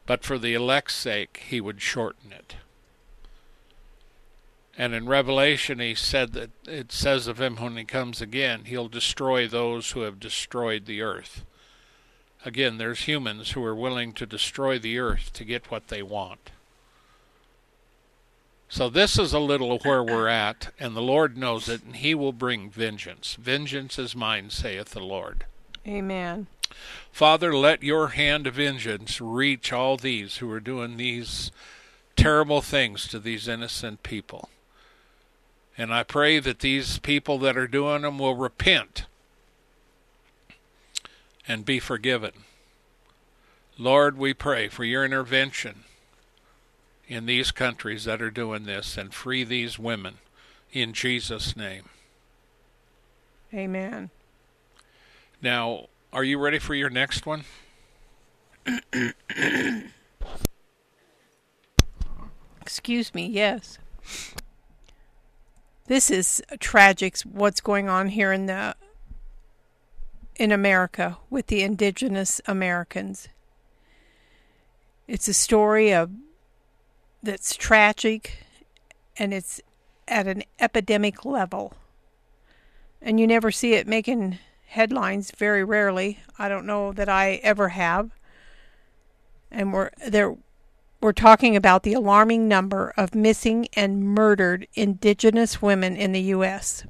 But 0.05 0.25
for 0.25 0.39
the 0.39 0.55
elect's 0.55 0.95
sake, 0.95 1.45
He 1.49 1.61
would 1.61 1.81
shorten 1.81 2.33
it. 2.33 2.57
And 4.77 4.95
in 4.95 5.07
Revelation, 5.07 5.79
He 5.79 5.95
said 5.95 6.33
that 6.35 6.51
it 6.67 6.93
says 6.93 7.27
of 7.27 7.41
Him 7.41 7.57
when 7.57 7.77
He 7.77 7.85
comes 7.85 8.21
again, 8.21 8.65
He'll 8.65 8.89
destroy 8.89 9.47
those 9.47 9.93
who 9.93 10.01
have 10.01 10.21
destroyed 10.21 10.87
the 10.87 11.01
earth. 11.01 11.45
Again, 12.45 12.79
there's 12.79 13.01
humans 13.01 13.53
who 13.53 13.65
are 13.65 13.75
willing 13.75 14.13
to 14.15 14.27
destroy 14.27 14.79
the 14.79 14.99
earth 14.99 15.33
to 15.35 15.45
get 15.45 15.71
what 15.71 15.89
they 15.89 16.03
want. 16.03 16.51
So 18.69 18.91
this 18.91 19.19
is 19.19 19.33
a 19.33 19.39
little 19.39 19.73
of 19.73 19.85
where 19.85 20.05
we're 20.05 20.29
at, 20.29 20.73
and 20.79 20.95
the 20.95 21.01
Lord 21.01 21.39
knows 21.39 21.69
it, 21.69 21.85
and 21.85 21.97
He 21.97 22.15
will 22.15 22.35
bring 22.35 22.69
vengeance. 22.69 23.35
Vengeance 23.41 23.99
is 23.99 24.15
mine, 24.15 24.51
saith 24.51 24.91
the 24.91 25.01
Lord. 25.01 25.47
Amen. 25.87 26.49
Father, 27.11 27.57
let 27.57 27.83
your 27.83 28.09
hand 28.09 28.47
of 28.47 28.55
vengeance 28.55 29.23
reach 29.23 29.73
all 29.73 29.97
these 29.97 30.37
who 30.37 30.51
are 30.51 30.61
doing 30.61 30.99
these 30.99 31.51
terrible 32.15 32.61
things 32.61 33.09
to 33.09 33.19
these 33.19 33.49
innocent 33.49 34.03
people. 34.03 34.51
And 35.79 35.95
I 35.95 36.03
pray 36.03 36.39
that 36.39 36.59
these 36.59 36.99
people 36.99 37.39
that 37.39 37.57
are 37.57 37.69
doing 37.69 38.03
them 38.03 38.19
will 38.19 38.35
repent 38.35 39.07
and 41.47 41.65
be 41.65 41.79
forgiven. 41.79 42.33
Lord, 43.79 44.19
we 44.19 44.35
pray 44.35 44.69
for 44.69 44.85
your 44.85 45.05
intervention 45.05 45.85
in 47.09 47.27
these 47.27 47.51
countries 47.51 48.05
that 48.05 48.23
are 48.23 48.31
doing 48.31 48.63
this 48.65 48.97
and 48.97 49.13
free 49.13 49.43
these 49.43 49.79
women 49.79 50.19
in 50.73 50.93
Jesus' 50.93 51.57
name. 51.57 51.85
Amen. 53.53 54.11
Now, 55.41 55.87
are 56.13 56.23
you 56.25 56.39
ready 56.39 56.59
for 56.59 56.75
your 56.75 56.91
next 56.91 57.25
one? 57.25 57.45
Excuse 62.61 63.15
me, 63.15 63.27
yes. 63.27 63.79
This 65.87 66.11
is 66.11 66.43
tragic 66.61 67.19
what's 67.21 67.63
going 67.63 67.89
on 67.89 68.09
here 68.09 68.31
in 68.33 68.45
the 68.45 68.75
in 70.37 70.53
America 70.53 71.17
with 71.31 71.47
the 71.47 71.63
indigenous 71.63 72.43
Americans. 72.47 73.29
It's 75.09 75.27
a 75.27 75.35
story 75.35 75.93
of 75.95 76.11
that's 77.23 77.57
tragic 77.57 78.45
and 79.19 79.35
it's 79.35 79.61
at 80.07 80.27
an 80.27 80.45
epidemic 80.59 81.25
level. 81.25 81.75
And 83.01 83.21
you 83.21 83.27
never 83.27 83.51
see 83.51 83.75
it 83.75 83.87
making 83.87 84.39
headlines 84.67 85.31
very 85.37 85.65
rarely. 85.65 86.21
I 86.39 86.49
don't 86.49 86.67
know 86.67 86.93
that 86.93 87.09
I 87.09 87.41
ever 87.43 87.71
have. 87.71 88.11
And 89.51 89.73
we're 89.73 89.91
there 90.07 90.37
we're 91.01 91.13
talking 91.13 91.55
about 91.55 91.85
the 91.85 91.93
alarming 91.93 92.49
number 92.49 92.93
of 92.97 93.15
missing 93.15 93.69
and 93.75 94.03
murdered 94.03 94.67
indigenous 94.75 95.63
women 95.63 95.97
in 95.97 96.11
the 96.11 96.21
US. 96.21 96.85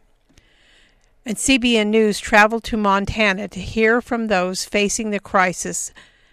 And 1.27 1.37
CBN 1.37 1.89
News 1.89 2.19
traveled 2.19 2.65
to 2.65 2.79
Montana 2.79 3.49
to 3.49 3.61
hear 3.61 4.01
from 4.01 4.29
those 4.29 4.65
facing 4.65 5.11
the 5.11 5.21
crisis 5.21 5.93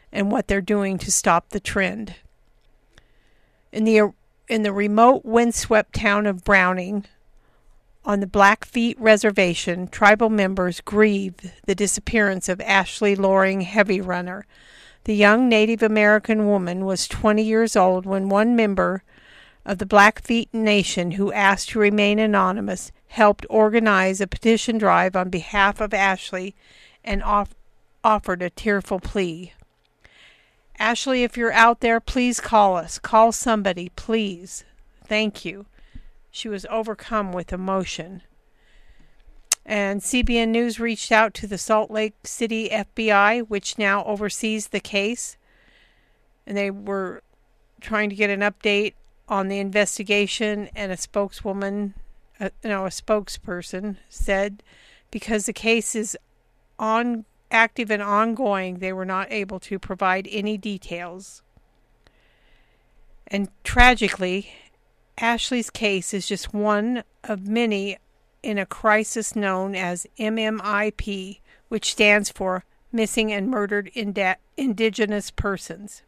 and 0.10 0.32
what 0.32 0.48
they're 0.48 0.62
doing 0.62 0.98
to 1.00 1.12
stop 1.12 1.50
the 1.50 1.60
trend. 1.60 2.16
In 3.76 3.84
the 3.84 4.14
in 4.48 4.64
the 4.64 4.72
remote 4.72 5.26
windswept 5.26 5.94
town 5.96 6.26
of 6.28 6.46
Browning, 6.46 7.04
on 8.06 8.22
the 8.22 8.26
Blackfeet 8.26 8.98
Reservation, 8.98 9.90
tribal 9.90 10.30
members 10.30 10.80
grieve 10.80 11.52
the 11.66 11.76
disappearance 11.76 12.48
of 12.48 12.62
Ashley 12.62 13.18
Loring 13.18 13.62
Heavy 13.62 14.00
Runner. 14.00 14.46
The 15.04 15.14
young 15.14 15.50
Native 15.50 15.84
American 15.84 16.48
woman 16.48 16.86
was 16.86 17.06
20 17.10 17.44
years 17.44 17.76
old 17.76 18.06
when 18.06 18.30
one 18.30 18.56
member 18.56 19.04
of 19.66 19.80
the 19.80 19.86
Blackfeet 19.86 20.54
Nation, 20.54 21.12
who 21.12 21.34
asked 21.34 21.68
to 21.72 21.80
remain 21.80 22.18
anonymous, 22.18 22.94
helped 23.08 23.46
organize 23.50 24.22
a 24.22 24.28
petition 24.28 24.78
drive 24.78 25.18
on 25.18 25.30
behalf 25.30 25.82
of 25.82 25.94
Ashley 25.94 26.56
and 27.04 27.22
off- 27.22 27.56
offered 28.06 28.42
a 28.42 28.50
tearful 28.50 29.02
plea. 29.02 29.52
Ashley, 30.78 31.24
if 31.24 31.38
you're 31.38 31.54
out 31.54 31.80
there, 31.80 32.00
please 32.00 32.40
call 32.40 32.76
us. 32.76 33.00
Call 33.00 33.32
somebody, 33.32 33.90
please. 33.96 34.66
Thank 35.06 35.46
you. 35.46 35.66
She 36.32 36.50
was 36.50 36.66
overcome 36.70 37.32
with 37.32 37.54
emotion. 37.54 38.22
And 39.66 40.02
CBN 40.02 40.50
News 40.50 40.80
reached 40.80 41.12
out 41.12 41.34
to 41.36 41.48
the 41.48 41.58
Salt 41.58 41.90
Lake 41.90 42.14
City 42.24 42.70
FBI, 42.70 43.48
which 43.48 43.78
now 43.78 44.04
oversees 44.04 44.68
the 44.68 44.80
case. 44.80 45.38
And 46.46 46.56
they 46.56 46.70
were 46.70 47.24
trying 47.82 48.10
to 48.10 48.16
get 48.16 48.30
an 48.30 48.42
update 48.42 48.94
on 49.28 49.48
the 49.48 49.60
investigation, 49.60 50.70
and 50.76 50.92
a 50.92 50.98
spokeswoman, 50.98 51.96
uh, 52.40 52.50
no, 52.64 52.86
a 52.86 52.90
spokesperson 52.90 53.98
said 54.08 54.62
because 55.10 55.46
the 55.46 55.54
case 55.54 55.96
is 55.96 56.18
on 56.78 57.26
active 57.52 57.90
and 57.92 58.02
ongoing, 58.02 58.80
they 58.80 58.94
were 58.94 59.06
not 59.06 59.32
able 59.32 59.60
to 59.62 59.80
provide 59.80 60.28
any 60.32 60.58
details. 60.58 61.42
And 63.28 63.50
tragically, 63.64 64.54
Ashley's 65.18 65.70
case 65.70 66.14
is 66.14 66.28
just 66.28 66.54
one 66.54 67.04
of 67.24 67.48
many 67.48 67.98
in 68.44 68.58
a 68.58 68.66
crisis 68.66 69.36
known 69.36 69.76
as 69.76 70.06
MMIP, 70.20 71.40
which 71.70 71.92
stands 71.92 72.30
for 72.30 72.64
Missing 72.92 73.32
and 73.32 73.50
Murdered 73.50 73.90
Indigenous 74.58 75.32
Persons. 75.32 76.04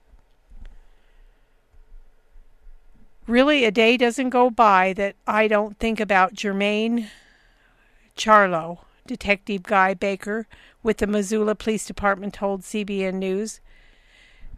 Really, 3.26 3.66
a 3.66 3.72
day 3.72 3.98
doesn't 3.98 4.30
go 4.30 4.50
by 4.50 4.94
that 4.94 5.16
I 5.26 5.48
don't 5.48 5.78
think 5.80 6.00
about 6.00 6.34
Germaine 6.34 7.10
Charlo, 8.16 8.80
Detective 9.06 9.64
Guy 9.64 9.94
Baker 9.94 10.48
with 10.88 10.98
the 11.00 11.06
Missoula 11.06 11.54
Police 11.54 11.86
Department 11.86 12.34
told 12.34 12.62
CBN 12.62 13.16
News. 13.16 13.60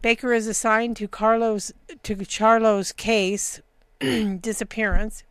Baker 0.00 0.32
is 0.32 0.46
assigned 0.46 0.96
to 0.98 1.08
Carlos 1.08 1.72
to 2.04 2.24
Charlo's 2.24 2.92
case 2.92 3.60
disappearance. 3.98 5.24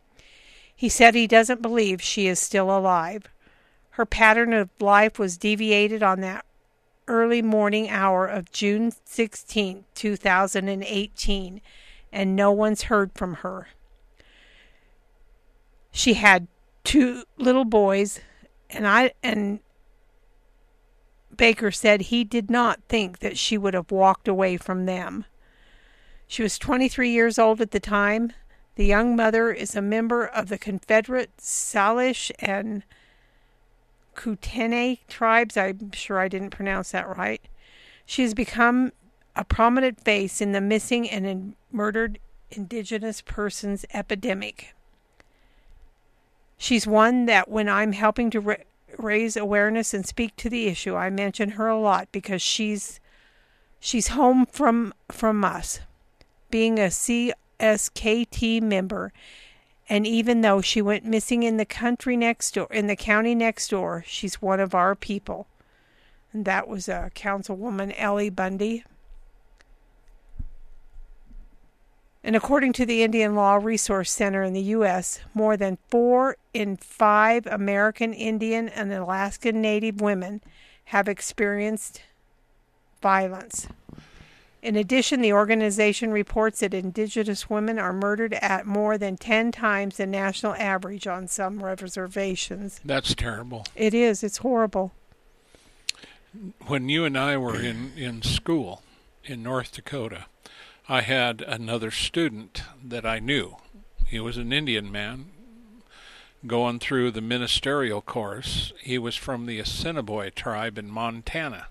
He 0.76 0.90
said 0.90 1.14
he 1.14 1.26
doesn't 1.26 1.62
believe 1.62 2.02
she 2.02 2.26
is 2.26 2.38
still 2.38 2.70
alive. 2.70 3.22
Her 3.92 4.04
pattern 4.04 4.52
of 4.52 4.68
life 4.78 5.18
was 5.18 5.38
deviated 5.38 6.02
on 6.02 6.20
that 6.20 6.44
early 7.08 7.40
morning 7.40 7.88
hour 7.88 8.26
of 8.26 8.52
June 8.52 8.92
16, 9.06 9.86
2018 9.94 11.60
and 12.12 12.36
no 12.36 12.52
one's 12.52 12.82
heard 12.82 13.10
from 13.14 13.36
her. 13.36 13.68
She 15.92 16.12
had 16.14 16.46
two 16.84 17.24
little 17.38 17.64
boys, 17.64 18.20
and 18.68 18.86
I 18.86 19.12
and 19.22 19.60
Baker 21.40 21.70
said 21.70 22.02
he 22.02 22.22
did 22.22 22.50
not 22.50 22.82
think 22.86 23.20
that 23.20 23.38
she 23.38 23.56
would 23.56 23.72
have 23.72 23.90
walked 23.90 24.28
away 24.28 24.58
from 24.58 24.84
them. 24.84 25.24
She 26.26 26.42
was 26.42 26.58
23 26.58 27.08
years 27.08 27.38
old 27.38 27.62
at 27.62 27.70
the 27.70 27.80
time. 27.80 28.34
The 28.74 28.84
young 28.84 29.16
mother 29.16 29.50
is 29.50 29.74
a 29.74 29.80
member 29.80 30.26
of 30.26 30.50
the 30.50 30.58
Confederate 30.58 31.34
Salish 31.38 32.30
and 32.40 32.82
Kootenai 34.14 34.96
tribes. 35.08 35.56
I'm 35.56 35.92
sure 35.92 36.18
I 36.18 36.28
didn't 36.28 36.50
pronounce 36.50 36.90
that 36.90 37.16
right. 37.16 37.40
She 38.04 38.20
has 38.20 38.34
become 38.34 38.92
a 39.34 39.42
prominent 39.42 39.98
face 39.98 40.42
in 40.42 40.52
the 40.52 40.60
missing 40.60 41.08
and 41.08 41.24
in 41.24 41.56
murdered 41.72 42.18
Indigenous 42.50 43.22
persons 43.22 43.86
epidemic. 43.94 44.74
She's 46.58 46.86
one 46.86 47.24
that 47.24 47.48
when 47.48 47.66
I'm 47.66 47.92
helping 47.92 48.28
to 48.28 48.40
ra- 48.40 48.56
raise 48.98 49.36
awareness 49.36 49.94
and 49.94 50.06
speak 50.06 50.36
to 50.36 50.50
the 50.50 50.66
issue, 50.66 50.94
I 50.94 51.10
mention 51.10 51.50
her 51.50 51.68
a 51.68 51.78
lot 51.78 52.08
because 52.12 52.42
she's 52.42 53.00
she's 53.78 54.08
home 54.08 54.46
from 54.46 54.92
from 55.10 55.44
us, 55.44 55.80
being 56.50 56.78
a 56.78 56.88
CSKT 56.88 58.62
member. 58.62 59.12
And 59.88 60.06
even 60.06 60.42
though 60.42 60.60
she 60.60 60.80
went 60.80 61.04
missing 61.04 61.42
in 61.42 61.56
the 61.56 61.64
country 61.64 62.16
next 62.16 62.54
door, 62.54 62.68
in 62.70 62.86
the 62.86 62.94
county 62.94 63.34
next 63.34 63.68
door, 63.68 64.04
she's 64.06 64.40
one 64.40 64.60
of 64.60 64.72
our 64.72 64.94
people. 64.94 65.48
And 66.32 66.44
that 66.44 66.68
was 66.68 66.88
a 66.88 66.94
uh, 66.94 67.08
Councilwoman 67.08 67.92
Ellie 67.96 68.30
Bundy. 68.30 68.84
And 72.22 72.36
according 72.36 72.74
to 72.74 72.86
the 72.86 73.02
Indian 73.02 73.34
Law 73.34 73.56
Resource 73.56 74.10
Center 74.10 74.42
in 74.42 74.52
the 74.52 74.60
U.S., 74.60 75.20
more 75.32 75.56
than 75.56 75.78
four 75.88 76.36
in 76.52 76.76
five 76.76 77.46
American 77.46 78.12
Indian 78.12 78.68
and 78.68 78.92
Alaskan 78.92 79.62
Native 79.62 80.00
women 80.00 80.42
have 80.86 81.08
experienced 81.08 82.02
violence. 83.00 83.68
In 84.62 84.76
addition, 84.76 85.22
the 85.22 85.32
organization 85.32 86.10
reports 86.10 86.60
that 86.60 86.74
Indigenous 86.74 87.48
women 87.48 87.78
are 87.78 87.94
murdered 87.94 88.34
at 88.34 88.66
more 88.66 88.98
than 88.98 89.16
10 89.16 89.52
times 89.52 89.96
the 89.96 90.06
national 90.06 90.54
average 90.56 91.06
on 91.06 91.26
some 91.26 91.62
reservations. 91.62 92.80
That's 92.84 93.14
terrible. 93.14 93.66
It 93.74 93.94
is. 93.94 94.22
It's 94.22 94.38
horrible. 94.38 94.92
When 96.66 96.90
you 96.90 97.06
and 97.06 97.16
I 97.16 97.38
were 97.38 97.58
in, 97.58 97.92
in 97.96 98.20
school 98.20 98.82
in 99.24 99.42
North 99.42 99.72
Dakota, 99.72 100.26
I 100.90 101.02
had 101.02 101.42
another 101.42 101.92
student 101.92 102.64
that 102.82 103.06
I 103.06 103.20
knew. 103.20 103.58
He 104.08 104.18
was 104.18 104.36
an 104.36 104.52
Indian 104.52 104.90
man 104.90 105.26
going 106.44 106.80
through 106.80 107.12
the 107.12 107.20
ministerial 107.20 108.02
course. 108.02 108.72
He 108.82 108.98
was 108.98 109.14
from 109.14 109.46
the 109.46 109.60
Assiniboine 109.60 110.32
tribe 110.34 110.78
in 110.78 110.90
Montana, 110.90 111.68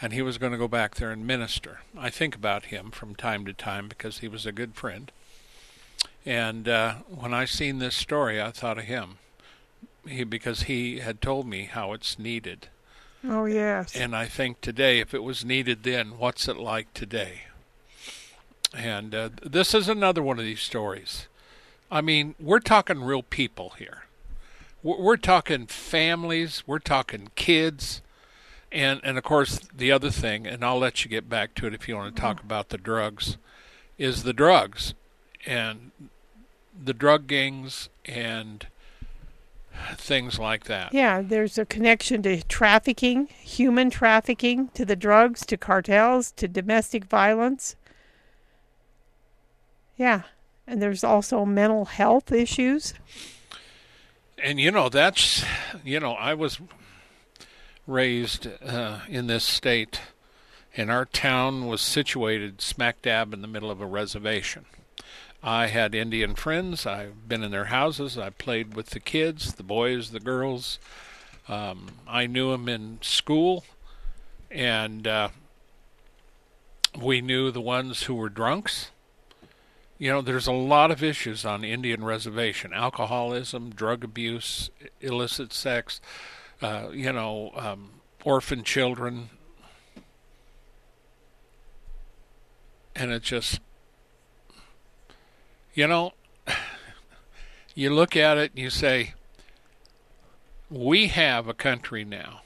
and 0.00 0.12
he 0.12 0.22
was 0.22 0.38
going 0.38 0.52
to 0.52 0.58
go 0.58 0.68
back 0.68 0.94
there 0.94 1.10
and 1.10 1.26
minister. 1.26 1.80
I 1.98 2.08
think 2.08 2.36
about 2.36 2.66
him 2.66 2.92
from 2.92 3.16
time 3.16 3.44
to 3.46 3.52
time 3.52 3.88
because 3.88 4.18
he 4.18 4.28
was 4.28 4.46
a 4.46 4.52
good 4.52 4.76
friend. 4.76 5.10
And 6.24 6.68
uh, 6.68 6.94
when 7.08 7.34
I 7.34 7.46
seen 7.46 7.80
this 7.80 7.96
story, 7.96 8.40
I 8.40 8.52
thought 8.52 8.78
of 8.78 8.84
him. 8.84 9.18
He 10.06 10.22
because 10.22 10.62
he 10.62 11.00
had 11.00 11.20
told 11.20 11.48
me 11.48 11.64
how 11.64 11.94
it's 11.94 12.16
needed. 12.16 12.68
Oh 13.24 13.46
yes. 13.46 13.96
And 13.96 14.14
I 14.14 14.26
think 14.26 14.60
today, 14.60 15.00
if 15.00 15.14
it 15.14 15.24
was 15.24 15.44
needed 15.44 15.82
then, 15.82 16.16
what's 16.16 16.46
it 16.46 16.58
like 16.58 16.94
today? 16.94 17.46
And 18.74 19.14
uh, 19.14 19.30
this 19.42 19.74
is 19.74 19.88
another 19.88 20.22
one 20.22 20.38
of 20.38 20.44
these 20.44 20.60
stories. 20.60 21.26
I 21.90 22.00
mean, 22.00 22.34
we're 22.38 22.60
talking 22.60 23.02
real 23.02 23.22
people 23.22 23.70
here. 23.78 24.04
We're, 24.82 25.16
talking 25.16 25.66
families. 25.66 26.62
We're 26.66 26.78
talking 26.78 27.30
kids. 27.34 28.00
And, 28.72 29.00
and 29.02 29.18
of 29.18 29.24
course, 29.24 29.60
the 29.76 29.92
other 29.92 30.10
thing, 30.10 30.46
and 30.46 30.64
I'll 30.64 30.78
let 30.78 31.04
you 31.04 31.10
get 31.10 31.28
back 31.28 31.54
to 31.56 31.66
it 31.66 31.74
if 31.74 31.88
you 31.88 31.96
want 31.96 32.14
to 32.14 32.20
talk 32.20 32.38
mm-hmm. 32.38 32.46
about 32.46 32.68
the 32.70 32.78
drugs, 32.78 33.36
is 33.98 34.22
the 34.22 34.32
drugs 34.32 34.94
and 35.44 35.90
the 36.82 36.94
drug 36.94 37.26
gangs 37.26 37.88
and 38.06 38.66
things 39.96 40.38
like 40.38 40.64
that. 40.64 40.94
Yeah, 40.94 41.20
there's 41.22 41.58
a 41.58 41.66
connection 41.66 42.22
to 42.22 42.42
trafficking, 42.44 43.28
human 43.40 43.90
trafficking, 43.90 44.68
to 44.74 44.84
the 44.84 44.96
drugs, 44.96 45.44
to 45.46 45.56
cartels, 45.56 46.32
to 46.32 46.48
domestic 46.48 47.04
violence. 47.04 47.76
Yeah. 50.00 50.22
And 50.66 50.80
there's 50.80 51.04
also 51.04 51.44
mental 51.44 51.84
health 51.84 52.32
issues. 52.32 52.94
And, 54.42 54.58
you 54.58 54.70
know, 54.70 54.88
that's, 54.88 55.44
you 55.84 56.00
know, 56.00 56.12
I 56.12 56.32
was 56.32 56.58
raised 57.86 58.48
uh, 58.64 59.00
in 59.10 59.26
this 59.26 59.44
state, 59.44 60.00
and 60.74 60.90
our 60.90 61.04
town 61.04 61.66
was 61.66 61.82
situated 61.82 62.62
smack 62.62 63.02
dab 63.02 63.34
in 63.34 63.42
the 63.42 63.46
middle 63.46 63.70
of 63.70 63.82
a 63.82 63.86
reservation. 63.86 64.64
I 65.42 65.66
had 65.66 65.94
Indian 65.94 66.34
friends. 66.34 66.86
I've 66.86 67.28
been 67.28 67.42
in 67.42 67.50
their 67.50 67.66
houses. 67.66 68.16
I 68.16 68.30
played 68.30 68.74
with 68.74 68.90
the 68.90 69.00
kids, 69.00 69.52
the 69.52 69.62
boys, 69.62 70.12
the 70.12 70.20
girls. 70.20 70.78
Um, 71.46 71.88
I 72.08 72.26
knew 72.26 72.52
them 72.52 72.70
in 72.70 73.00
school, 73.02 73.66
and 74.50 75.06
uh, 75.06 75.28
we 76.98 77.20
knew 77.20 77.50
the 77.50 77.60
ones 77.60 78.04
who 78.04 78.14
were 78.14 78.30
drunks 78.30 78.92
you 80.00 80.10
know, 80.10 80.22
there's 80.22 80.46
a 80.46 80.52
lot 80.52 80.90
of 80.90 81.02
issues 81.02 81.44
on 81.44 81.62
Indian 81.62 82.02
reservation 82.02 82.72
alcoholism, 82.72 83.68
drug 83.68 84.02
abuse, 84.02 84.70
illicit 85.02 85.52
sex, 85.52 86.00
uh, 86.62 86.88
you 86.90 87.12
know, 87.12 87.52
um, 87.54 87.90
orphan 88.24 88.64
children. 88.64 89.28
And 92.96 93.12
it 93.12 93.22
just, 93.22 93.60
you 95.74 95.86
know, 95.86 96.14
you 97.74 97.90
look 97.90 98.16
at 98.16 98.38
it 98.38 98.52
and 98.52 98.58
you 98.58 98.70
say, 98.70 99.12
we 100.70 101.08
have 101.08 101.46
a 101.46 101.54
country 101.54 102.06
now 102.06 102.40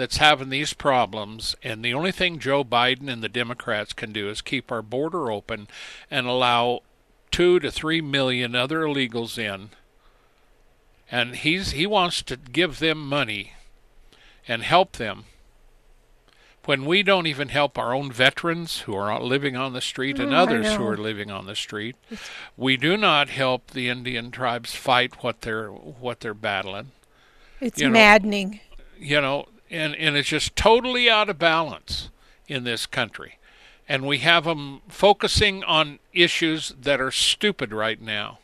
that's 0.00 0.16
having 0.16 0.48
these 0.48 0.72
problems, 0.72 1.54
and 1.62 1.84
the 1.84 1.92
only 1.94 2.10
thing 2.10 2.38
Joe 2.38 2.64
Biden 2.64 3.08
and 3.12 3.22
the 3.22 3.28
Democrats 3.28 3.92
can 3.92 4.12
do 4.12 4.28
is 4.30 4.40
keep 4.40 4.72
our 4.72 4.80
border 4.82 5.30
open 5.30 5.68
and 6.10 6.26
allow 6.26 6.80
two 7.30 7.60
to 7.60 7.70
three 7.70 8.00
million 8.00 8.54
other 8.56 8.80
illegals 8.80 9.36
in, 9.38 9.70
and 11.10 11.36
he's 11.36 11.72
he 11.72 11.86
wants 11.86 12.22
to 12.22 12.36
give 12.36 12.78
them 12.78 13.06
money 13.06 13.52
and 14.48 14.62
help 14.62 14.92
them 14.92 15.24
when 16.64 16.84
we 16.84 17.02
don't 17.02 17.26
even 17.26 17.48
help 17.48 17.76
our 17.78 17.94
own 17.94 18.10
veterans 18.12 18.80
who 18.80 18.94
are 18.94 19.20
living 19.20 19.56
on 19.56 19.72
the 19.72 19.80
street 19.80 20.18
and 20.18 20.30
Mm, 20.30 20.34
I 20.34 20.38
others 20.38 20.74
who 20.74 20.86
are 20.86 20.96
living 20.96 21.30
on 21.30 21.46
the 21.46 21.54
street. 21.56 21.96
We 22.56 22.76
do 22.76 22.96
not 22.96 23.28
help 23.28 23.70
the 23.72 23.88
Indian 23.88 24.30
tribes 24.30 24.74
fight 24.74 25.22
what 25.22 25.42
they're 25.42 25.68
what 25.68 26.20
they're 26.20 26.34
battling. 26.34 26.92
It's 27.60 27.80
You 27.80 27.88
know- 27.88 27.92
maddening. 27.92 28.60
You 28.98 29.20
know, 29.20 29.48
and 29.70 29.94
and 29.96 30.16
it's 30.16 30.28
just 30.28 30.56
totally 30.56 31.08
out 31.08 31.28
of 31.28 31.38
balance 31.38 32.10
in 32.48 32.64
this 32.64 32.86
country. 32.86 33.38
And 33.88 34.06
we 34.06 34.18
have 34.18 34.44
them 34.44 34.82
focusing 34.88 35.64
on 35.64 35.98
issues 36.12 36.74
that 36.80 37.00
are 37.00 37.10
stupid 37.10 37.72
right 37.72 38.00
now. 38.00 38.38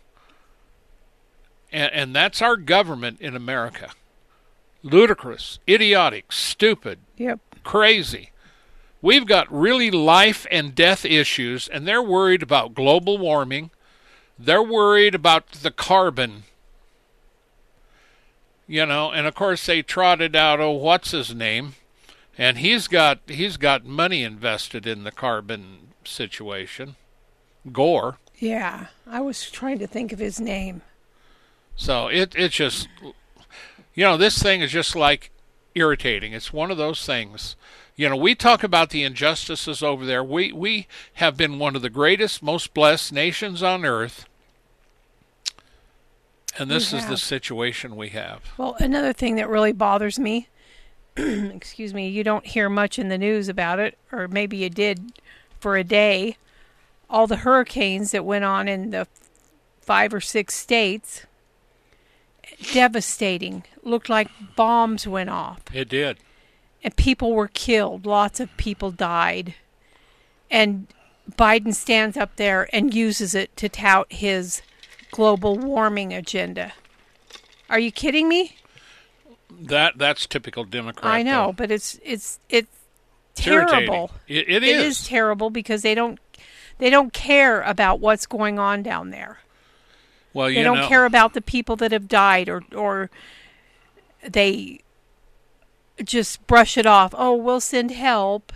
And, 1.73 1.93
and 1.93 2.17
that's 2.17 2.43
our 2.43 2.57
government 2.57 3.21
in 3.21 3.37
America. 3.37 3.91
Ludicrous, 4.83 5.59
idiotic, 5.69 6.33
stupid, 6.33 6.99
Yep. 7.17 7.41
crazy. 7.65 8.31
We've 9.03 9.27
got 9.27 9.53
really 9.53 9.91
life 9.91 10.47
and 10.51 10.75
death 10.75 11.05
issues, 11.05 11.69
and 11.69 11.87
they're 11.87 12.03
worried 12.03 12.43
about 12.43 12.75
global 12.75 13.19
warming. 13.19 13.71
They're 14.39 14.63
worried 14.63 15.15
about 15.15 15.51
the 15.53 15.71
carbon. 15.71 16.45
You 18.67 18.85
know, 18.85 19.13
and 19.13 19.27
of 19.27 19.35
course 19.35 19.65
they 19.65 19.83
trotted 19.83 20.35
out, 20.35 20.61
oh, 20.61 20.73
what's 20.73 21.13
his 21.13 21.35
name? 21.35 21.75
And 22.37 22.59
he's 22.59 22.89
got 22.89 23.21
he's 23.27 23.57
got 23.57 23.85
money 23.85 24.23
invested 24.23 24.87
in 24.87 25.05
the 25.05 25.13
carbon 25.13 25.89
situation. 26.05 26.97
Gore. 27.73 28.19
Yeah. 28.39 28.87
I 29.07 29.21
was 29.21 29.51
trying 29.51 29.79
to 29.79 29.87
think 29.87 30.13
of 30.13 30.19
his 30.19 30.41
name. 30.41 30.83
So 31.77 32.09
it 32.09 32.35
it's 32.37 32.55
just 32.55 32.89
you 33.95 34.05
know, 34.05 34.17
this 34.17 34.43
thing 34.43 34.61
is 34.61 34.73
just 34.73 34.95
like 34.95 35.31
irritating. 35.75 36.33
It's 36.33 36.53
one 36.53 36.71
of 36.71 36.77
those 36.77 37.05
things. 37.07 37.57
You 37.95 38.11
know, 38.11 38.17
we 38.17 38.35
talk 38.35 38.63
about 38.63 38.91
the 38.91 39.05
injustices 39.05 39.83
over 39.83 40.05
there. 40.05 40.23
We 40.23 40.53
we 40.53 40.87
have 41.15 41.37
been 41.37 41.59
one 41.59 41.77
of 41.77 41.83
the 41.83 41.91
greatest, 41.91 42.43
most 42.43 42.75
blessed 42.75 43.13
nations 43.13 43.63
on 43.63 43.85
earth. 43.85 44.27
And 46.59 46.71
this 46.71 46.93
is 46.93 47.07
the 47.07 47.17
situation 47.17 47.97
we 47.97 48.09
have. 48.11 48.43
Well, 48.57 48.77
another 48.79 49.13
thing 49.13 49.37
that 49.37 49.49
really 49.49 49.73
bothers 49.73 50.19
me, 50.19 50.49
excuse 51.17 51.93
me, 51.95 52.09
you 52.09 52.25
don't 52.25 52.47
hear 52.47 52.69
much 52.69 52.99
in 52.99 53.09
the 53.09 53.19
news 53.19 53.49
about 53.49 53.79
it, 53.79 53.99
or 54.13 54.27
maybe 54.29 54.57
you 54.59 54.71
did 54.71 55.13
for 55.61 55.77
a 55.77 55.85
day. 55.85 56.37
All 57.09 57.27
the 57.27 57.37
hurricanes 57.37 58.11
that 58.13 58.25
went 58.25 58.45
on 58.45 58.69
in 58.69 58.91
the 58.91 59.07
five 59.81 60.13
or 60.13 60.21
six 60.21 60.55
states, 60.55 61.25
devastating. 62.73 63.65
Looked 63.83 64.09
like 64.09 64.29
bombs 64.57 65.07
went 65.07 65.31
off, 65.31 65.61
It 65.73 65.89
did. 65.89 66.19
and 66.83 66.97
people 66.97 67.33
were 67.33 67.49
killed. 67.49 68.07
Lots 68.07 68.41
of 68.41 68.55
people 68.57 68.91
died. 68.91 69.55
And 70.51 70.87
Biden 71.31 71.75
stands 71.75 72.17
up 72.17 72.37
there 72.37 72.69
and 72.73 72.95
uses 72.95 73.35
it 73.35 73.57
to 73.59 73.69
tout 73.69 74.07
his 74.13 74.63
global 75.17 75.57
warming 75.59 76.13
agenda. 76.13 76.73
Are 77.71 77.79
you 77.79 77.91
kidding 77.91 78.29
me? 78.29 78.57
That 79.51 79.97
that's 79.97 80.27
typical 80.27 80.65
Democrat. 80.65 81.13
I 81.13 81.23
know, 81.23 81.47
though. 81.47 81.53
but 81.53 81.71
it's 81.71 81.99
it's 82.05 82.39
it's 82.49 82.69
terrible. 83.35 84.11
It, 84.29 84.49
it 84.49 84.63
It 84.63 84.65
is. 84.65 85.01
is 85.01 85.07
terrible 85.09 85.51
because 85.51 85.83
they 85.83 85.95
don't 85.95 86.19
they 86.79 86.91
don't 86.91 87.13
care 87.13 87.63
about 87.63 88.01
what's 88.01 88.27
going 88.27 88.59
on 88.59 88.83
down 88.83 89.11
there. 89.11 89.39
well, 90.35 90.49
They 90.49 90.63
don't 90.63 90.79
know, 90.81 90.89
care 90.89 91.07
about 91.07 91.33
the 91.33 91.41
people 91.41 91.77
that 91.77 91.93
have 91.93 92.09
died 92.09 92.49
or 92.49 92.63
or 92.75 93.11
they 94.23 94.81
just 96.05 96.47
brush 96.47 96.77
it 96.77 96.85
off. 96.87 97.15
Oh, 97.17 97.35
we'll 97.35 97.61
send 97.61 97.91
help 97.93 98.53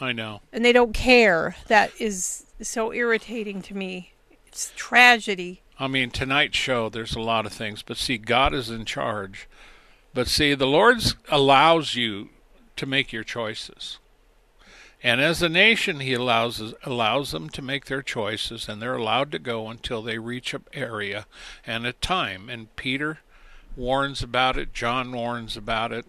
I 0.00 0.10
know. 0.12 0.40
and 0.52 0.64
they 0.64 0.72
don't 0.72 0.92
care. 0.92 1.54
That 1.68 1.92
is 2.00 2.46
so 2.60 2.92
irritating 2.92 3.62
to 3.62 3.76
me. 3.76 4.12
It's 4.46 4.72
tragedy. 4.76 5.60
I 5.78 5.88
mean, 5.88 6.10
tonight's 6.10 6.56
show, 6.56 6.88
there's 6.88 7.16
a 7.16 7.20
lot 7.20 7.46
of 7.46 7.52
things, 7.52 7.82
but 7.82 7.96
see, 7.96 8.16
God 8.16 8.54
is 8.54 8.70
in 8.70 8.84
charge. 8.84 9.48
But 10.12 10.28
see, 10.28 10.54
the 10.54 10.66
Lord 10.66 11.02
allows 11.28 11.96
you 11.96 12.28
to 12.76 12.86
make 12.86 13.12
your 13.12 13.24
choices. 13.24 13.98
And 15.02 15.20
as 15.20 15.42
a 15.42 15.48
nation, 15.48 16.00
He 16.00 16.14
allows 16.14 16.74
allows 16.84 17.32
them 17.32 17.50
to 17.50 17.60
make 17.60 17.86
their 17.86 18.00
choices, 18.00 18.68
and 18.68 18.80
they're 18.80 18.96
allowed 18.96 19.32
to 19.32 19.38
go 19.38 19.68
until 19.68 20.00
they 20.00 20.18
reach 20.18 20.54
an 20.54 20.64
area 20.72 21.26
and 21.66 21.86
a 21.86 21.92
time. 21.92 22.48
And 22.48 22.74
Peter 22.76 23.18
warns 23.76 24.22
about 24.22 24.56
it. 24.56 24.72
John 24.72 25.12
warns 25.12 25.56
about 25.56 25.92
it. 25.92 26.06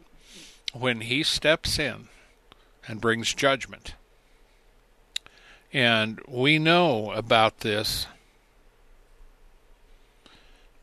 When 0.73 1.01
He 1.01 1.23
steps 1.23 1.77
in 1.77 2.07
and 2.87 3.01
brings 3.01 3.33
judgment, 3.33 3.95
and 5.73 6.21
we 6.25 6.57
know 6.57 7.11
about 7.11 7.59
this 7.59 8.07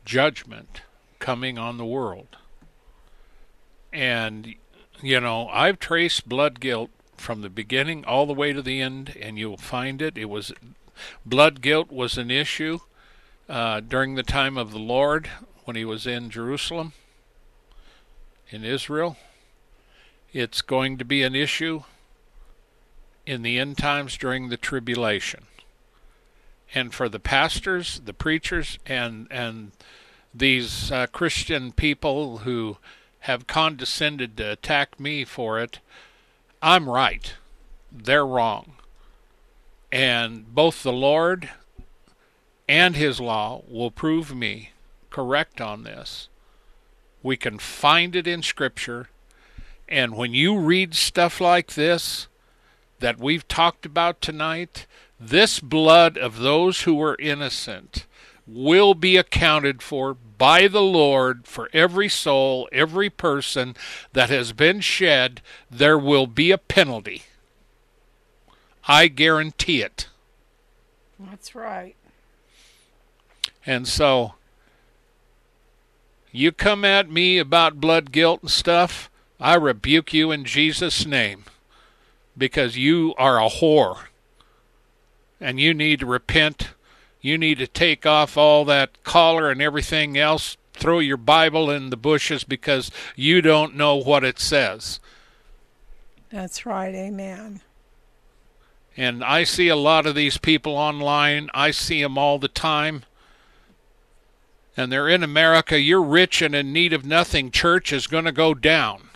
judgment 0.05 0.81
coming 1.19 1.57
on 1.57 1.77
the 1.77 1.85
world. 1.85 2.37
And, 3.91 4.55
you 5.01 5.19
know, 5.19 5.47
I've 5.49 5.79
traced 5.79 6.27
blood 6.27 6.59
guilt 6.59 6.89
from 7.17 7.41
the 7.41 7.49
beginning 7.49 8.03
all 8.05 8.25
the 8.25 8.33
way 8.33 8.53
to 8.53 8.61
the 8.61 8.81
end, 8.81 9.15
and 9.19 9.37
you'll 9.37 9.57
find 9.57 10.01
it. 10.01 10.17
It 10.17 10.25
was 10.25 10.51
blood 11.25 11.61
guilt 11.61 11.91
was 11.91 12.17
an 12.17 12.31
issue 12.31 12.79
uh, 13.47 13.79
during 13.79 14.15
the 14.15 14.23
time 14.23 14.57
of 14.57 14.71
the 14.71 14.79
Lord 14.79 15.29
when 15.65 15.75
he 15.75 15.85
was 15.85 16.05
in 16.05 16.29
Jerusalem, 16.29 16.93
in 18.49 18.63
Israel. 18.63 19.17
It's 20.33 20.61
going 20.61 20.97
to 20.97 21.05
be 21.05 21.23
an 21.23 21.35
issue 21.35 21.83
in 23.25 23.43
the 23.43 23.59
end 23.59 23.77
times 23.77 24.17
during 24.17 24.49
the 24.49 24.57
tribulation 24.57 25.45
and 26.73 26.93
for 26.93 27.07
the 27.07 27.19
pastors, 27.19 28.01
the 28.03 28.13
preachers, 28.13 28.79
and 28.85 29.27
and 29.29 29.71
these 30.33 30.91
uh, 30.91 31.07
Christian 31.07 31.71
people 31.71 32.39
who 32.39 32.77
have 33.21 33.47
condescended 33.47 34.35
to 34.37 34.51
attack 34.51 34.99
me 34.99 35.23
for 35.23 35.59
it, 35.59 35.79
I'm 36.61 36.89
right. 36.89 37.33
They're 37.91 38.25
wrong. 38.25 38.73
And 39.91 40.53
both 40.53 40.81
the 40.81 40.91
Lord 40.91 41.51
and 42.67 42.95
His 42.95 43.19
law 43.19 43.61
will 43.67 43.91
prove 43.91 44.35
me 44.35 44.71
correct 45.11 45.61
on 45.61 45.83
this. 45.83 46.27
We 47.21 47.37
can 47.37 47.59
find 47.59 48.15
it 48.15 48.27
in 48.27 48.41
Scripture. 48.41 49.09
And 49.87 50.15
when 50.15 50.33
you 50.33 50.57
read 50.57 50.95
stuff 50.95 51.39
like 51.39 51.75
this 51.75 52.27
that 52.99 53.19
we've 53.19 53.47
talked 53.47 53.85
about 53.85 54.21
tonight, 54.21 54.87
this 55.19 55.59
blood 55.59 56.17
of 56.17 56.39
those 56.39 56.81
who 56.81 56.95
were 56.95 57.17
innocent 57.19 58.05
will 58.45 58.93
be 58.93 59.15
accounted 59.15 59.81
for 59.81 60.13
by 60.13 60.67
the 60.67 60.81
Lord 60.81 61.47
for 61.47 61.69
every 61.71 62.09
soul, 62.09 62.67
every 62.71 63.09
person 63.09 63.75
that 64.11 64.29
has 64.29 64.51
been 64.51 64.81
shed. 64.81 65.41
There 65.71 65.97
will 65.97 66.27
be 66.27 66.51
a 66.51 66.57
penalty. 66.57 67.23
I 68.85 69.07
guarantee 69.07 69.81
it. 69.81 70.09
That's 71.17 71.55
right. 71.55 71.95
And 73.65 73.87
so, 73.87 74.33
you 76.31 76.51
come 76.51 76.83
at 76.83 77.09
me 77.09 77.37
about 77.37 77.79
blood 77.79 78.11
guilt 78.11 78.41
and 78.41 78.51
stuff, 78.51 79.09
I 79.39 79.55
rebuke 79.55 80.13
you 80.13 80.31
in 80.31 80.43
Jesus' 80.43 81.05
name 81.05 81.45
because 82.37 82.77
you 82.77 83.13
are 83.17 83.39
a 83.39 83.49
whore. 83.49 84.07
And 85.43 85.59
you 85.59 85.73
need 85.73 85.99
to 85.99 86.05
repent. 86.05 86.69
You 87.19 87.37
need 87.37 87.57
to 87.57 87.67
take 87.67 88.05
off 88.05 88.37
all 88.37 88.63
that 88.65 89.03
collar 89.03 89.51
and 89.51 89.61
everything 89.61 90.17
else, 90.17 90.55
throw 90.71 90.99
your 90.99 91.17
Bible 91.17 91.69
in 91.69 91.89
the 91.89 91.97
bushes 91.97 92.45
because 92.45 92.89
you 93.17 93.41
don't 93.41 93.75
know 93.75 93.97
what 93.97 94.23
it 94.23 94.39
says. 94.39 95.01
That's 96.31 96.65
right. 96.65 96.95
Amen. 96.95 97.59
And 98.95 99.21
I 99.21 99.43
see 99.43 99.67
a 99.67 99.75
lot 99.75 100.05
of 100.05 100.15
these 100.15 100.37
people 100.37 100.77
online. 100.77 101.49
I 101.53 101.71
see 101.71 102.01
them 102.01 102.17
all 102.17 102.39
the 102.39 102.47
time. 102.47 103.03
And 104.77 104.91
they're 104.91 105.09
in 105.09 105.23
America. 105.23 105.77
You're 105.77 106.01
rich 106.01 106.41
and 106.41 106.55
in 106.55 106.71
need 106.71 106.93
of 106.93 107.05
nothing. 107.05 107.51
Church 107.51 107.91
is 107.91 108.07
going 108.07 108.25
to 108.25 108.31
go 108.31 108.53
down. 108.53 109.09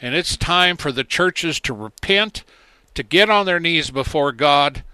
And 0.00 0.14
it's 0.14 0.38
time 0.38 0.78
for 0.78 0.90
the 0.90 1.04
churches 1.04 1.60
to 1.60 1.74
repent, 1.74 2.44
to 2.94 3.02
get 3.02 3.28
on 3.28 3.44
their 3.44 3.60
knees 3.60 3.90
before 3.90 4.32
God, 4.32 4.84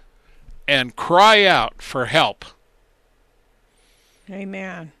and 0.71 0.95
cry 0.95 1.43
out 1.43 1.81
for 1.81 2.05
help. 2.05 2.45
Amen. 4.29 4.93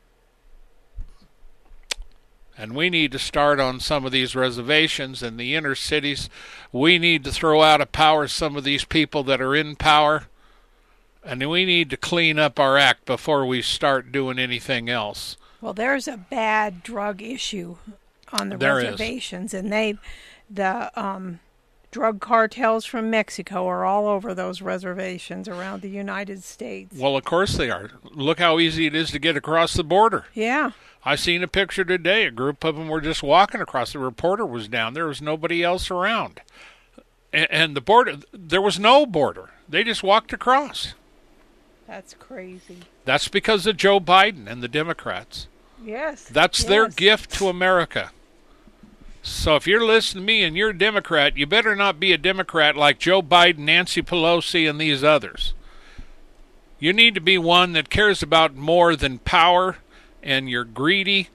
And 2.57 2.75
we 2.75 2.89
need 2.89 3.13
to 3.13 3.19
start 3.19 3.61
on 3.61 3.79
some 3.79 4.05
of 4.05 4.11
these 4.11 4.35
reservations 4.35 5.23
in 5.23 5.37
the 5.37 5.55
inner 5.55 5.73
cities. 5.73 6.29
We 6.73 6.99
need 6.99 7.23
to 7.23 7.31
throw 7.31 7.61
out 7.63 7.79
of 7.79 7.93
power 7.93 8.27
some 8.27 8.57
of 8.57 8.65
these 8.65 8.83
people 8.83 9.23
that 9.23 9.39
are 9.39 9.55
in 9.55 9.77
power. 9.77 10.25
And 11.23 11.49
we 11.49 11.63
need 11.63 11.89
to 11.91 11.97
clean 11.97 12.37
up 12.37 12.59
our 12.59 12.77
act 12.77 13.05
before 13.05 13.45
we 13.45 13.61
start 13.61 14.11
doing 14.11 14.39
anything 14.39 14.89
else. 14.89 15.37
Well, 15.61 15.73
there's 15.73 16.05
a 16.05 16.17
bad 16.17 16.83
drug 16.83 17.21
issue 17.21 17.77
on 18.33 18.49
the 18.49 18.57
There 18.57 18.79
is. 18.79 18.85
reservations, 18.91 19.53
and 19.53 19.71
they, 19.71 19.97
the 20.49 20.91
um, 21.01 21.39
drug 21.91 22.19
cartels 22.21 22.85
from 22.85 23.09
Mexico 23.09 23.67
are 23.67 23.85
all 23.85 24.07
over 24.07 24.33
those 24.33 24.61
reservations 24.61 25.47
around 25.47 25.81
the 25.81 25.89
United 25.89 26.43
States. 26.43 26.97
Well, 26.97 27.17
of 27.17 27.25
course 27.25 27.57
they 27.57 27.69
are. 27.69 27.91
Look 28.03 28.39
how 28.39 28.59
easy 28.59 28.85
it 28.87 28.95
is 28.95 29.11
to 29.11 29.19
get 29.19 29.35
across 29.37 29.73
the 29.73 29.83
border. 29.83 30.25
Yeah, 30.33 30.71
I 31.05 31.15
seen 31.15 31.43
a 31.43 31.47
picture 31.47 31.83
today. 31.83 32.25
A 32.25 32.31
group 32.31 32.63
of 32.63 32.75
them 32.75 32.87
were 32.87 33.01
just 33.01 33.21
walking 33.23 33.61
across. 33.61 33.93
The 33.93 33.99
reporter 33.99 34.45
was 34.45 34.67
down. 34.67 34.93
There 34.93 35.07
was 35.07 35.21
nobody 35.21 35.63
else 35.63 35.91
around, 35.91 36.41
and, 37.33 37.47
and 37.51 37.75
the 37.75 37.81
border. 37.81 38.17
There 38.31 38.61
was 38.61 38.79
no 38.79 39.05
border. 39.05 39.49
They 39.67 39.83
just 39.83 40.03
walked 40.03 40.33
across. 40.33 40.93
that's 41.87 42.13
crazy. 42.13 42.79
That's 43.05 43.27
because 43.27 43.65
of 43.67 43.77
Joe 43.77 43.99
Biden 43.99 44.47
and 44.47 44.61
the 44.63 44.67
Democrats. 44.67 45.47
Yes, 45.83 46.25
That's 46.25 46.63
their 46.63 46.87
gift 46.87 47.31
to 47.39 47.47
America. 47.47 48.11
So 49.23 49.55
if 49.55 49.67
you're 49.67 49.85
listening 49.85 50.23
to 50.23 50.25
me 50.25 50.43
and 50.43 50.57
you're 50.57 50.71
a 50.71 50.77
Democrat, 50.77 51.37
you 51.37 51.45
better 51.45 51.75
not 51.75 51.99
be 51.99 52.11
a 52.11 52.17
Democrat 52.17 52.75
like 52.75 52.99
Joe 52.99 53.21
Biden, 53.21 53.59
Nancy 53.59 54.01
Pelosi, 54.01 54.69
and 54.69 54.81
these 54.81 55.03
others. 55.03 55.53
You 56.79 56.93
need 56.93 57.13
to 57.13 57.21
be 57.21 57.37
one 57.37 57.73
that 57.73 57.91
cares 57.91 58.23
about 58.23 58.55
more 58.55 58.95
than 58.95 59.19
power 59.19 59.77
and 60.23 60.49
you're 60.49 60.63
greedy 60.63 61.29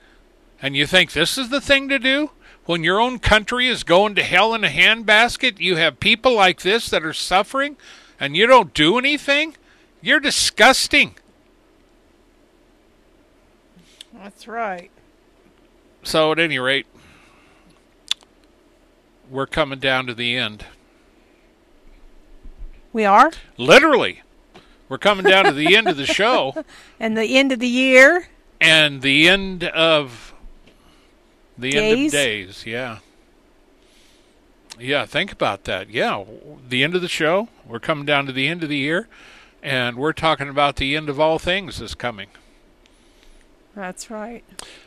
and 0.60 0.76
you 0.76 0.86
think 0.86 1.12
this 1.12 1.36
is 1.36 1.50
the 1.50 1.60
thing 1.60 1.88
to 1.88 1.98
do? 1.98 2.30
When 2.64 2.82
your 2.82 3.00
own 3.00 3.20
country 3.20 3.68
is 3.68 3.84
going 3.84 4.16
to 4.16 4.24
hell 4.24 4.54
in 4.54 4.64
a 4.64 4.68
handbasket, 4.68 5.60
you 5.60 5.76
have 5.76 6.00
people 6.00 6.34
like 6.34 6.62
this 6.62 6.88
that 6.90 7.04
are 7.04 7.12
suffering 7.12 7.76
and 8.18 8.36
you 8.36 8.46
don't 8.46 8.74
do 8.74 8.98
anything? 8.98 9.54
You're 10.00 10.20
disgusting. 10.20 11.14
That's 14.12 14.48
right. 14.48 14.90
So, 16.02 16.32
at 16.32 16.38
any 16.38 16.58
rate, 16.58 16.86
we're 19.30 19.46
coming 19.46 19.78
down 19.78 20.06
to 20.06 20.14
the 20.14 20.36
end. 20.36 20.64
We 22.92 23.04
are, 23.04 23.30
Literally, 23.58 24.22
we're 24.88 24.98
coming 24.98 25.24
down 25.26 25.44
to 25.44 25.52
the 25.52 25.76
end 25.76 25.88
of 25.88 25.96
the 25.96 26.06
show 26.06 26.64
and 27.00 27.16
the 27.16 27.36
end 27.36 27.52
of 27.52 27.58
the 27.58 27.68
year. 27.68 28.28
and 28.60 29.02
the 29.02 29.28
end 29.28 29.64
of 29.64 30.32
the 31.58 31.76
end 31.76 32.06
of 32.06 32.12
days. 32.12 32.64
Yeah. 32.66 32.98
Yeah, 34.78 35.04
think 35.06 35.32
about 35.32 35.64
that. 35.64 35.88
Yeah, 35.90 36.24
the 36.68 36.84
end 36.84 36.94
of 36.94 37.02
the 37.02 37.08
show. 37.08 37.48
We're 37.66 37.80
coming 37.80 38.04
down 38.06 38.26
to 38.26 38.32
the 38.32 38.46
end 38.46 38.62
of 38.62 38.68
the 38.68 38.76
year, 38.76 39.08
and 39.62 39.96
we're 39.96 40.12
talking 40.12 40.48
about 40.50 40.76
the 40.76 40.94
end 40.96 41.08
of 41.08 41.18
all 41.18 41.38
things 41.38 41.80
is 41.80 41.94
coming. 41.94 42.28
That's 43.76 44.10
right. 44.10 44.42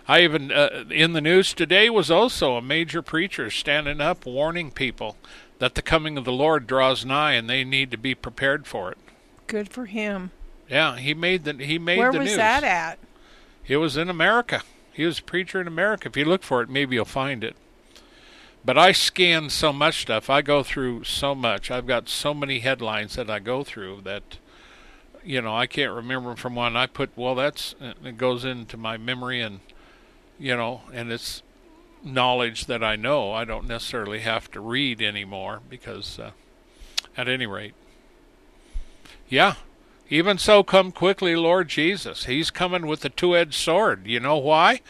I 0.07 0.21
even 0.21 0.51
uh, 0.51 0.85
in 0.89 1.13
the 1.13 1.21
news 1.21 1.53
today 1.53 1.91
was 1.91 2.09
also 2.09 2.55
a 2.55 2.61
major 2.61 3.03
preacher 3.03 3.51
standing 3.51 4.01
up 4.01 4.25
warning 4.25 4.71
people 4.71 5.15
that 5.59 5.75
the 5.75 5.83
coming 5.83 6.17
of 6.17 6.25
the 6.25 6.31
Lord 6.31 6.65
draws 6.65 7.05
nigh 7.05 7.33
and 7.33 7.47
they 7.47 7.63
need 7.63 7.91
to 7.91 7.97
be 7.97 8.15
prepared 8.15 8.65
for 8.65 8.91
it. 8.91 8.97
Good 9.45 9.69
for 9.69 9.85
him. 9.85 10.31
Yeah, 10.67 10.97
he 10.97 11.13
made 11.13 11.43
the 11.43 11.53
he 11.53 11.77
made 11.77 11.99
Where 11.99 12.11
the 12.11 12.17
was 12.17 12.29
news. 12.29 12.37
that 12.37 12.63
at? 12.63 12.97
It 13.67 13.77
was 13.77 13.95
in 13.95 14.09
America. 14.09 14.63
He 14.91 15.05
was 15.05 15.19
a 15.19 15.23
preacher 15.23 15.61
in 15.61 15.67
America. 15.67 16.09
If 16.09 16.17
you 16.17 16.25
look 16.25 16.41
for 16.41 16.63
it, 16.63 16.69
maybe 16.69 16.95
you'll 16.95 17.05
find 17.05 17.43
it. 17.43 17.55
But 18.65 18.77
I 18.77 18.91
scan 18.91 19.51
so 19.51 19.71
much 19.71 20.01
stuff. 20.01 20.31
I 20.31 20.41
go 20.41 20.63
through 20.63 21.03
so 21.03 21.35
much. 21.35 21.69
I've 21.69 21.85
got 21.85 22.09
so 22.09 22.33
many 22.33 22.59
headlines 22.59 23.15
that 23.15 23.29
I 23.29 23.37
go 23.37 23.63
through 23.63 24.01
that 24.01 24.39
you 25.23 25.41
know 25.41 25.55
I 25.55 25.67
can't 25.67 25.93
remember 25.93 26.35
from 26.35 26.55
when 26.55 26.75
I 26.75 26.87
put 26.87 27.11
well, 27.15 27.35
that's 27.35 27.75
it 27.79 28.17
goes 28.17 28.45
into 28.45 28.77
my 28.77 28.97
memory 28.97 29.41
and 29.41 29.59
you 30.39 30.55
know, 30.55 30.81
and 30.93 31.11
it's 31.11 31.43
knowledge 32.03 32.65
that 32.65 32.83
I 32.83 32.95
know. 32.95 33.33
I 33.33 33.43
don't 33.43 33.67
necessarily 33.67 34.19
have 34.19 34.49
to 34.51 34.61
read 34.61 35.01
anymore 35.01 35.59
because, 35.69 36.17
uh, 36.17 36.31
at 37.17 37.27
any 37.27 37.45
rate, 37.45 37.73
yeah. 39.27 39.55
Even 40.09 40.39
so, 40.39 40.63
come 40.63 40.91
quickly, 40.91 41.35
Lord 41.35 41.67
Jesus. 41.67 42.25
He's 42.25 42.49
coming 42.49 42.87
with 42.87 43.05
a 43.05 43.09
two 43.09 43.35
edged 43.35 43.53
sword. 43.53 44.07
You 44.07 44.19
know 44.19 44.37
why? 44.37 44.81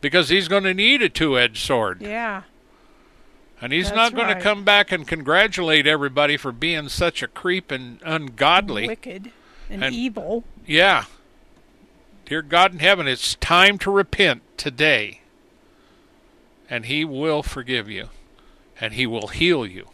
Because 0.00 0.30
he's 0.30 0.48
going 0.48 0.64
to 0.64 0.74
need 0.74 1.00
a 1.00 1.08
two 1.08 1.38
edged 1.38 1.58
sword. 1.58 2.02
Yeah. 2.02 2.42
And 3.60 3.72
he's 3.72 3.86
That's 3.86 3.96
not 3.96 4.14
going 4.14 4.26
right. 4.26 4.36
to 4.36 4.42
come 4.42 4.64
back 4.64 4.90
and 4.90 5.06
congratulate 5.06 5.86
everybody 5.86 6.36
for 6.36 6.50
being 6.50 6.88
such 6.88 7.22
a 7.22 7.28
creep 7.28 7.70
and 7.70 8.00
ungodly. 8.04 8.88
Wicked 8.88 9.30
and, 9.70 9.82
And- 9.84 9.94
evil. 9.94 10.44
Yeah. 10.66 11.04
Dear 12.26 12.42
God 12.42 12.72
in 12.72 12.78
heaven, 12.78 13.06
it's 13.06 13.34
time 13.34 13.78
to 13.78 13.90
repent 13.90 14.42
today. 14.56 15.20
And 16.70 16.86
He 16.86 17.04
will 17.04 17.42
forgive 17.42 17.88
you. 17.88 18.08
And 18.80 18.94
He 18.94 19.06
will 19.06 19.28
heal 19.28 19.66
you. 19.66 19.88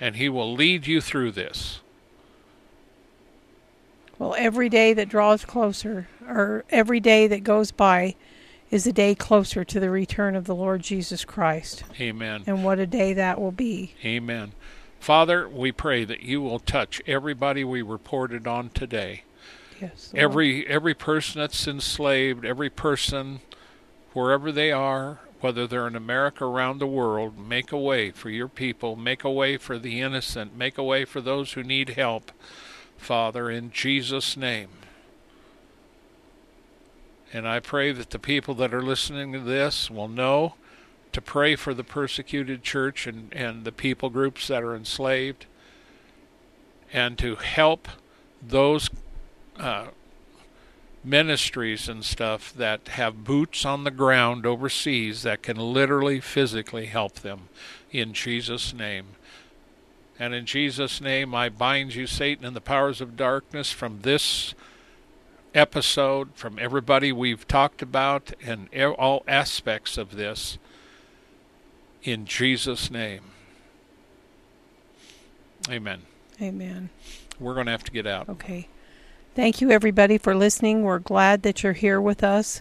And 0.00 0.16
He 0.16 0.28
will 0.28 0.52
lead 0.52 0.86
you 0.86 1.00
through 1.00 1.32
this. 1.32 1.80
Well, 4.18 4.34
every 4.36 4.68
day 4.68 4.92
that 4.94 5.08
draws 5.08 5.44
closer, 5.44 6.08
or 6.28 6.64
every 6.70 7.00
day 7.00 7.26
that 7.26 7.42
goes 7.42 7.70
by, 7.72 8.14
is 8.70 8.86
a 8.86 8.92
day 8.92 9.14
closer 9.14 9.64
to 9.64 9.80
the 9.80 9.90
return 9.90 10.34
of 10.34 10.46
the 10.46 10.54
Lord 10.54 10.82
Jesus 10.82 11.24
Christ. 11.24 11.84
Amen. 12.00 12.42
And 12.46 12.64
what 12.64 12.78
a 12.78 12.86
day 12.86 13.12
that 13.14 13.40
will 13.40 13.52
be. 13.52 13.94
Amen. 14.04 14.52
Father, 15.02 15.48
we 15.48 15.72
pray 15.72 16.04
that 16.04 16.22
you 16.22 16.40
will 16.40 16.60
touch 16.60 17.02
everybody 17.08 17.64
we 17.64 17.82
reported 17.82 18.46
on 18.46 18.70
today. 18.70 19.24
Yes. 19.80 20.12
Lord. 20.14 20.22
Every 20.22 20.66
every 20.68 20.94
person 20.94 21.40
that's 21.40 21.66
enslaved, 21.66 22.44
every 22.44 22.70
person 22.70 23.40
wherever 24.12 24.52
they 24.52 24.70
are, 24.70 25.18
whether 25.40 25.66
they're 25.66 25.88
in 25.88 25.96
America 25.96 26.44
around 26.44 26.78
the 26.78 26.86
world, 26.86 27.36
make 27.36 27.72
a 27.72 27.78
way 27.78 28.12
for 28.12 28.30
your 28.30 28.46
people, 28.46 28.94
make 28.94 29.24
a 29.24 29.30
way 29.32 29.56
for 29.56 29.76
the 29.76 30.00
innocent, 30.00 30.56
make 30.56 30.78
a 30.78 30.84
way 30.84 31.04
for 31.04 31.20
those 31.20 31.54
who 31.54 31.64
need 31.64 31.88
help. 31.88 32.30
Father, 32.96 33.50
in 33.50 33.72
Jesus' 33.72 34.36
name. 34.36 34.68
And 37.32 37.48
I 37.48 37.58
pray 37.58 37.90
that 37.90 38.10
the 38.10 38.20
people 38.20 38.54
that 38.54 38.72
are 38.72 38.82
listening 38.82 39.32
to 39.32 39.40
this 39.40 39.90
will 39.90 40.06
know 40.06 40.54
to 41.12 41.20
pray 41.20 41.56
for 41.56 41.74
the 41.74 41.84
persecuted 41.84 42.62
church 42.62 43.06
and, 43.06 43.32
and 43.32 43.64
the 43.64 43.72
people 43.72 44.10
groups 44.10 44.48
that 44.48 44.62
are 44.62 44.74
enslaved 44.74 45.46
and 46.92 47.18
to 47.18 47.36
help 47.36 47.88
those 48.40 48.90
uh, 49.58 49.86
ministries 51.04 51.88
and 51.88 52.04
stuff 52.04 52.52
that 52.54 52.88
have 52.88 53.24
boots 53.24 53.64
on 53.64 53.84
the 53.84 53.90
ground 53.90 54.46
overseas 54.46 55.22
that 55.22 55.42
can 55.42 55.56
literally 55.56 56.20
physically 56.20 56.86
help 56.86 57.14
them 57.20 57.48
in 57.90 58.12
Jesus' 58.12 58.72
name. 58.72 59.06
And 60.18 60.34
in 60.34 60.46
Jesus' 60.46 61.00
name, 61.00 61.34
I 61.34 61.48
bind 61.48 61.94
you, 61.94 62.06
Satan, 62.06 62.44
and 62.44 62.54
the 62.54 62.60
powers 62.60 63.00
of 63.00 63.16
darkness 63.16 63.72
from 63.72 64.00
this 64.02 64.54
episode, 65.54 66.30
from 66.34 66.58
everybody 66.58 67.12
we've 67.12 67.48
talked 67.48 67.82
about, 67.82 68.32
and 68.44 68.68
all 68.98 69.24
aspects 69.26 69.98
of 69.98 70.16
this. 70.16 70.58
In 72.02 72.26
Jesus' 72.26 72.90
name. 72.90 73.22
Amen. 75.70 76.02
Amen. 76.40 76.90
We're 77.38 77.54
going 77.54 77.66
to 77.66 77.72
have 77.72 77.84
to 77.84 77.92
get 77.92 78.06
out. 78.06 78.28
Okay. 78.28 78.68
Thank 79.34 79.60
you, 79.60 79.70
everybody, 79.70 80.18
for 80.18 80.34
listening. 80.34 80.82
We're 80.82 80.98
glad 80.98 81.42
that 81.42 81.62
you're 81.62 81.72
here 81.72 82.00
with 82.00 82.22
us. 82.24 82.60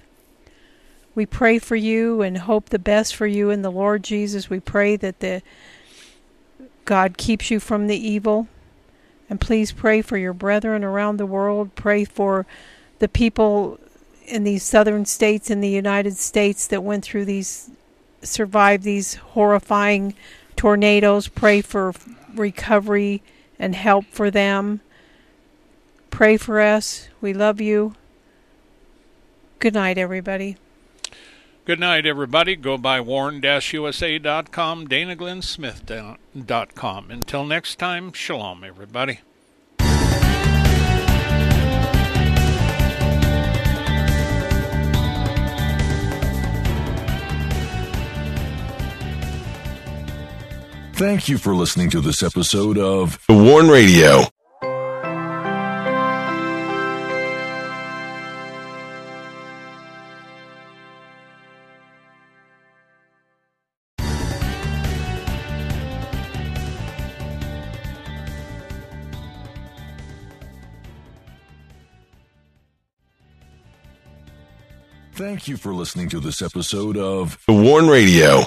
We 1.14 1.26
pray 1.26 1.60
for 1.60 1.76
you 1.76 2.22
and 2.22 2.38
hope 2.38 2.70
the 2.70 2.80
best 2.80 3.16
for 3.16 3.28
you 3.28 3.50
in 3.50 3.64
the 3.64 3.72
Lord 3.72 4.04
Jesus. 4.04 4.50
We 4.50 4.60
pray 4.60 4.96
that 4.96 5.20
the 5.20 5.42
God 6.86 7.18
keeps 7.18 7.52
you 7.52 7.60
from 7.60 7.88
the 7.88 7.98
evil. 7.98 8.48
And 9.30 9.40
please 9.42 9.72
pray 9.72 10.02
for 10.02 10.18
your 10.18 10.34
brethren 10.34 10.84
around 10.84 11.18
the 11.18 11.26
world. 11.26 11.76
Pray 11.76 12.06
for 12.06 12.46
the 13.00 13.08
people 13.10 13.80
in 14.26 14.44
these 14.44 14.64
southern 14.64 15.06
states 15.06 15.50
in 15.50 15.62
the 15.62 15.70
United 15.70 16.18
States 16.18 16.68
that 16.68 16.84
went 16.84 17.04
through 17.04 17.26
these, 17.26 17.72
survived 18.24 18.84
these 18.84 19.16
horrifying 19.16 20.14
tornadoes. 20.56 21.28
Pray 21.28 21.62
for 21.62 21.94
recovery 22.34 23.22
and 23.60 23.76
help 23.76 24.06
for 24.06 24.32
them. 24.32 24.82
Pray 26.10 26.38
for 26.38 26.60
us. 26.60 27.10
We 27.20 27.34
love 27.34 27.62
you. 27.62 27.96
Good 29.60 29.74
night, 29.74 29.98
everybody. 29.98 30.58
Good 31.66 31.80
night, 31.80 32.08
everybody. 32.08 32.56
Go 32.56 32.78
by 32.78 33.02
warren-usa.com, 33.02 34.88
danaglennsmith.com. 34.88 37.12
Until 37.12 37.46
next 37.46 37.76
time, 37.76 38.14
shalom, 38.14 38.64
everybody. 38.64 39.20
Thank 50.94 51.30
you 51.30 51.38
for 51.38 51.56
listening 51.56 51.90
to 51.92 52.02
this 52.02 52.22
episode 52.22 52.78
of 52.78 53.18
The 53.28 53.34
Warn 53.34 53.70
Radio. 53.70 54.26
Thank 75.14 75.48
you 75.48 75.58
for 75.58 75.74
listening 75.74 76.10
to 76.10 76.20
this 76.20 76.42
episode 76.42 76.98
of 76.98 77.38
The 77.48 77.54
Warn 77.54 77.88
Radio. 77.88 78.44